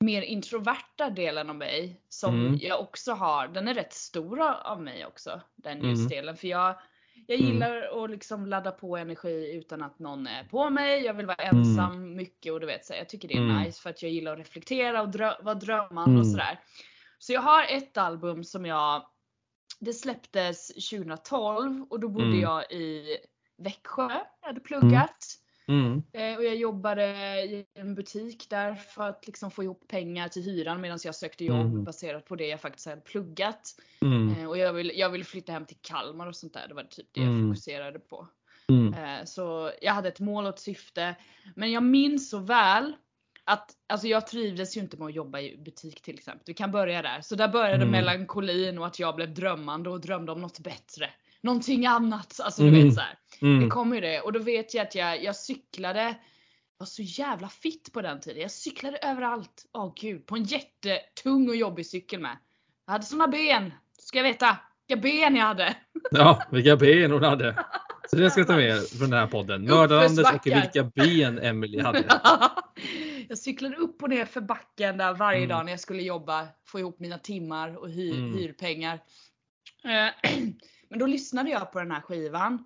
mer 0.00 0.22
introverta 0.22 1.10
delen 1.10 1.50
av 1.50 1.56
mig 1.56 2.00
som 2.08 2.34
Mm. 2.46 2.58
jag 2.62 2.80
också 2.80 3.12
har. 3.12 3.48
Den 3.48 3.68
är 3.68 3.74
rätt 3.74 3.92
stor 3.92 4.40
av 4.42 4.82
mig 4.82 5.06
också. 5.06 5.40
Den 5.56 5.78
Mm. 5.78 5.90
just 5.90 6.08
delen. 6.08 6.36
För 6.36 6.48
jag, 6.48 6.74
jag 7.26 7.38
Mm. 7.40 7.52
gillar 7.52 8.04
att 8.04 8.10
liksom 8.10 8.46
ladda 8.46 8.70
på 8.72 8.96
energi 8.96 9.52
utan 9.56 9.82
att 9.82 9.98
någon 9.98 10.26
är 10.26 10.44
på 10.44 10.70
mig. 10.70 11.02
Jag 11.04 11.14
vill 11.14 11.26
vara 11.26 11.36
Mm. 11.36 11.58
ensam 11.58 12.16
mycket 12.16 12.52
och 12.52 12.60
du 12.60 12.66
vet 12.66 12.84
så 12.86 12.94
jag 12.94 13.08
tycker 13.08 13.28
det 13.28 13.34
är 13.34 13.38
Mm. 13.38 13.62
nice 13.62 13.82
för 13.82 13.90
att 13.90 14.02
jag 14.02 14.12
gillar 14.12 14.32
att 14.32 14.38
reflektera 14.38 15.02
och 15.02 15.08
drö 15.08 15.34
vara 15.42 15.54
drömmande 15.54 16.20
och 16.20 16.24
Mm. 16.26 16.30
sådär. 16.30 16.60
Så 17.18 17.32
jag 17.32 17.40
har 17.40 17.64
ett 17.64 17.96
album 17.96 18.44
som 18.44 18.66
jag, 18.66 19.06
det 19.80 19.92
släpptes 19.92 20.68
2012 20.90 21.86
och 21.90 22.00
då 22.00 22.08
bodde 22.08 22.26
Mm. 22.26 22.40
jag 22.40 22.72
i 22.72 23.16
Växjö. 23.58 24.08
Jag 24.40 24.46
hade 24.48 24.60
pluggat. 24.60 25.16
Mm. 25.68 26.02
Eh, 26.12 26.36
och 26.36 26.44
jag 26.44 26.56
jobbade 26.56 27.04
i 27.44 27.64
en 27.74 27.94
butik 27.94 28.46
där 28.50 28.74
för 28.74 29.08
att 29.08 29.26
liksom 29.26 29.50
få 29.50 29.62
ihop 29.62 29.88
pengar 29.88 30.28
till 30.28 30.42
hyran 30.42 30.80
medan 30.80 30.98
jag 31.04 31.14
sökte 31.14 31.44
jobb 31.44 31.60
Mm. 31.66 31.84
baserat 31.84 32.24
på 32.24 32.36
det 32.36 32.46
jag 32.46 32.60
faktiskt 32.60 32.86
hade 32.86 33.00
pluggat. 33.00 33.74
Mm. 34.02 34.34
Eh, 34.38 34.48
och 34.48 34.58
jag 34.58 34.72
ville 34.72 34.92
jag 34.92 35.10
vill 35.10 35.24
flytta 35.24 35.52
hem 35.52 35.66
till 35.66 35.76
Kalmar 35.80 36.26
och 36.26 36.36
sånt 36.36 36.52
där. 36.54 36.68
Det 36.68 36.74
var 36.74 36.82
typ 36.82 37.06
det 37.12 37.20
Mm. 37.20 37.38
jag 37.40 37.48
fokuserade 37.50 37.98
på. 37.98 38.28
Mm. 38.68 38.94
Eh, 38.94 39.24
Så 39.24 39.72
jag 39.82 39.92
hade 39.92 40.08
ett 40.08 40.20
mål 40.20 40.44
och 40.46 40.50
ett 40.54 40.60
syfte. 40.60 41.14
Men 41.56 41.72
jag 41.72 41.82
minns 41.82 42.30
så 42.30 42.38
väl 42.38 42.92
att 43.44 43.70
alltså 43.88 44.06
jag 44.06 44.26
trivdes 44.26 44.76
ju 44.76 44.80
inte 44.80 44.96
med 44.96 45.06
att 45.06 45.14
jobba 45.14 45.40
i 45.40 45.56
butik 45.64 46.02
till 46.02 46.14
exempel. 46.14 46.42
Vi 46.46 46.54
kan 46.54 46.70
börja 46.72 47.02
där. 47.02 47.20
Så 47.20 47.34
där 47.34 47.48
började 47.48 47.74
Mm. 47.82 47.90
melankolin 47.90 48.78
och 48.78 48.86
att 48.86 48.98
jag 48.98 49.16
blev 49.16 49.34
drömmande 49.34 49.90
och 49.90 50.00
drömde 50.00 50.32
om 50.32 50.40
något 50.40 50.58
bättre. 50.58 51.10
Någonting 51.40 51.86
annat. 51.86 52.40
Alltså 52.40 52.62
du 52.62 52.68
Mm. 52.68 52.84
vet 52.84 52.94
så 52.94 53.00
här. 53.00 53.18
Det 53.42 53.46
Mm. 53.48 53.70
kom 53.70 53.94
ju 53.94 54.00
det. 54.00 54.20
Och 54.20 54.32
då 54.32 54.38
vet 54.38 54.74
jag 54.74 54.82
att 54.86 54.94
jag, 54.94 55.22
jag 55.24 55.36
cyklade. 55.36 56.02
Jag 56.02 56.14
var 56.78 56.86
så 56.86 57.02
jävla 57.02 57.48
fit 57.48 57.92
på 57.92 58.02
den 58.02 58.20
tiden. 58.20 58.42
Jag 58.42 58.50
cyklade 58.50 58.96
överallt. 58.98 59.64
Åh 59.72 59.92
gud. 60.00 60.26
På 60.26 60.36
en 60.36 60.44
jättetung 60.44 61.48
och 61.48 61.56
jobbig 61.56 61.86
cykel 61.86 62.20
med. 62.20 62.36
Jag 62.86 62.92
hade 62.92 63.04
såna 63.04 63.28
ben. 63.28 63.72
Ska 63.98 64.18
jag 64.18 64.24
veta. 64.24 64.56
Vilka 64.88 65.00
ben 65.02 65.36
jag 65.36 65.44
hade. 65.46 65.76
Ja, 66.10 66.42
vilka 66.50 66.76
ben 66.76 67.10
hon 67.10 67.22
hade. 67.22 67.64
Så 68.10 68.16
det 68.16 68.30
ska 68.30 68.40
jag 68.40 68.46
ta 68.46 68.56
med 68.56 68.88
från 68.88 69.10
den 69.10 69.18
här 69.18 69.26
podden. 69.26 69.64
Mördarandes 69.64 70.32
och 70.32 70.46
vilka 70.46 70.84
ben 70.84 71.38
Emily 71.38 71.80
hade. 71.80 72.04
jag 73.28 73.38
cyklade 73.38 73.76
upp 73.76 74.02
och 74.02 74.10
ner 74.10 74.24
för 74.24 74.40
backen 74.40 74.96
där 74.98 75.14
varje 75.14 75.38
Mm. 75.38 75.48
dag 75.48 75.64
när 75.64 75.72
jag 75.72 75.80
skulle 75.80 76.02
jobba, 76.02 76.48
få 76.66 76.78
ihop 76.78 77.00
mina 77.00 77.18
timmar 77.18 77.76
och 77.76 77.88
hy- 77.88 78.16
Mm. 78.16 78.38
hyrpengar. 78.38 78.94
Eh, 79.84 80.30
Men 80.90 80.98
då 80.98 81.06
lyssnade 81.06 81.50
jag 81.50 81.72
på 81.72 81.78
den 81.78 81.90
här 81.90 82.00
skivan. 82.00 82.64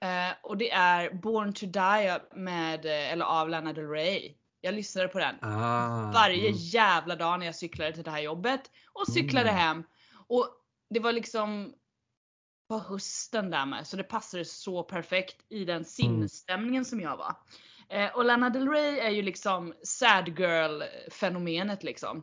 Eh, 0.00 0.34
Och 0.42 0.56
det 0.56 0.70
är 0.70 1.10
Born 1.14 1.52
to 1.52 1.66
Die 1.66 2.18
med, 2.34 2.86
eh, 2.86 3.12
eller 3.12 3.24
av 3.24 3.48
Lana 3.48 3.72
Del 3.72 3.88
Rey. 3.88 4.34
Jag 4.60 4.74
lyssnade 4.74 5.08
på 5.08 5.18
den 5.18 5.34
Ah, 5.42 6.10
varje 6.14 6.48
mm. 6.48 6.52
jävla 6.58 7.16
dag 7.16 7.38
när 7.38 7.46
jag 7.46 7.54
cyklade 7.54 7.92
till 7.92 8.02
det 8.04 8.10
här 8.10 8.20
jobbet. 8.20 8.70
Och 8.92 9.08
cyklade 9.08 9.50
Mm. 9.50 9.60
hem. 9.60 9.84
Och 10.26 10.48
det 10.90 11.00
var 11.00 11.12
liksom 11.12 11.74
på 12.68 12.78
hösten 12.78 13.50
där 13.50 13.66
med. 13.66 13.86
Så 13.86 13.96
det 13.96 14.02
passade 14.04 14.44
så 14.44 14.82
perfekt 14.82 15.36
i 15.48 15.56
Mm. 15.62 15.66
den 15.66 15.84
sinnesstämningen 15.84 16.84
som 16.84 17.00
jag 17.00 17.16
var. 17.16 17.34
Eh, 17.88 18.16
och 18.16 18.24
Lana 18.24 18.50
Del 18.50 18.68
Rey 18.68 18.98
är 18.98 19.10
ju 19.10 19.22
liksom 19.22 19.74
sad 19.82 20.28
girl 20.38 20.82
fenomenet 21.10 21.82
liksom. 21.82 22.18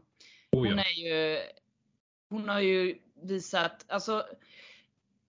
Oh, 0.52 0.60
Hon 0.68 0.78
ja. 0.78 0.84
är 0.84 0.92
ju, 1.04 1.40
hon 2.30 2.50
har 2.50 2.60
ju 2.60 2.98
visat, 3.24 3.86
alltså 3.88 4.26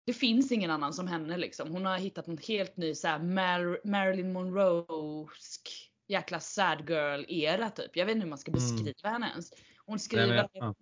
det 0.08 0.14
finns 0.14 0.52
ingen 0.52 0.70
annan 0.70 0.92
som 0.92 1.06
henne 1.06 1.36
liksom. 1.36 1.70
Hon 1.70 1.86
har 1.86 1.98
hittat 1.98 2.28
en 2.28 2.38
helt 2.38 2.76
ny 2.76 2.94
så 2.94 3.08
här 3.08 3.18
Mar- 3.18 3.80
Marilyn 3.84 4.32
Monroesk 4.32 5.90
jäkla 6.06 6.40
sad 6.40 6.90
girl 6.90 7.24
era 7.28 7.70
typ. 7.70 7.96
Jag 7.96 8.06
vet 8.06 8.14
inte 8.14 8.24
hur 8.24 8.28
man 8.30 8.38
ska 8.38 8.50
Mm. 8.50 8.60
beskriva 8.60 9.08
henne 9.08 9.30
ens. 9.30 9.52
Hon 9.86 9.92
Nej, 9.94 9.98
skriver 9.98 10.34
men, 10.36 10.48
ja. 10.52 10.74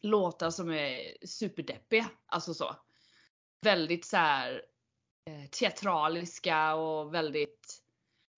låtar 0.00 0.50
som 0.50 0.70
är 0.72 1.26
superdeppiga. 1.26 2.10
Alltså 2.26 2.54
så. 2.54 2.76
Väldigt 3.60 4.04
så 4.04 4.16
här 4.16 4.62
eh, 5.26 5.48
teatraliska 5.50 6.74
och 6.74 7.14
väldigt 7.14 7.79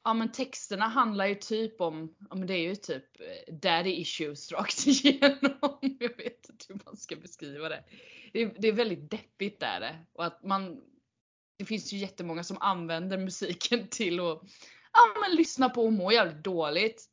Ja 0.05 0.15
men 0.15 0.33
texterna 0.33 0.89
handlar 0.89 1.27
ju 1.27 1.35
typ 1.35 1.81
om, 1.81 2.15
ja 2.31 2.37
men 2.37 2.47
det 2.47 2.55
är 2.55 2.69
ju 2.69 2.75
typ 2.77 3.21
eh, 3.21 3.55
daddy 3.55 3.91
issues 3.91 4.53
rakt 4.53 4.87
igenom. 4.87 5.79
Jag 6.01 6.17
vet 6.17 6.49
inte 6.49 6.65
hur 6.69 6.81
man 6.85 6.97
ska 6.97 7.17
beskriva 7.17 7.69
det. 7.69 7.85
Det 8.33 8.43
är, 8.43 8.55
det 8.59 8.69
är 8.69 8.73
väldigt 8.73 9.11
deppigt 9.11 9.61
där 9.61 9.81
det. 9.81 9.99
Och 10.13 10.25
att 10.25 10.43
man, 10.45 10.81
det 11.59 11.65
finns 11.65 11.93
ju 11.93 11.97
jättemånga 11.99 12.45
som 12.45 12.57
använder 12.61 13.19
musiken 13.19 13.89
till 13.91 14.21
att 14.21 14.41
ja, 14.93 15.21
men 15.29 15.37
lyssna 15.37 15.69
på 15.69 15.85
och 15.85 15.93
må 15.93 16.13
jävligt 16.13 16.45
dåligt. 16.45 17.05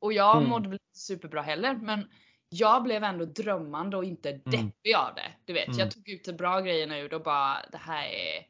Och 0.00 0.12
jag 0.12 0.36
Mm. 0.36 0.48
mådde 0.50 0.68
väl 0.68 0.74
inte 0.90 0.98
superbra 0.98 1.42
heller 1.42 1.74
men 1.74 2.10
jag 2.48 2.82
blev 2.82 3.04
ändå 3.04 3.24
drömmande 3.24 3.96
och 3.96 4.04
inte 4.04 4.32
deppig 4.32 4.94
av 4.96 5.14
det. 5.14 5.32
Du 5.44 5.52
vet, 5.52 5.66
Mm. 5.68 5.78
jag 5.78 5.90
tog 5.90 6.08
ut 6.08 6.24
de 6.24 6.32
bra 6.32 6.60
grejerna 6.60 6.98
ur 6.98 7.08
det 7.08 7.16
och 7.16 7.22
bara 7.22 7.56
det 7.72 7.78
här 7.78 8.04
är 8.08 8.46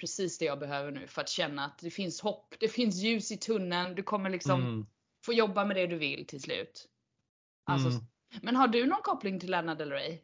precis 0.00 0.38
det 0.38 0.44
jag 0.44 0.58
behöver 0.58 0.90
nu 0.90 1.06
för 1.06 1.20
att 1.22 1.28
känna 1.28 1.64
att 1.64 1.78
det 1.78 1.90
finns 1.90 2.20
hopp. 2.20 2.54
Det 2.60 2.68
finns 2.68 2.96
ljus 2.96 3.32
i 3.32 3.36
tunneln. 3.36 3.94
Du 3.94 4.02
kommer 4.02 4.30
liksom 4.30 4.60
Mm. 4.62 4.86
få 5.26 5.32
jobba 5.32 5.64
med 5.64 5.76
det 5.76 5.86
du 5.86 5.96
vill 5.96 6.26
till 6.26 6.40
slut. 6.42 6.86
Alltså, 7.66 7.88
Mm. 7.88 8.00
Men 8.42 8.56
har 8.56 8.68
du 8.68 8.86
någon 8.86 9.02
koppling 9.02 9.40
till 9.40 9.50
Lana 9.50 9.74
Del 9.74 9.90
Rey? 9.92 10.18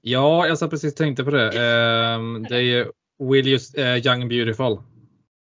Ja, 0.00 0.46
jag 0.46 0.58
satt 0.58 0.70
precis 0.70 0.94
tänkte 0.94 1.24
på 1.24 1.30
det. 1.30 1.48
Ehm, 1.62 2.42
det 2.48 2.56
är 2.56 2.60
ju 2.60 2.86
Will 3.18 3.46
Just, 3.46 3.78
eh, 3.78 4.06
Young 4.06 4.28
Beautiful. 4.28 4.78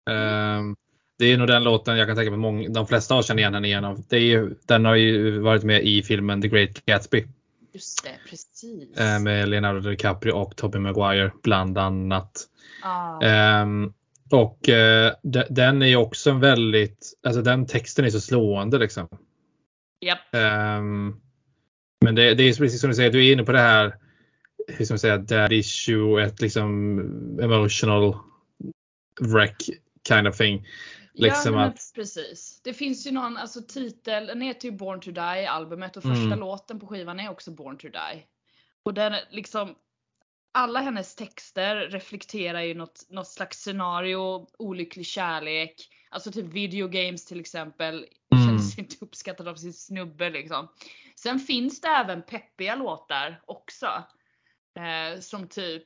Ehm, 0.09 0.75
det 1.17 1.25
är 1.25 1.37
nog 1.37 1.47
den 1.47 1.63
låten 1.63 1.97
jag 1.97 2.07
kan 2.07 2.15
tänka 2.15 2.29
mig 2.31 2.39
många, 2.39 2.69
de 2.69 2.87
flesta 2.87 3.13
har 3.15 3.21
känner 3.23 3.39
igen 3.41 3.53
henne 3.53 3.67
igenom. 3.67 4.03
Det 4.09 4.15
är 4.15 4.21
ju, 4.21 4.55
den 4.65 4.85
har 4.85 4.95
ju 4.95 5.39
varit 5.39 5.63
med 5.63 5.83
i 5.83 6.03
filmen 6.03 6.41
The 6.41 6.47
Great 6.47 6.85
Gatsby 6.85 7.27
Just 7.73 8.03
det, 8.03 8.19
precis. 8.29 8.97
eh, 8.97 9.19
med 9.19 9.49
Leonardo 9.49 9.79
DiCaprio 9.89 10.31
och 10.33 10.55
Tobey 10.55 10.81
Maguire 10.81 11.31
bland 11.43 11.77
annat. 11.77 12.48
Ah, 12.83 13.21
Ehm, 13.21 13.93
och 14.31 14.59
de, 15.23 15.43
den 15.49 15.81
är 15.81 15.87
ju 15.87 15.95
också 15.95 16.29
en 16.29 16.39
väldigt, 16.39 17.13
alltså 17.23 17.41
den 17.41 17.65
texten 17.65 18.05
är 18.05 18.09
så 18.09 18.21
slående 18.21 18.77
liksom. 18.77 19.07
japp. 20.05 20.33
Ehm, 20.35 21.21
men 22.05 22.15
det, 22.15 22.33
det 22.33 22.43
är 22.43 22.53
precis 22.53 22.81
som 22.81 22.89
du 22.89 22.95
säger, 22.95 23.11
du 23.11 23.27
är 23.27 23.33
inne 23.33 23.43
på 23.43 23.51
det 23.51 23.59
här, 23.59 23.95
hur 24.67 24.85
ska 24.85 24.93
man 24.93 24.99
säga, 24.99 25.17
dad 25.17 25.51
issue, 25.53 26.23
ett 26.23 26.41
liksom 26.41 26.99
emotional 27.41 28.15
wreck 29.21 29.69
kind 30.07 30.27
of 30.27 30.37
thing. 30.37 30.67
Liksom 31.13 31.53
ja, 31.53 31.65
att, 31.65 31.91
precis. 31.95 32.61
Det 32.63 32.73
finns 32.73 33.07
ju 33.07 33.11
någon, 33.11 33.37
alltså 33.37 33.61
titel, 33.61 34.27
den 34.27 34.41
heter 34.41 34.69
ju 34.69 34.71
Born 34.71 34.99
to 35.01 35.11
Die 35.11 35.47
albumet 35.49 35.97
och 35.97 36.03
första 36.03 36.23
Mm. 36.25 36.39
låten 36.39 36.79
på 36.79 36.87
skivan 36.87 37.19
är 37.19 37.29
också 37.29 37.51
Born 37.51 37.77
to 37.77 37.87
Die. 37.87 38.23
Och 38.83 38.93
den 38.93 39.13
liksom, 39.29 39.75
alla 40.51 40.79
hennes 40.79 41.15
texter 41.15 41.75
reflekterar 41.75 42.61
ju 42.61 42.73
något, 42.73 43.05
något 43.09 43.27
slags 43.27 43.57
scenario, 43.61 44.47
olycklig 44.59 45.05
kärlek, 45.05 45.75
alltså 46.09 46.31
typ 46.31 46.45
video 46.45 46.87
games 46.87 47.25
till 47.25 47.39
exempel. 47.39 48.05
Mm. 48.33 48.47
Känns 48.47 48.79
inte 48.79 48.95
uppskattad 49.01 49.47
av 49.47 49.55
sin 49.55 49.73
snubbe 49.73 50.29
liksom. 50.29 50.67
Sen 51.15 51.39
finns 51.39 51.81
det 51.81 51.87
även 51.87 52.21
peppiga 52.21 52.75
låtar 52.75 53.41
också. 53.45 53.85
Eh, 54.75 55.19
som 55.19 55.47
typ 55.47 55.83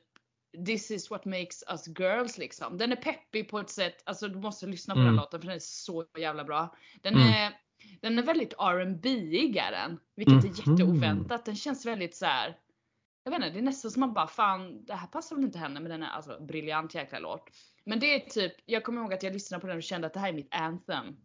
This 0.66 0.90
is 0.90 1.10
what 1.10 1.24
makes 1.24 1.64
us 1.70 1.88
girls 1.98 2.38
liksom. 2.38 2.78
Den 2.78 2.92
är 2.92 2.96
peppig 2.96 3.48
på 3.48 3.58
ett 3.58 3.70
sätt, 3.70 4.02
alltså 4.06 4.28
du 4.28 4.38
måste 4.38 4.66
lyssna 4.66 4.94
på 4.94 5.00
Mm. 5.00 5.12
den 5.12 5.16
låten 5.16 5.40
för 5.40 5.46
den 5.46 5.56
är 5.56 5.60
så 5.60 6.04
jävla 6.18 6.44
bra. 6.44 6.76
Den 7.02 7.14
Mm. 7.14 7.28
är, 7.28 7.52
den 8.00 8.18
är 8.18 8.22
väldigt 8.22 8.52
R&B 8.58 9.08
är 9.58 9.70
den. 9.70 10.00
Vilket 10.16 10.44
är 10.44 10.48
Mhm. 10.48 10.76
jätteoväntat. 10.76 11.44
Den 11.44 11.56
känns 11.56 11.86
väldigt 11.86 12.16
så 12.16 12.26
här. 12.26 12.56
Jag 13.24 13.30
vet 13.30 13.36
inte, 13.36 13.50
det 13.50 13.58
är 13.58 13.62
nästan 13.62 13.90
som 13.90 14.00
man 14.00 14.12
bara 14.14 14.26
fan 14.26 14.84
det 14.84 14.94
här 14.94 15.06
passar 15.06 15.36
väl 15.36 15.44
inte 15.44 15.58
henne 15.58 15.80
men 15.80 15.90
den 15.90 16.02
är 16.02 16.10
alltså 16.10 16.40
briljant 16.40 16.94
jäkla 16.94 17.18
låt. 17.18 17.50
Men 17.84 18.00
det 18.00 18.14
är 18.14 18.30
typ, 18.30 18.52
jag 18.66 18.84
kommer 18.84 19.00
ihåg 19.00 19.14
att 19.14 19.22
jag 19.22 19.32
lyssnade 19.32 19.60
på 19.60 19.66
den 19.66 19.76
och 19.76 19.82
kände 19.82 20.06
att 20.06 20.14
det 20.14 20.20
här 20.20 20.28
är 20.28 20.32
mitt 20.32 20.54
anthem. 20.54 21.16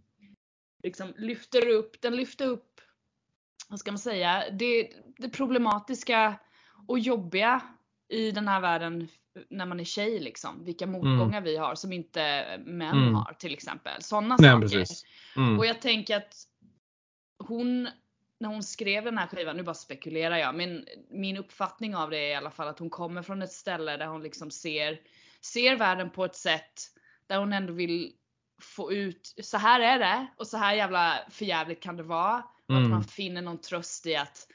Liksom 0.83 1.13
lyfter 1.17 1.67
upp, 1.67 2.01
den 2.01 2.15
lyfter 2.15 2.47
upp, 2.47 2.81
vad 3.69 3.79
ska 3.79 3.91
man 3.91 3.99
säga, 3.99 4.43
det, 4.51 4.89
det 5.17 5.29
problematiska 5.29 6.39
och 6.87 6.99
jobbiga 6.99 7.61
i 8.09 8.31
den 8.31 8.47
här 8.47 8.61
världen 8.61 9.07
när 9.49 9.65
man 9.65 9.79
är 9.79 9.83
tjej 9.83 10.19
liksom. 10.19 10.65
Vilka 10.65 10.87
motgångar 10.87 11.41
vi 11.41 11.57
har 11.57 11.75
som 11.75 11.93
inte 11.93 12.45
män 12.65 12.97
Mm. 12.97 13.15
har 13.15 13.33
till 13.33 13.53
exempel. 13.53 14.01
Sådana 14.01 14.37
saker. 14.37 14.85
Mm. 15.35 15.59
Och 15.59 15.65
jag 15.65 15.81
tänker 15.81 16.17
att 16.17 16.33
hon, 17.43 17.89
när 18.39 18.49
hon 18.49 18.63
skrev 18.63 19.03
den 19.03 19.17
här 19.17 19.27
skivan, 19.27 19.57
nu 19.57 19.63
bara 19.63 19.73
spekulerar 19.73 20.37
jag, 20.37 20.55
men 20.55 20.85
min 21.09 21.37
uppfattning 21.37 21.95
av 21.95 22.09
det 22.09 22.17
är 22.17 22.29
i 22.29 22.35
alla 22.35 22.51
fall 22.51 22.67
att 22.67 22.79
hon 22.79 22.89
kommer 22.89 23.21
från 23.21 23.41
ett 23.41 23.51
ställe 23.51 23.97
där 23.97 24.07
hon 24.07 24.23
liksom 24.23 24.51
ser, 24.51 24.99
ser 25.41 25.75
världen 25.75 26.09
på 26.09 26.25
ett 26.25 26.35
sätt 26.35 26.73
där 27.27 27.37
hon 27.37 27.53
ändå 27.53 27.73
vill 27.73 28.13
få 28.61 28.93
ut, 28.93 29.33
så 29.41 29.57
här 29.57 29.79
är 29.79 29.99
det 29.99 30.27
och 30.37 30.47
så 30.47 30.57
här 30.57 30.73
jävla 30.73 31.19
förjävligt 31.29 31.83
kan 31.83 31.97
det 31.97 32.03
vara. 32.03 32.43
Mm. 32.69 32.83
att 32.83 32.89
man 32.89 33.03
finner 33.03 33.41
någon 33.41 33.61
tröst 33.61 34.05
i 34.05 34.15
att, 34.15 34.47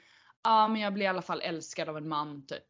ja 0.44 0.68
men 0.68 0.80
jag 0.80 0.94
blir 0.94 1.04
i 1.04 1.08
alla 1.08 1.22
fall 1.22 1.40
älskad 1.40 1.88
av 1.88 1.96
en 1.96 2.08
man 2.08 2.46
typ. 2.46 2.64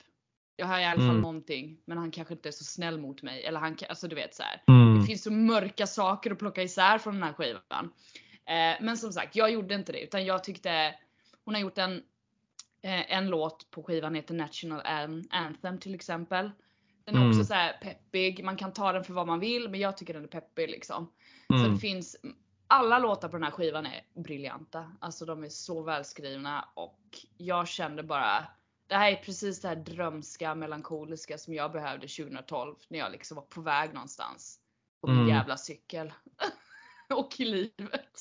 Jag 0.56 0.66
har 0.66 0.80
i 0.80 0.84
alla 0.84 0.96
fall 0.96 1.10
Mm. 1.10 1.20
någonting, 1.20 1.78
men 1.84 1.98
han 1.98 2.10
kanske 2.10 2.34
inte 2.34 2.48
är 2.48 2.52
så 2.52 2.64
snäll 2.64 2.98
mot 2.98 3.22
mig. 3.22 3.44
Eller 3.44 3.60
han, 3.60 3.76
alltså 3.88 4.08
du 4.08 4.14
vet 4.14 4.34
så 4.34 4.42
här. 4.42 4.62
Mm. 4.68 5.00
Det 5.00 5.06
finns 5.06 5.22
så 5.22 5.32
mörka 5.32 5.86
saker 5.86 6.30
att 6.30 6.38
plocka 6.38 6.62
isär 6.62 6.98
från 6.98 7.14
den 7.14 7.22
här 7.22 7.32
skivan. 7.32 7.92
Eh, 8.46 8.76
men 8.80 8.96
som 8.96 9.12
sagt, 9.12 9.36
jag 9.36 9.50
gjorde 9.50 9.74
inte 9.74 9.92
det 9.92 10.00
utan 10.00 10.24
jag 10.24 10.44
tyckte 10.44 10.94
hon 11.44 11.54
har 11.54 11.60
gjort 11.62 11.78
en, 11.78 11.94
eh, 12.82 13.12
en 13.12 13.28
låt 13.28 13.70
på 13.70 13.82
skivan 13.82 14.14
heter 14.14 14.34
National 14.34 14.80
An- 14.84 15.24
Anthem 15.30 15.78
till 15.78 15.94
exempel. 15.94 16.50
Den 17.04 17.14
är 17.14 17.18
Mm. 17.20 17.30
också 17.30 17.44
så 17.44 17.54
här 17.54 17.72
peppig, 17.82 18.44
man 18.44 18.56
kan 18.56 18.72
ta 18.72 18.92
den 18.92 19.04
för 19.04 19.14
vad 19.14 19.26
man 19.26 19.40
vill 19.40 19.68
men 19.68 19.80
jag 19.80 19.96
tycker 19.96 20.14
den 20.14 20.24
är 20.24 20.28
peppig 20.28 20.70
liksom. 20.70 21.12
Så 21.46 21.54
Mm. 21.54 21.74
det 21.74 21.80
finns, 21.80 22.16
alla 22.66 22.98
låtar 22.98 23.28
på 23.28 23.36
den 23.36 23.44
här 23.44 23.50
skivan 23.50 23.86
är 23.86 24.06
briljanta. 24.14 24.92
Alltså 25.00 25.24
de 25.24 25.44
är 25.44 25.48
så 25.48 25.82
välskrivna 25.82 26.68
och 26.74 27.00
jag 27.36 27.68
kände 27.68 28.02
bara 28.02 28.46
det 28.86 28.94
här 28.94 29.12
är 29.12 29.16
precis 29.16 29.60
det 29.60 29.68
här 29.68 29.76
drömska, 29.76 30.54
melankoliska 30.54 31.38
som 31.38 31.54
jag 31.54 31.72
behövde 31.72 32.08
2012 32.08 32.74
när 32.88 32.98
jag 32.98 33.12
liksom 33.12 33.34
var 33.34 33.42
på 33.44 33.60
väg 33.60 33.94
någonstans. 33.94 34.60
På 35.00 35.06
min 35.06 35.16
Mm. 35.18 35.28
jävla 35.28 35.56
cykel. 35.56 36.12
och 37.14 37.40
i 37.40 37.44
livet. 37.44 38.18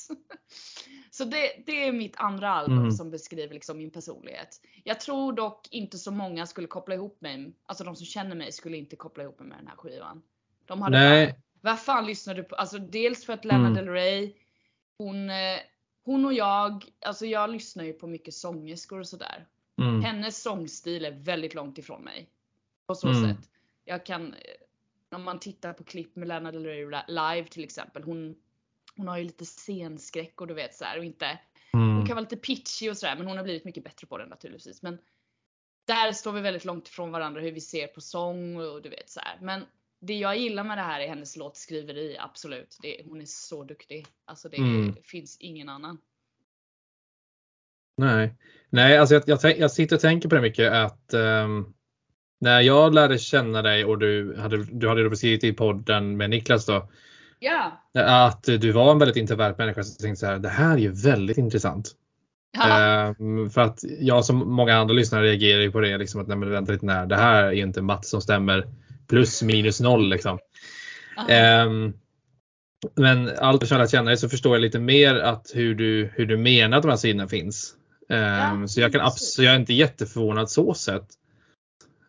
Så 1.14 1.24
det, 1.26 1.64
det 1.66 1.88
är 1.88 1.92
mitt 1.92 2.16
andra 2.18 2.50
album 2.50 2.78
Mm. 2.78 2.92
som 2.92 3.12
beskriver 3.12 3.54
liksom 3.54 3.78
min 3.78 3.92
personlighet. 3.92 4.62
Jag 4.84 5.00
tror 5.00 5.34
dock 5.34 5.68
inte 5.72 5.98
så 5.98 6.12
många 6.12 6.46
skulle 6.46 6.68
koppla 6.68 6.96
ihop 6.96 7.22
mig, 7.22 7.54
alltså 7.66 7.84
de 7.84 7.96
som 7.96 8.06
känner 8.06 8.36
mig 8.36 8.52
skulle 8.52 8.78
inte 8.78 8.96
koppla 8.96 9.24
ihop 9.24 9.40
mig 9.40 9.48
med 9.50 9.58
den 9.58 9.68
här 9.68 9.76
skivan. 9.76 10.22
De 10.66 10.82
hade 10.82 11.00
Nej. 11.00 11.40
vad 11.62 11.80
fan 11.80 12.06
lyssnar 12.06 12.36
du 12.36 12.44
på? 12.44 12.56
Alltså 12.56 12.78
dels 12.78 13.26
för 13.26 13.34
att 13.34 13.46
Lana 13.46 13.68
Mm. 13.68 13.74
Del 13.74 13.88
Rey, 13.94 14.34
hon, 14.98 15.30
eh, 15.30 15.60
hon 16.06 16.26
och 16.26 16.34
jag, 16.34 16.86
alltså 17.06 17.26
jag 17.26 17.50
lyssnar 17.50 17.84
ju 17.84 17.94
på 17.94 18.08
mycket 18.08 18.34
sångerskor 18.34 19.00
och 19.00 19.08
sådär. 19.08 19.48
Mm. 19.82 20.02
Hennes 20.02 20.42
sångstil 20.42 21.06
är 21.06 21.12
väldigt 21.12 21.54
långt 21.54 21.78
ifrån 21.78 22.02
mig. 22.04 22.30
På 22.88 22.96
så 22.96 23.08
Mm. 23.08 23.24
sätt. 23.24 23.50
Jag 23.86 24.06
kan, 24.06 24.34
eh, 24.34 25.16
om 25.18 25.24
man 25.24 25.40
tittar 25.40 25.74
på 25.74 25.84
klipp 25.84 26.16
med 26.16 26.28
Lana 26.28 26.52
Del 26.52 26.66
Rey 26.66 26.86
live 27.08 27.48
till 27.48 27.64
exempel. 27.64 28.04
Hon, 28.04 28.36
hon 28.98 29.08
har 29.08 29.18
ju 29.18 29.24
lite 29.24 29.46
scenskräck 29.46 30.42
och 30.42 30.48
du 30.48 30.54
vet 30.54 30.76
så 30.76 30.86
här, 30.86 30.98
och 30.98 31.06
inte, 31.06 31.40
hon 31.72 31.82
Mm. 31.92 32.06
kan 32.06 32.16
vara 32.16 32.22
lite 32.22 32.38
pitchy 32.38 32.90
och 32.90 32.98
sådär 32.98 33.16
men 33.16 33.28
hon 33.28 33.38
har 33.38 33.44
blivit 33.44 33.66
mycket 33.66 33.84
bättre 33.84 34.08
på 34.08 34.18
det 34.18 34.26
naturligtvis. 34.26 34.82
Men 34.82 34.98
där 35.88 36.12
står 36.12 36.32
vi 36.32 36.42
väldigt 36.42 36.66
långt 36.66 36.88
ifrån 36.88 37.12
varandra 37.12 37.42
hur 37.42 37.52
vi 37.52 37.62
ser 37.62 37.88
på 37.88 38.02
sång 38.02 38.56
och 38.58 38.82
du 38.82 38.90
vet 38.90 39.10
så 39.10 39.20
här. 39.20 39.38
Men 39.42 39.66
det 40.00 40.14
jag 40.14 40.38
gillar 40.38 40.64
med 40.64 40.78
det 40.78 40.82
här 40.82 41.00
är 41.00 41.08
hennes 41.08 41.36
låtskriveri, 41.38 42.18
absolut. 42.20 42.78
Det, 42.82 43.02
hon 43.08 43.22
är 43.22 43.26
så 43.26 43.64
duktig. 43.64 44.06
Alltså 44.26 44.50
det 44.50 44.58
Mm. 44.58 44.96
finns 45.04 45.38
ingen 45.40 45.70
annan. 45.70 45.98
Nej, 47.98 48.36
Nej 48.70 48.98
alltså 48.98 49.16
jag, 49.16 49.24
jag, 49.28 49.58
jag 49.60 49.72
sitter 49.72 49.96
och 49.96 50.02
tänker 50.02 50.30
på 50.30 50.36
det 50.36 50.42
mycket 50.42 50.72
att 50.72 51.14
ehm, 51.14 51.74
när 52.40 52.62
jag 52.62 52.94
lärde 52.94 53.20
känna 53.20 53.62
dig 53.62 53.86
och 53.86 54.00
du 54.00 54.36
hade, 54.38 54.64
du 54.64 54.88
hade 54.88 55.10
beskrivit 55.10 55.44
i 55.44 55.54
podden 55.54 56.18
med 56.18 56.30
Niklas 56.30 56.66
då 56.66 56.90
Ja! 57.44 57.80
att 58.04 58.44
du 58.44 58.72
var 58.72 58.92
en 58.92 59.00
väldigt 59.00 59.18
introvert 59.18 59.56
människa 59.58 59.82
jag 59.82 59.98
tänkte 60.00 60.20
så 60.20 60.26
här, 60.26 60.40
det 60.40 60.50
här 60.50 60.74
är 60.74 60.78
ju 60.78 60.92
väldigt 60.92 61.38
intressant. 61.38 61.92
Ehm, 62.66 63.50
för 63.50 63.62
att 63.62 63.80
jag 64.00 64.26
som 64.26 64.38
många 64.54 64.76
andra 64.78 64.94
lyssnare 64.94 65.24
reagerar 65.26 65.62
ju 65.62 65.72
på 65.72 65.80
det 65.80 65.98
liksom 65.98 66.22
att 66.22 66.28
nej 66.28 66.38
men 66.38 66.50
vänta 66.52 66.72
lite 66.72 66.86
när 66.86 67.06
det 67.06 67.16
här 67.16 67.44
är 67.44 67.52
ju 67.52 67.62
inte 67.62 67.82
matte 67.82 68.08
som 68.08 68.22
stämmer 68.22 68.68
plus 69.08 69.42
minus 69.44 69.80
noll 69.82 70.10
liksom. 70.10 70.40
Ehm, 71.30 71.94
men 72.96 73.32
allt 73.40 73.68
som 73.68 73.76
jag 73.78 73.82
lärt 73.84 73.92
känna 73.92 74.06
dig 74.10 74.18
så 74.18 74.30
förstår 74.30 74.56
jag 74.56 74.62
lite 74.62 74.80
mer 74.80 75.16
att 75.16 75.52
hur 75.54 75.76
du, 75.76 76.12
hur 76.16 76.26
du 76.26 76.38
menar 76.38 76.78
att 76.78 76.84
de 76.84 76.90
här 76.90 76.98
sidorna 76.98 77.28
finns. 77.28 77.76
Ehm, 78.10 78.62
Ja, 78.62 78.68
så 78.68 78.82
jag 78.82 78.92
kan 78.92 79.02
precis. 79.02 79.22
abs- 79.32 79.36
så 79.36 79.44
jag 79.44 79.54
är 79.54 79.60
inte 79.60 79.74
jätteförvånad 79.74 80.50
så 80.50 80.74
sett. 80.74 81.08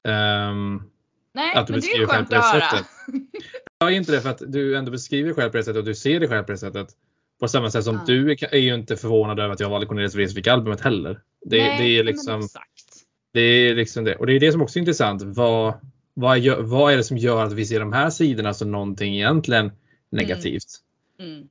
Ehm, 0.09 0.83
Nej, 1.35 1.55
att 1.55 1.67
du 1.67 1.73
men 1.73 1.81
det 1.81 1.87
är 1.87 2.07
själv 2.07 2.09
skönt 2.09 2.33
att 2.33 2.45
höra. 2.45 2.63
är 3.81 3.91
inte 3.91 4.13
det 4.13 4.21
för 4.21 4.31
att 4.31 4.43
du 4.47 4.77
ändå 4.77 4.91
beskriver 4.91 5.27
dig 5.27 5.35
själv 5.35 5.51
på 5.51 5.57
det 5.57 5.65
sättet 5.65 5.79
och 5.79 5.85
du 5.85 5.95
ser 5.95 6.21
dig 6.21 6.29
själv 6.29 6.45
på 6.45 6.53
det 6.53 6.59
sättet. 6.59 6.89
På 7.41 7.49
samma 7.49 7.71
sätt 7.71 7.85
som 7.85 7.95
Ja. 7.95 8.05
du 8.07 8.33
är 8.33 8.55
är 8.55 8.59
ju 8.59 8.75
inte 8.75 8.97
förvånad 8.97 9.41
över 9.41 9.55
att 9.55 9.61
jag 9.61 9.71
valde 9.71 9.87
Cornelis 9.87 10.15
Vreeswijk-albumet 10.15 10.81
heller. 10.81 11.21
Det, 11.41 11.59
Nej, 11.59 11.79
det 11.79 11.99
är 11.99 12.05
liksom 12.05 12.41
exakt. 12.41 13.05
det 13.33 13.41
är 13.41 13.75
liksom 13.75 14.05
det. 14.05 14.17
Och 14.17 14.27
det 14.27 14.33
är 14.33 14.41
det 14.41 14.53
som 14.53 14.63
också 14.63 14.79
är 14.79 14.81
intressant. 14.81 15.23
Vad, 15.23 15.75
vad, 16.15 16.39
gör, 16.39 16.63
vad 16.63 16.93
är 16.93 16.97
det 16.97 17.05
som 17.05 17.17
gör 17.19 17.45
att 17.45 17.53
vi 17.53 17.67
ser 17.67 17.81
de 17.81 17.93
här 17.93 18.11
sidorna 18.11 18.55
som 18.55 18.73
någonting 18.73 19.15
egentligen 19.15 19.73
negativt? 20.11 20.81
Mm. 21.19 21.49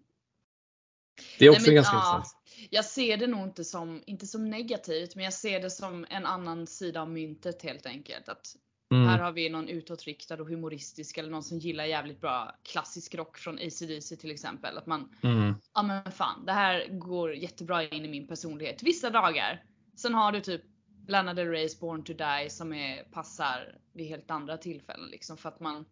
Det 1.39 1.45
är 1.45 1.49
Nej, 1.49 1.57
också 1.57 1.67
men, 1.67 1.76
ganska 1.76 1.93
ja, 1.95 2.15
intressant. 2.17 2.38
Jag 2.69 2.86
ser 2.86 3.17
det 3.17 3.28
nog 3.28 3.43
inte 3.43 3.63
som, 3.63 4.03
inte 4.05 4.28
som 4.28 4.49
negativt, 4.49 5.15
men 5.15 5.24
jag 5.24 5.34
ser 5.34 5.61
det 5.61 5.69
som 5.69 6.05
en 6.09 6.26
annan 6.26 6.67
sida 6.67 7.01
av 7.01 7.09
myntet 7.09 7.61
helt 7.61 7.86
enkelt. 7.86 8.30
Att 8.30 8.55
Mm. 8.95 9.07
Här 9.07 9.19
har 9.19 9.31
vi 9.31 9.49
någon 9.49 9.67
utåtriktad 9.69 10.35
och 10.41 10.47
humoristisk 10.49 11.17
eller 11.17 11.29
någon 11.29 11.43
som 11.43 11.57
gillar 11.59 11.85
jävligt 11.85 12.21
bra 12.21 12.55
klassisk 12.63 13.15
rock 13.15 13.37
från 13.37 13.55
AC/DC 13.55 14.15
till 14.17 14.31
exempel. 14.31 14.77
Att 14.77 14.85
man, 14.85 15.15
Mm. 15.23 15.55
ja 15.73 15.83
men 15.83 16.11
fan, 16.11 16.45
det 16.45 16.51
här 16.51 16.87
går 16.87 17.33
jättebra 17.35 17.83
in 17.83 18.05
i 18.05 18.07
min 18.07 18.27
personlighet 18.27 18.83
vissa 18.83 19.09
dagar. 19.09 19.63
Sen 19.97 20.13
har 20.13 20.31
du 20.31 20.41
typ 20.41 20.61
Lana 21.07 21.33
Del 21.33 21.47
Reys 21.47 21.79
Born 21.79 22.03
to 22.03 22.13
Die 22.13 22.49
som 22.49 22.73
är, 22.73 23.03
passar 23.03 23.77
vid 23.93 24.07
helt 24.07 24.31
andra 24.31 24.57
tillfällen 24.57 25.09
liksom 25.09 25.37
för 25.37 25.49
att 25.49 25.59
man 25.59 25.85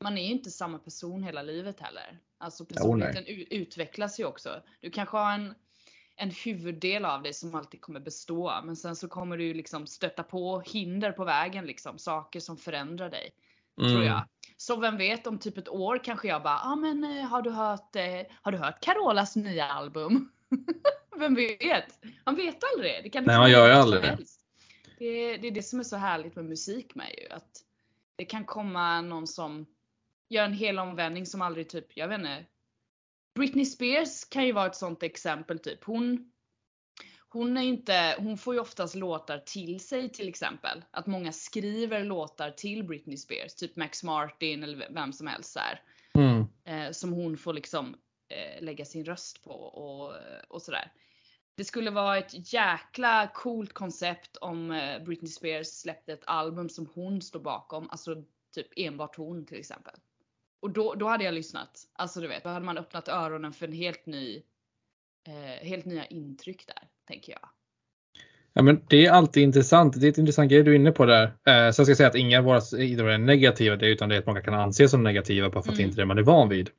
man 0.00 0.18
är 0.18 0.22
ju 0.22 0.30
inte 0.32 0.50
samma 0.50 0.78
person 0.78 1.22
hela 1.22 1.42
livet 1.42 1.80
heller. 1.80 2.18
Alltså 2.38 2.64
personligheten 2.64 3.24
u- 3.26 3.46
utvecklas 3.50 4.20
ju 4.20 4.24
också. 4.24 4.62
Du 4.80 4.90
kanske 4.90 5.16
har 5.16 5.32
en, 5.32 5.54
en 6.18 6.30
huvuddel 6.30 7.04
av 7.04 7.22
dig 7.22 7.32
som 7.34 7.54
alltid 7.54 7.80
kommer 7.80 8.00
bestå, 8.00 8.60
men 8.64 8.76
sen 8.76 8.96
så 8.96 9.08
kommer 9.08 9.36
du 9.36 9.54
liksom 9.54 9.86
stöta 9.86 10.22
på 10.22 10.60
hinder 10.60 11.12
på 11.12 11.24
vägen 11.24 11.66
liksom, 11.66 11.98
saker 11.98 12.40
som 12.40 12.56
förändrar 12.56 13.10
dig. 13.10 13.30
Tror 13.76 13.90
Mm. 13.90 14.06
jag. 14.06 14.22
Så 14.56 14.76
vem 14.76 14.96
vet 14.96 15.26
om 15.26 15.38
typ 15.38 15.58
ett 15.58 15.68
år 15.68 16.04
kanske 16.04 16.28
jag 16.28 16.42
bara, 16.42 16.58
ah, 16.58 16.76
men 16.76 17.04
eh, 17.04 17.24
har 17.26 17.42
du 17.42 17.50
hört, 17.50 17.96
eh, 17.96 18.22
har 18.42 18.52
du 18.52 18.58
hört 18.58 18.80
Carolas 18.80 19.36
nya 19.36 19.66
album? 19.66 20.32
vem 21.18 21.34
vet? 21.34 22.04
Man 22.26 22.34
vet 22.36 22.58
aldrig. 22.74 23.00
Det 23.02 23.10
kan 23.10 23.24
Nej, 23.24 23.32
liksom 23.34 23.40
man 23.40 23.50
gör 23.50 23.66
ju 23.68 23.72
aldrig 23.72 24.02
det. 24.02 24.18
Det, 24.98 25.36
det 25.36 25.46
är 25.48 25.52
det 25.52 25.62
som 25.62 25.80
är 25.80 25.84
så 25.84 25.96
härligt 25.96 26.36
med 26.36 26.44
musik 26.44 26.94
med 26.94 27.14
ju. 27.18 27.34
Att 27.34 27.64
det 28.16 28.24
kan 28.24 28.44
komma 28.44 29.00
någon 29.00 29.26
som 29.26 29.66
gör 30.28 30.44
en 30.44 30.52
hel 30.52 30.78
omvändning 30.78 31.26
som 31.26 31.42
aldrig 31.42 31.68
typ, 31.68 31.86
jag 31.94 32.08
vet 32.08 32.18
inte. 32.18 32.44
Britney 33.38 33.64
Spears 33.64 34.24
kan 34.24 34.46
ju 34.46 34.52
vara 34.52 34.66
ett 34.66 34.76
sånt 34.76 35.02
exempel 35.02 35.58
typ. 35.58 35.84
Hon, 35.84 36.32
hon 37.28 37.56
är 37.56 37.62
inte, 37.62 38.14
hon 38.18 38.38
får 38.38 38.54
ju 38.54 38.60
oftast 38.60 38.94
låtar 38.94 39.38
till 39.38 39.80
sig 39.80 40.08
till 40.08 40.28
exempel. 40.28 40.84
Att 40.90 41.06
många 41.06 41.32
skriver 41.32 42.04
låtar 42.04 42.50
till 42.50 42.84
Britney 42.84 43.16
Spears, 43.16 43.54
typ 43.54 43.76
Max 43.76 44.02
Martin 44.02 44.62
eller 44.62 44.88
vem 44.90 45.12
som 45.12 45.26
helst 45.26 45.52
så. 45.52 45.60
Mm. 46.14 46.46
Eh, 46.64 46.92
som 46.92 47.12
hon 47.12 47.36
får 47.36 47.52
liksom 47.52 47.96
eh, 48.28 48.62
lägga 48.62 48.84
sin 48.84 49.04
röst 49.04 49.44
på 49.44 49.50
och, 49.50 50.14
och 50.48 50.62
sådär. 50.62 50.92
Det 51.54 51.64
skulle 51.64 51.90
vara 51.90 52.18
ett 52.18 52.52
jäkla 52.52 53.30
coolt 53.34 53.72
koncept 53.72 54.36
om 54.36 54.70
eh, 54.70 55.02
Britney 55.02 55.30
Spears 55.30 55.66
släppte 55.66 56.12
ett 56.12 56.24
album 56.26 56.68
som 56.68 56.86
hon 56.94 57.22
står 57.22 57.40
bakom, 57.40 57.90
alltså 57.90 58.24
typ 58.54 58.66
enbart 58.76 59.16
hon 59.16 59.46
till 59.46 59.58
exempel. 59.58 59.94
Och 60.60 60.70
då, 60.70 60.94
då 60.94 61.06
hade 61.08 61.24
jag 61.24 61.34
lyssnat. 61.34 61.70
Alltså 61.94 62.20
du 62.20 62.28
vet, 62.28 62.42
då 62.44 62.48
hade 62.48 62.64
man 62.66 62.78
öppnat 62.78 63.08
öronen 63.08 63.52
för 63.52 63.66
en 63.66 63.72
helt 63.72 64.06
ny, 64.06 64.42
eh, 65.28 65.66
helt 65.68 65.84
nya 65.84 66.06
intryck 66.06 66.66
där, 66.66 66.82
tänker 67.08 67.32
jag. 67.32 67.48
Ja, 68.52 68.62
men 68.62 68.80
det 68.88 69.06
är 69.06 69.10
alltid 69.10 69.42
intressant. 69.42 70.00
Det 70.00 70.06
är 70.06 70.10
ett 70.10 70.18
intressant 70.18 70.50
grej 70.50 70.62
du 70.62 70.70
är 70.70 70.74
inne 70.76 70.92
på 70.92 71.06
där. 71.06 71.22
Eh, 71.24 71.70
sen 71.72 71.72
ska 71.72 71.90
jag 71.90 71.96
säga 71.96 72.08
att 72.08 72.14
inga 72.14 72.38
av 72.38 72.44
våra 72.44 72.60
sidor 72.60 73.10
är 73.10 73.18
negativa, 73.18 73.76
det 73.76 73.86
utan 73.88 74.08
det 74.08 74.14
är 74.14 74.18
att 74.18 74.26
många 74.26 74.40
kan 74.40 74.54
anses 74.54 74.90
som 74.90 75.02
negativa 75.02 75.50
bara 75.50 75.62
för 75.62 75.70
att 75.70 75.76
det 75.76 75.82
Mm. 75.82 75.90
inte 75.90 76.00
är 76.00 76.02
det 76.02 76.06
man 76.06 76.18
är 76.18 76.22
van 76.22 76.48
vid. 76.48 76.70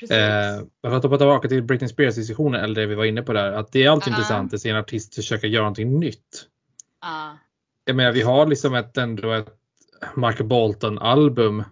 Precis. 0.00 0.16
Eh, 0.16 0.60
för 0.82 0.96
att 0.96 1.02
hoppa 1.02 1.16
tillbaka 1.18 1.48
till 1.48 1.62
Britney 1.62 1.88
Spears 1.88 2.14
diskussionen 2.14 2.64
eller 2.64 2.74
det 2.80 2.86
vi 2.86 2.94
var 2.94 3.04
inne 3.04 3.22
på 3.22 3.32
där, 3.32 3.52
att 3.52 3.72
det 3.72 3.84
är 3.84 3.90
alltid 3.90 4.12
Ja. 4.12 4.16
intressant 4.16 4.54
att 4.54 4.60
se 4.60 4.70
en 4.70 4.76
artist 4.76 5.14
försöka 5.14 5.46
göra 5.46 5.62
någonting 5.62 6.00
nytt. 6.00 6.48
Ah, 7.00 7.30
Jag 7.84 7.96
menar, 7.96 8.12
vi 8.12 8.22
har 8.22 8.46
liksom 8.46 8.74
ett, 8.74 8.96
ändå 8.96 9.32
ett 9.32 9.48
Michael 10.16 10.44
Bolton 10.48 10.98
album. 10.98 11.64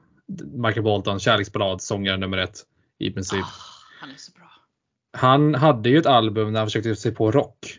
Michael 0.53 0.83
Bolton, 0.83 1.21
kärleksballad, 1.21 1.83
sångare 1.83 2.17
nummer 2.17 2.39
ett 2.39 2.59
i 2.99 3.11
princip. 3.11 3.45
ah, 3.45 3.49
han 4.01 4.11
är 4.11 4.15
så 4.17 4.33
bra. 4.33 4.51
Han 5.13 5.55
hade 5.55 5.89
ju 5.89 5.99
ett 5.99 6.07
album 6.07 6.53
när 6.53 6.61
han 6.61 6.67
försökte 6.67 6.97
se 6.97 7.11
på 7.11 7.31
rock. 7.31 7.79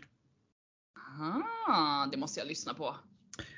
Ah, 1.67 2.05
det 2.11 2.17
måste 2.17 2.39
jag 2.39 2.47
lyssna 2.47 2.73
på. 2.73 2.95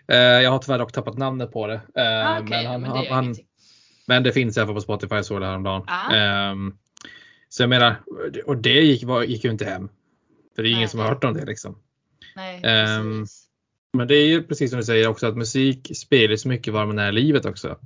Eh, 0.07 0.17
jag 0.17 0.51
har 0.51 0.59
tyvärr 0.59 0.79
dock 0.79 0.91
tappat 0.91 1.17
namnet 1.17 1.51
på 1.51 1.67
det. 1.67 1.73
Eh, 1.95 2.27
Ah, 2.29 2.39
Okej, 2.39 2.49
men, 2.49 2.65
han, 2.65 2.81
men 2.81 2.91
det 3.03 3.09
han, 3.13 3.35
men 4.07 4.23
det 4.23 4.31
finns 4.31 4.57
i 4.57 4.59
alla 4.59 4.67
fall 4.67 4.75
på 4.75 4.81
Spotify, 4.81 5.15
jag 5.15 5.25
såg 5.25 5.41
det 5.41 5.45
häromdagen. 5.47 5.83
Ah. 5.87 6.13
Ehm, 6.15 6.77
så 7.49 7.63
jag 7.63 7.69
menar, 7.69 7.95
och 8.45 8.57
det 8.57 8.69
gick, 8.81 9.03
var, 9.03 9.23
gick 9.23 9.43
ju 9.43 9.51
inte 9.51 9.65
hem. 9.65 9.89
För 10.55 10.63
det 10.63 10.69
är 10.69 10.71
ingen 10.71 10.79
Nej. 10.79 10.87
som 10.89 10.99
har 10.99 11.07
hört 11.07 11.23
om 11.23 11.33
det 11.33 11.45
liksom. 11.45 11.79
Nej, 12.35 12.61
Ehm. 12.63 13.25
Men 13.93 14.07
det 14.07 14.15
är 14.15 14.27
ju 14.27 14.43
precis 14.43 14.69
som 14.71 14.79
du 14.79 14.85
säger 14.85 15.07
också 15.07 15.27
att 15.27 15.37
musik 15.37 15.91
spelar 15.97 16.35
så 16.35 16.47
mycket 16.47 16.73
var 16.73 16.85
man 16.85 16.99
är 16.99 17.09
i 17.09 17.11
livet 17.11 17.45
också. 17.45 17.77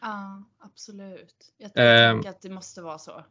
Ja, 0.00 0.37
absolut. 0.78 1.52
Jag 1.58 1.70
Ehm. 1.74 2.16
tänker 2.16 2.30
att 2.30 2.42
det 2.42 2.50
måste 2.50 2.82
vara 2.82 2.98
så. 2.98 3.24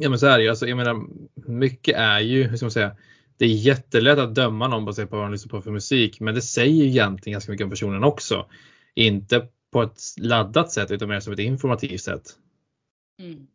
Ja 0.00 0.10
men 0.10 0.18
så 0.18 0.26
är 0.26 0.38
det 0.38 0.44
ju. 0.44 0.50
Alltså, 0.50 0.66
jag 0.66 0.76
menar, 0.76 1.06
mycket 1.34 1.96
är 1.96 2.20
ju, 2.20 2.42
hur 2.42 2.56
ska 2.56 2.66
man 2.66 2.70
säga, 2.70 2.96
det 3.36 3.44
är 3.44 3.48
jättelätt 3.48 4.18
att 4.18 4.34
döma 4.34 4.68
någon 4.68 4.84
baserat 4.84 5.10
på 5.10 5.16
vad 5.16 5.24
man 5.24 5.32
lyssnar 5.32 5.50
på 5.50 5.62
för 5.62 5.70
musik. 5.70 6.20
Men 6.20 6.34
det 6.34 6.42
säger 6.42 6.74
ju 6.74 6.86
egentligen 6.86 7.32
ganska 7.34 7.52
mycket 7.52 7.64
om 7.64 7.70
personen 7.70 8.04
också. 8.04 8.50
Inte 8.94 9.48
på 9.72 9.82
ett 9.82 10.00
laddat 10.16 10.72
sätt 10.72 10.90
utan 10.90 11.08
mer 11.08 11.20
som 11.20 11.32
ett 11.32 11.38
informativt 11.38 12.00
sätt. 12.00 12.22
Mm. 13.18 13.46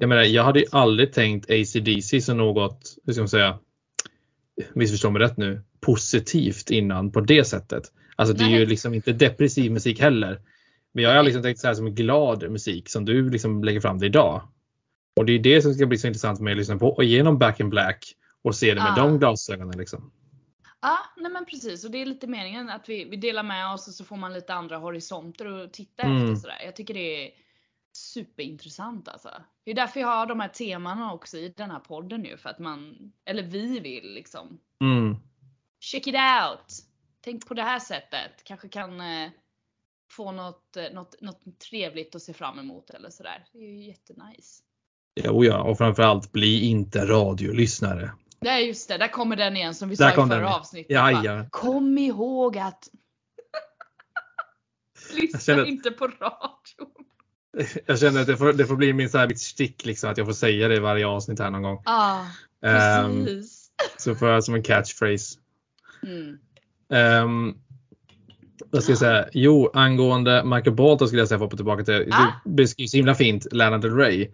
Jag 0.00 0.08
menar, 0.08 0.22
jag 0.22 0.44
hade 0.44 0.60
ju 0.60 0.66
aldrig 0.72 1.12
tänkt 1.12 1.50
AC/DC 1.50 2.20
som 2.20 2.36
något, 2.36 2.96
hur 3.04 3.12
ska 3.12 3.22
man 3.22 3.28
säga, 3.28 3.58
missförstå 4.74 5.10
mig 5.10 5.22
rätt 5.22 5.36
nu, 5.36 5.62
positivt 5.80 6.70
innan 6.70 7.12
på 7.12 7.20
det 7.20 7.44
sättet. 7.44 7.92
Alltså 8.16 8.34
det 8.34 8.44
är 8.44 8.48
ju 8.48 8.56
Nej. 8.56 8.66
liksom 8.66 8.94
inte 8.94 9.12
depressiv 9.12 9.72
musik 9.72 10.00
heller. 10.00 10.40
Men 10.96 11.04
jag 11.04 11.16
har 11.16 11.22
liksom 11.22 11.42
tänkt 11.42 11.58
så 11.60 11.66
här 11.66 11.74
som 11.74 11.94
glad 11.94 12.50
musik 12.50 12.88
som 12.88 13.04
du 13.04 13.30
liksom 13.30 13.64
lägger 13.64 13.80
fram 13.80 13.98
det 13.98 14.06
idag. 14.06 14.48
Och 15.16 15.24
det 15.26 15.32
är 15.32 15.38
det 15.38 15.62
som 15.62 15.74
ska 15.74 15.86
bli 15.86 15.98
så 15.98 16.06
intressant 16.06 16.38
för 16.38 16.44
mig 16.44 16.50
att 16.52 16.56
lyssna 16.58 16.78
på 16.78 16.88
och 16.88 17.04
genom 17.04 17.38
Back 17.38 17.60
in 17.60 17.70
Black 17.70 18.04
och 18.42 18.54
se 18.54 18.74
det 18.74 18.80
med 18.82 18.92
Ah. 18.92 18.96
de 18.96 19.18
glasögonen. 19.18 19.78
Liksom. 19.78 20.12
Ja, 20.80 20.98
nej 21.16 21.32
men 21.32 21.44
precis. 21.44 21.84
Och 21.84 21.90
det 21.90 22.02
är 22.02 22.06
lite 22.06 22.26
meningen 22.26 22.68
att 22.68 22.88
vi, 22.88 23.04
vi 23.04 23.16
delar 23.16 23.42
med 23.42 23.72
oss 23.72 23.88
och 23.88 23.94
så 23.94 24.04
får 24.04 24.16
man 24.16 24.32
lite 24.32 24.54
andra 24.54 24.76
horisonter 24.76 25.46
att 25.64 25.72
titta 25.72 26.02
Mm. 26.02 26.22
efter 26.24 26.34
sådär. 26.34 26.58
Jag 26.64 26.76
tycker 26.76 26.94
det 26.94 27.26
är 27.26 27.30
superintressant 27.96 29.08
alltså. 29.08 29.30
Det 29.64 29.70
är 29.70 29.74
därför 29.74 30.00
jag 30.00 30.08
har 30.08 30.26
de 30.26 30.40
här 30.40 30.48
temana 30.48 31.12
också 31.12 31.36
i 31.38 31.48
den 31.56 31.70
här 31.70 31.78
podden 31.80 32.20
nu 32.20 32.36
för 32.36 32.48
att 32.48 32.58
man, 32.58 33.12
eller 33.24 33.42
vi 33.42 33.80
vill 33.80 34.14
liksom 34.14 34.58
Mm. 34.80 35.16
check 35.80 36.06
it 36.06 36.14
out. 36.14 36.66
Tänk 37.20 37.46
på 37.48 37.54
det 37.54 37.62
här 37.62 37.78
sättet. 37.78 38.44
Kanske 38.44 38.68
kan 38.68 39.00
eh, 39.00 39.30
få 40.16 40.32
något, 40.32 40.76
eh, 40.76 40.84
något, 40.94 41.20
något 41.20 41.42
trevligt 41.70 42.14
att 42.14 42.22
se 42.22 42.32
fram 42.32 42.58
emot 42.58 42.90
eller 42.90 43.10
sådär. 43.10 43.44
Det 43.52 43.58
är 43.58 43.62
ju 43.62 43.84
jättenice. 43.86 44.62
Jo, 45.24 45.44
ja, 45.44 45.62
och 45.62 45.78
framförallt 45.78 46.32
bli 46.32 46.60
inte 46.64 47.06
radiolyssnare. 47.06 48.12
Är 48.40 48.58
just 48.58 48.88
det, 48.88 48.98
där 48.98 49.08
kommer 49.08 49.36
den 49.36 49.56
igen 49.56 49.74
som 49.74 49.88
vi 49.88 49.94
Där 49.94 50.04
sa 50.10 50.12
i 50.24 50.28
förra 50.28 50.36
den. 50.40 50.44
avsnittet. 50.44 50.90
Ja, 50.90 51.24
ja. 51.24 51.46
Kom 51.50 51.98
ihåg 51.98 52.58
att 52.58 52.88
Lyssna 55.14 55.40
känner- 55.40 55.64
inte 55.64 55.90
på 55.90 56.06
radio. 56.06 56.92
Jag 57.86 57.98
känner 57.98 58.20
att 58.20 58.26
det 58.26 58.36
får, 58.36 58.52
det 58.52 58.66
får 58.66 58.76
bli 58.76 58.92
min, 58.92 59.10
så 59.10 59.18
här, 59.18 59.28
mitt 59.28 59.40
stick 59.40 59.84
liksom, 59.84 60.10
att 60.10 60.18
jag 60.18 60.26
får 60.26 60.34
säga 60.34 60.68
det 60.68 60.76
i 60.76 60.78
varje 60.78 61.06
avsnitt 61.06 61.38
här 61.38 61.50
någon 61.50 61.62
gång. 61.62 61.82
Ah, 61.84 62.24
Ehm, 62.62 63.24
precis. 63.24 63.70
så 63.96 64.14
får 64.14 64.28
jag 64.28 64.44
som 64.44 64.54
en 64.54 64.62
catchphrase. 64.62 65.38
Mm. 66.02 66.38
Um, 67.24 67.62
vad 68.70 68.82
ska 68.82 68.92
jag 68.92 68.98
säga? 68.98 69.26
Jo, 69.32 69.70
angående 69.74 70.44
Michael 70.44 70.76
Bolton 70.76 71.08
skulle 71.08 71.20
jag 71.22 71.28
säga, 71.28 71.38
för 71.38 71.44
att 71.44 71.50
hoppa 71.50 71.56
tillbaka 71.56 71.84
till. 71.84 72.08
Ah. 72.12 72.26
Du 72.44 72.50
beskriver 72.54 72.88
så 72.88 72.96
himla 72.96 73.14
fint 73.14 73.46
Lana 73.52 73.78
Del 73.78 73.96
Rey. 73.96 74.28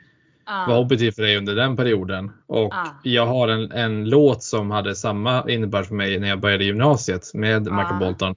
Ah. 0.45 0.67
Vad 0.69 0.77
hon 0.77 0.89
betyder 0.89 1.13
för 1.13 1.23
dig 1.23 1.37
under 1.37 1.55
den 1.57 1.77
perioden. 1.77 2.33
Och 2.47 2.75
Ah. 2.75 2.87
jag 3.03 3.27
har 3.27 3.49
en, 3.49 3.73
en 3.73 4.09
låt 4.09 4.43
som 4.43 4.71
hade 4.71 4.95
samma 4.95 5.51
innebörd 5.51 5.87
för 5.87 5.95
mig 5.95 6.19
när 6.21 6.29
jag 6.29 6.41
började 6.41 6.65
gymnasiet 6.65 7.35
med 7.35 7.63
Michael 7.63 7.95
Ah. 7.95 7.99
Bolton. 7.99 8.35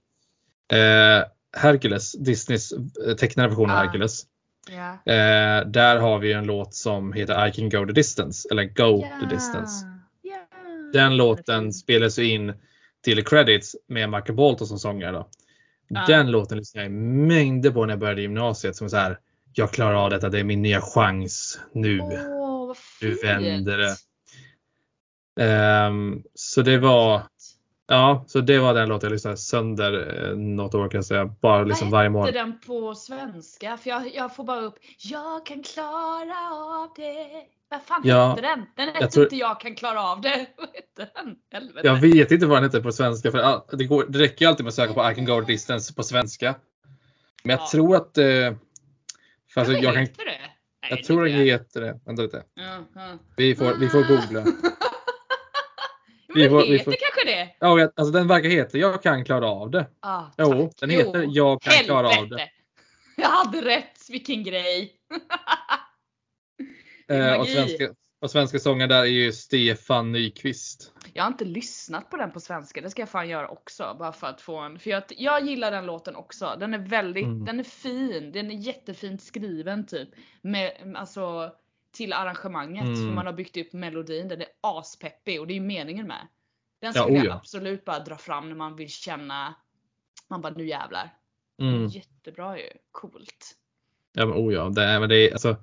Eh, 0.74 1.24
Hercules, 1.58 2.12
Disneys 2.12 2.72
eh, 3.08 3.16
tecknade 3.16 3.50
version 3.50 3.70
av 3.70 3.78
Ah. 3.78 3.80
Hercules. 3.80 4.24
Ja. 4.70 5.14
Eh, 5.14 5.68
där 5.68 5.98
har 6.00 6.20
vi 6.20 6.34
en 6.34 6.46
låt 6.46 6.74
som 6.74 7.14
heter 7.14 7.48
I 7.48 7.52
can 7.52 7.70
go 7.70 7.86
the 7.86 7.94
distance. 7.94 8.48
Eller 8.52 8.64
Go 8.64 9.02
Ja. 9.02 9.28
the 9.28 9.36
distance. 9.36 9.86
Ja. 10.22 10.36
Den 10.94 11.18
låten 11.18 11.74
spelas 11.74 12.20
in 12.20 12.54
till 13.04 13.26
credits 13.26 13.76
med 13.88 14.10
Michael 14.10 14.36
Bolton 14.36 14.68
som 14.68 14.80
sångare. 14.80 15.12
Då. 15.12 15.28
Ja. 15.88 16.06
Den 16.08 16.32
låten 16.32 16.58
lyssnade 16.58 16.86
jag 16.86 16.92
mängder 16.92 17.72
på 17.72 17.86
när 17.86 17.94
jag 17.94 18.00
började 18.00 18.22
gymnasiet. 18.22 18.76
Som 18.76 18.90
så 18.90 18.98
här, 18.98 19.20
jag 19.54 19.72
klarar 19.72 19.94
av 19.94 20.10
detta, 20.10 20.30
det 20.30 20.40
är 20.40 20.44
min 20.44 20.62
nya 20.62 20.82
chans 20.82 21.60
nu. 21.74 22.00
Vad 22.00 22.78
Du 23.02 23.16
vänder 23.16 23.78
det. 23.78 23.96
Ehm, 25.40 26.24
så 26.34 26.62
det 26.62 26.78
var, 26.78 27.22
ja, 27.88 28.24
så 28.28 28.42
det 28.42 28.60
var 28.60 28.74
den 28.74 28.90
låten 28.90 29.08
jag 29.08 29.14
lyssnade 29.14 29.38
sönder 29.38 30.24
eh, 30.30 30.38
något 30.38 30.76
år 30.76 30.90
kan 30.90 30.98
jag 30.98 31.06
säga. 31.06 31.26
Bara 31.42 31.64
liksom 31.64 31.90
varje 31.92 32.10
Vad 32.10 32.26
hette 32.26 32.38
morgon. 32.40 32.52
den 32.52 32.60
på 32.68 32.96
svenska? 32.96 33.78
För 33.78 33.90
jag, 33.90 34.16
jag 34.16 34.36
får 34.36 34.44
bara 34.44 34.62
upp 34.62 34.76
Jag 34.98 35.46
kan 35.46 35.64
klara 35.64 36.52
av 36.54 36.90
det. 36.96 37.28
Vad 37.70 37.82
fan 37.84 38.02
Ja, 38.06 38.30
hette 38.30 38.42
den? 38.42 38.66
Den 38.76 38.88
hette 38.88 39.00
jag 39.02 39.12
tror- 39.12 39.26
inte 39.26 39.36
Jag 39.36 39.60
kan 39.60 39.76
klara 39.76 40.02
av 40.04 40.22
det. 40.22 40.46
Vad 40.58 40.68
hette 40.68 41.12
den? 41.24 41.36
Helvete. 41.52 41.88
Jag 41.88 41.96
vet 41.96 42.32
inte 42.32 42.46
vad 42.46 42.58
den 42.58 42.64
heter 42.64 42.82
på 42.82 42.92
svenska. 42.92 43.32
För 43.32 43.76
det, 43.78 43.84
går, 43.86 44.06
det 44.10 44.20
räcker 44.20 44.46
ju 44.46 44.50
alltid 44.50 44.64
med 44.64 44.70
att 44.70 44.76
söka 44.76 44.94
på 44.94 45.12
I 45.12 45.16
can 45.16 45.26
go 45.26 45.42
distance 45.42 45.94
på 45.94 46.04
svenska. 46.04 46.56
Men 47.44 47.52
jag 47.52 47.60
Ja. 47.60 47.68
tror 47.72 47.96
att 47.96 48.18
eh, 48.18 48.26
för 49.54 49.62
alltså, 49.62 49.74
jag, 49.74 49.94
kan, 49.94 50.04
det? 50.04 50.10
Nej, 50.26 50.90
jag 50.90 51.04
tror 51.04 51.26
den 51.26 51.34
heter 51.34 51.82
det. 51.82 52.00
Vänta 52.06 52.22
lite. 52.22 52.44
Ja, 52.54 52.78
ja. 52.96 53.18
Vi 53.38 53.56
får, 53.56 53.74
vi 53.80 53.90
får 53.90 54.02
googla. 54.08 54.44
Vi 56.36 56.42
den 56.42 56.50
får- 56.52 56.62
vi 56.62 56.72
heter 56.72 56.84
får- 56.86 56.92
kanske 56.92 57.26
det? 57.36 57.56
Ja, 57.60 57.82
alltså 57.96 58.12
den 58.12 58.28
verkar 58.28 58.50
heta 58.50 58.78
Jag 58.78 59.04
kan 59.04 59.26
klara 59.26 59.48
av 59.48 59.72
det. 59.72 59.88
Ah, 60.00 60.24
Jo, 60.38 60.46
tack. 60.68 60.80
den 60.80 60.90
heter 60.90 61.26
Jag 61.30 61.62
kan 61.62 61.74
klara 61.74 62.08
av 62.08 62.14
Helvete. 62.14 62.36
det. 63.16 63.22
Jag 63.22 63.30
hade 63.30 63.62
rätt, 63.62 64.10
vilken 64.10 64.44
grej. 64.44 64.92
Eh, 67.08 67.34
och, 67.40 67.48
svenska, 67.48 67.90
och 68.22 68.32
svenska 68.32 68.60
sången 68.60 68.90
där 68.90 69.00
är 69.02 69.06
ju 69.06 69.32
Stefan 69.32 70.12
Nyqvist. 70.12 70.92
Jag 71.14 71.24
har 71.24 71.28
inte 71.32 71.46
lyssnat 71.46 72.10
på 72.10 72.18
den 72.18 72.32
på 72.32 72.40
svenska, 72.40 72.82
det 72.82 72.90
ska 72.90 73.02
jag 73.02 73.10
fan 73.10 73.30
göra 73.30 73.48
också. 73.48 73.96
Bara 74.00 74.12
för 74.12 74.28
att 74.28 74.42
få 74.42 74.58
en, 74.58 74.80
för 74.80 74.90
jag, 74.90 75.04
jag 75.10 75.46
gillar 75.46 75.72
den 75.72 75.86
låten 75.86 76.16
också. 76.16 76.56
Den 76.60 76.74
är 76.74 76.78
väldigt, 76.80 77.24
Mm. 77.26 77.46
den 77.46 77.60
är 77.60 77.64
fin, 77.64 78.32
den 78.32 78.52
är 78.52 78.56
jättefint 78.56 79.24
skriven 79.24 79.86
typ. 79.86 80.10
Med, 80.42 80.94
alltså 80.96 81.52
till 81.96 82.14
arrangemanget, 82.14 82.84
Mm. 82.84 83.06
hur 83.06 83.12
man 83.14 83.26
har 83.26 83.34
byggt 83.34 83.58
upp 83.58 83.74
melodin. 83.74 84.28
Den 84.28 84.42
är 84.42 84.48
aspeppig 84.62 85.42
och 85.42 85.48
det 85.48 85.54
är 85.54 85.56
ju 85.56 85.62
meningen 85.62 86.08
med. 86.08 86.28
Den 86.82 86.92
Ja, 86.96 87.02
skulle 87.04 87.20
oh 87.20 87.26
jag 87.26 87.32
ja. 87.34 87.34
absolut 87.36 87.86
bara 87.86 88.00
dra 88.00 88.18
fram 88.18 88.50
när 88.50 88.56
man 88.56 88.76
vill 88.76 88.90
känna, 88.90 89.56
man 90.30 90.42
bara 90.42 90.54
nu 90.54 90.68
jävlar. 90.68 91.14
Mm. 91.62 91.88
Jättebra 91.88 92.58
ju, 92.58 92.64
coolt. 92.92 93.56
Ja, 94.14 94.26
men, 94.26 94.38
oh 94.38 94.54
ja, 94.54 94.70
det 94.70 94.84
är, 94.84 95.00
men 95.00 95.10
det 95.10 95.16
är 95.30 95.32
alltså 95.32 95.56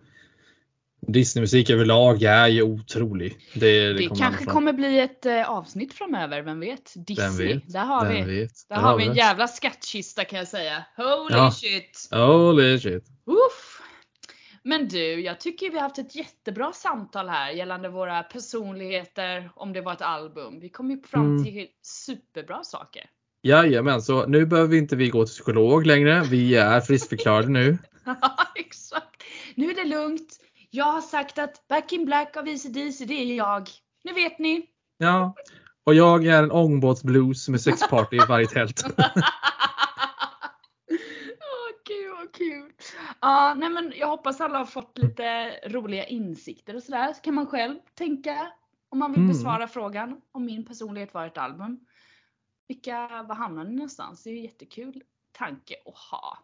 Disneymusik 1.07 1.71
överlag 1.71 2.23
är 2.23 2.47
ju 2.47 2.63
otrolig. 2.63 3.37
Det, 3.55 3.61
det, 3.89 3.93
Det, 3.93 4.07
kommer 4.07 4.21
kanske 4.21 4.45
kommer 4.45 4.73
bli 4.73 5.01
ett 5.01 5.27
eh, 5.27 5.51
avsnitt 5.51 5.95
framöver, 5.95 6.43
vem 6.43 6.61
vet? 6.61 6.93
Disney, 7.07 7.55
vet? 7.55 7.73
där 7.73 7.85
har 7.85 8.07
Vem 8.07 8.27
vi. 8.27 8.41
vet? 8.41 8.69
Där 8.69 8.77
Där 8.77 8.83
har 8.83 8.99
vi 8.99 9.07
en 9.07 9.15
jävla 9.15 9.49
skattkista 9.49 10.25
kan 10.25 10.39
jag 10.39 10.49
säga. 10.49 10.85
Holy 10.97 11.35
Ja. 11.37 11.51
shit! 11.51 12.09
Holy 12.11 12.79
shit. 12.79 13.05
Uff. 13.27 13.72
Men 14.65 14.89
du, 14.89 15.21
jag 15.21 15.41
tycker 15.41 15.71
vi 15.71 15.77
har 15.77 15.83
haft 15.83 15.99
ett 15.99 16.15
jättebra 16.15 16.73
samtal 16.73 17.29
här 17.29 17.51
gällande 17.51 17.89
våra 17.89 18.23
personligheter, 18.23 19.51
om 19.55 19.73
det 19.73 19.81
var 19.81 19.93
ett 19.93 20.03
album. 20.03 20.61
Vi 20.61 20.69
kom 20.69 20.91
ju 20.91 21.03
fram 21.03 21.27
Mm. 21.27 21.45
till 21.45 21.67
superbra 21.83 22.65
saker. 22.65 23.03
Jajamän, 23.43 24.03
så 24.03 24.27
nu 24.27 24.47
behöver 24.47 24.69
vi 24.71 24.79
inte 24.79 24.97
vi 24.97 25.09
gå 25.09 25.25
till 25.27 25.33
psykolog 25.33 25.87
längre. 25.87 26.23
Vi 26.31 26.55
är 26.57 26.81
friskförklarade 26.81 27.49
nu. 27.49 27.79
Ja, 28.05 28.37
exakt. 28.55 29.23
Nu 29.55 29.71
är 29.71 29.75
det 29.75 29.85
lugnt. 29.85 30.39
Jag 30.71 30.85
har 30.85 31.01
sagt 31.01 31.39
att 31.39 31.69
Back 31.69 31.93
in 31.93 32.05
Black 32.05 32.37
av 32.37 32.45
AC/DC, 32.49 33.05
det 33.05 33.15
är 33.15 33.37
jag. 33.37 33.69
Nu 34.05 34.13
vet 34.13 34.39
ni. 34.39 34.67
Ja. 34.99 35.35
Och 35.85 35.95
jag 35.95 36.27
är 36.27 36.43
en 36.43 36.51
ångbåtsblues 36.53 37.49
med 37.49 37.61
sexparty 37.61 38.17
i 38.17 38.21
varje 38.29 38.47
tält. 38.47 38.85
Kul. 42.51 42.73
Ja, 43.21 43.55
nej 43.55 43.71
men 43.71 43.93
jag 43.97 44.07
hoppas 44.09 44.41
alla 44.41 44.59
har 44.59 44.65
fått 44.67 44.99
lite 44.99 45.51
roliga 45.69 46.05
insikter 46.07 46.77
och 46.77 46.83
sådär. 46.83 47.13
Så 47.13 47.21
kan 47.21 47.35
man 47.35 47.47
själv 47.47 47.77
tänka 47.95 48.53
om 48.89 48.99
man 48.99 49.11
vill 49.13 49.21
Mm. 49.21 49.29
besvara 49.29 49.69
frågan 49.69 50.21
om 50.33 50.45
min 50.45 50.65
personlighet 50.65 51.15
var 51.15 51.27
ett 51.27 51.39
album. 51.39 51.81
Vilka, 52.69 53.09
var 53.29 53.35
hamnar 53.35 53.65
ni 53.65 53.75
någonstans? 53.75 54.23
Det 54.23 54.31
är 54.31 54.35
ju 54.35 54.43
jättekul 54.43 55.03
tanke 55.39 55.75
att 55.87 55.99
ha. 56.11 56.39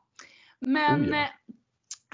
Men 0.60 1.00
Oh 1.02 1.08
ja. 1.08 1.22
eh, 1.22 1.28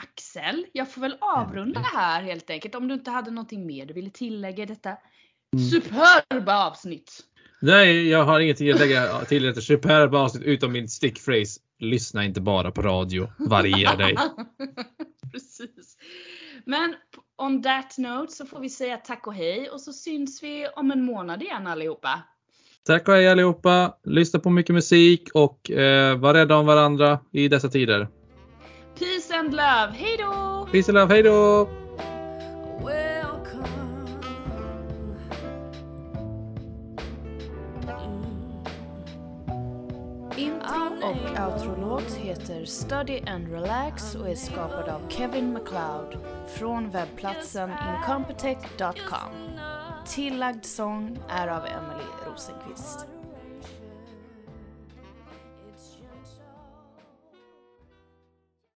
Axel, 0.02 0.66
jag 0.72 0.92
får 0.92 1.00
väl 1.00 1.16
avrunda 1.20 1.80
här 1.80 2.22
helt 2.22 2.50
enkelt. 2.50 2.74
Om 2.74 2.88
du 2.88 2.94
inte 2.94 3.10
hade 3.10 3.30
någonting 3.30 3.66
mer 3.66 3.86
du 3.86 3.94
ville 3.94 4.10
tillägga 4.10 4.62
i 4.62 4.66
detta 4.66 4.96
Mm. 5.56 5.64
superba 5.70 6.66
avsnitt. 6.66 7.20
Nej, 7.60 8.08
jag 8.08 8.24
har 8.24 8.40
ingenting 8.40 8.70
att 8.70 8.78
lägga 8.78 9.20
till 9.24 9.48
ett 9.48 9.64
superb 9.64 10.14
avsnitt 10.14 10.42
utom 10.42 10.72
min 10.72 10.88
stickphrase. 10.88 11.60
Lyssna 11.78 12.24
inte 12.24 12.40
bara 12.40 12.70
på 12.70 12.82
radio. 12.82 13.28
Variera 13.38 13.96
dig. 13.96 14.16
Precis. 15.32 15.96
Men 16.66 16.94
on 17.38 17.62
that 17.62 17.98
note 17.98 18.32
så 18.32 18.46
får 18.46 18.60
vi 18.60 18.70
säga 18.70 18.96
tack 18.96 19.26
och 19.26 19.34
hej 19.34 19.70
och 19.70 19.80
så 19.80 19.92
syns 19.92 20.42
vi 20.42 20.66
om 20.76 20.90
en 20.90 21.04
månad 21.04 21.42
igen 21.42 21.66
allihopa. 21.66 22.22
Tack 22.86 23.08
och 23.08 23.14
hej 23.14 23.28
allihopa. 23.28 23.94
Lyssna 24.04 24.40
på 24.40 24.50
mycket 24.50 24.74
musik 24.74 25.28
och 25.34 25.70
eh, 25.70 26.18
var 26.18 26.34
rädda 26.34 26.56
om 26.56 26.66
varandra 26.66 27.18
i 27.32 27.48
dessa 27.48 27.68
tider. 27.68 28.08
Peace 28.98 29.38
and 29.38 29.50
love. 29.50 29.92
Hej 29.94 30.16
då! 30.18 30.68
Peace 30.72 30.90
and 30.92 30.98
love, 30.98 31.14
hej 31.14 31.22
då! 31.22 31.83
Och 41.04 41.46
outro-låt 41.46 42.12
heter 42.14 42.64
Study 42.64 43.20
and 43.26 43.52
Relax 43.52 44.14
och 44.14 44.28
är 44.28 44.34
skapad 44.34 44.88
av 44.88 45.08
Kevin 45.08 45.52
MacLeod 45.52 46.18
från 46.58 46.90
webbplatsen 46.90 47.70
incompetech.com. 47.70 49.58
Tillagd 50.06 50.64
sång 50.64 51.18
är 51.28 51.48
av 51.48 51.66
Emily 51.66 52.04
Rosenqvist. 52.26 53.13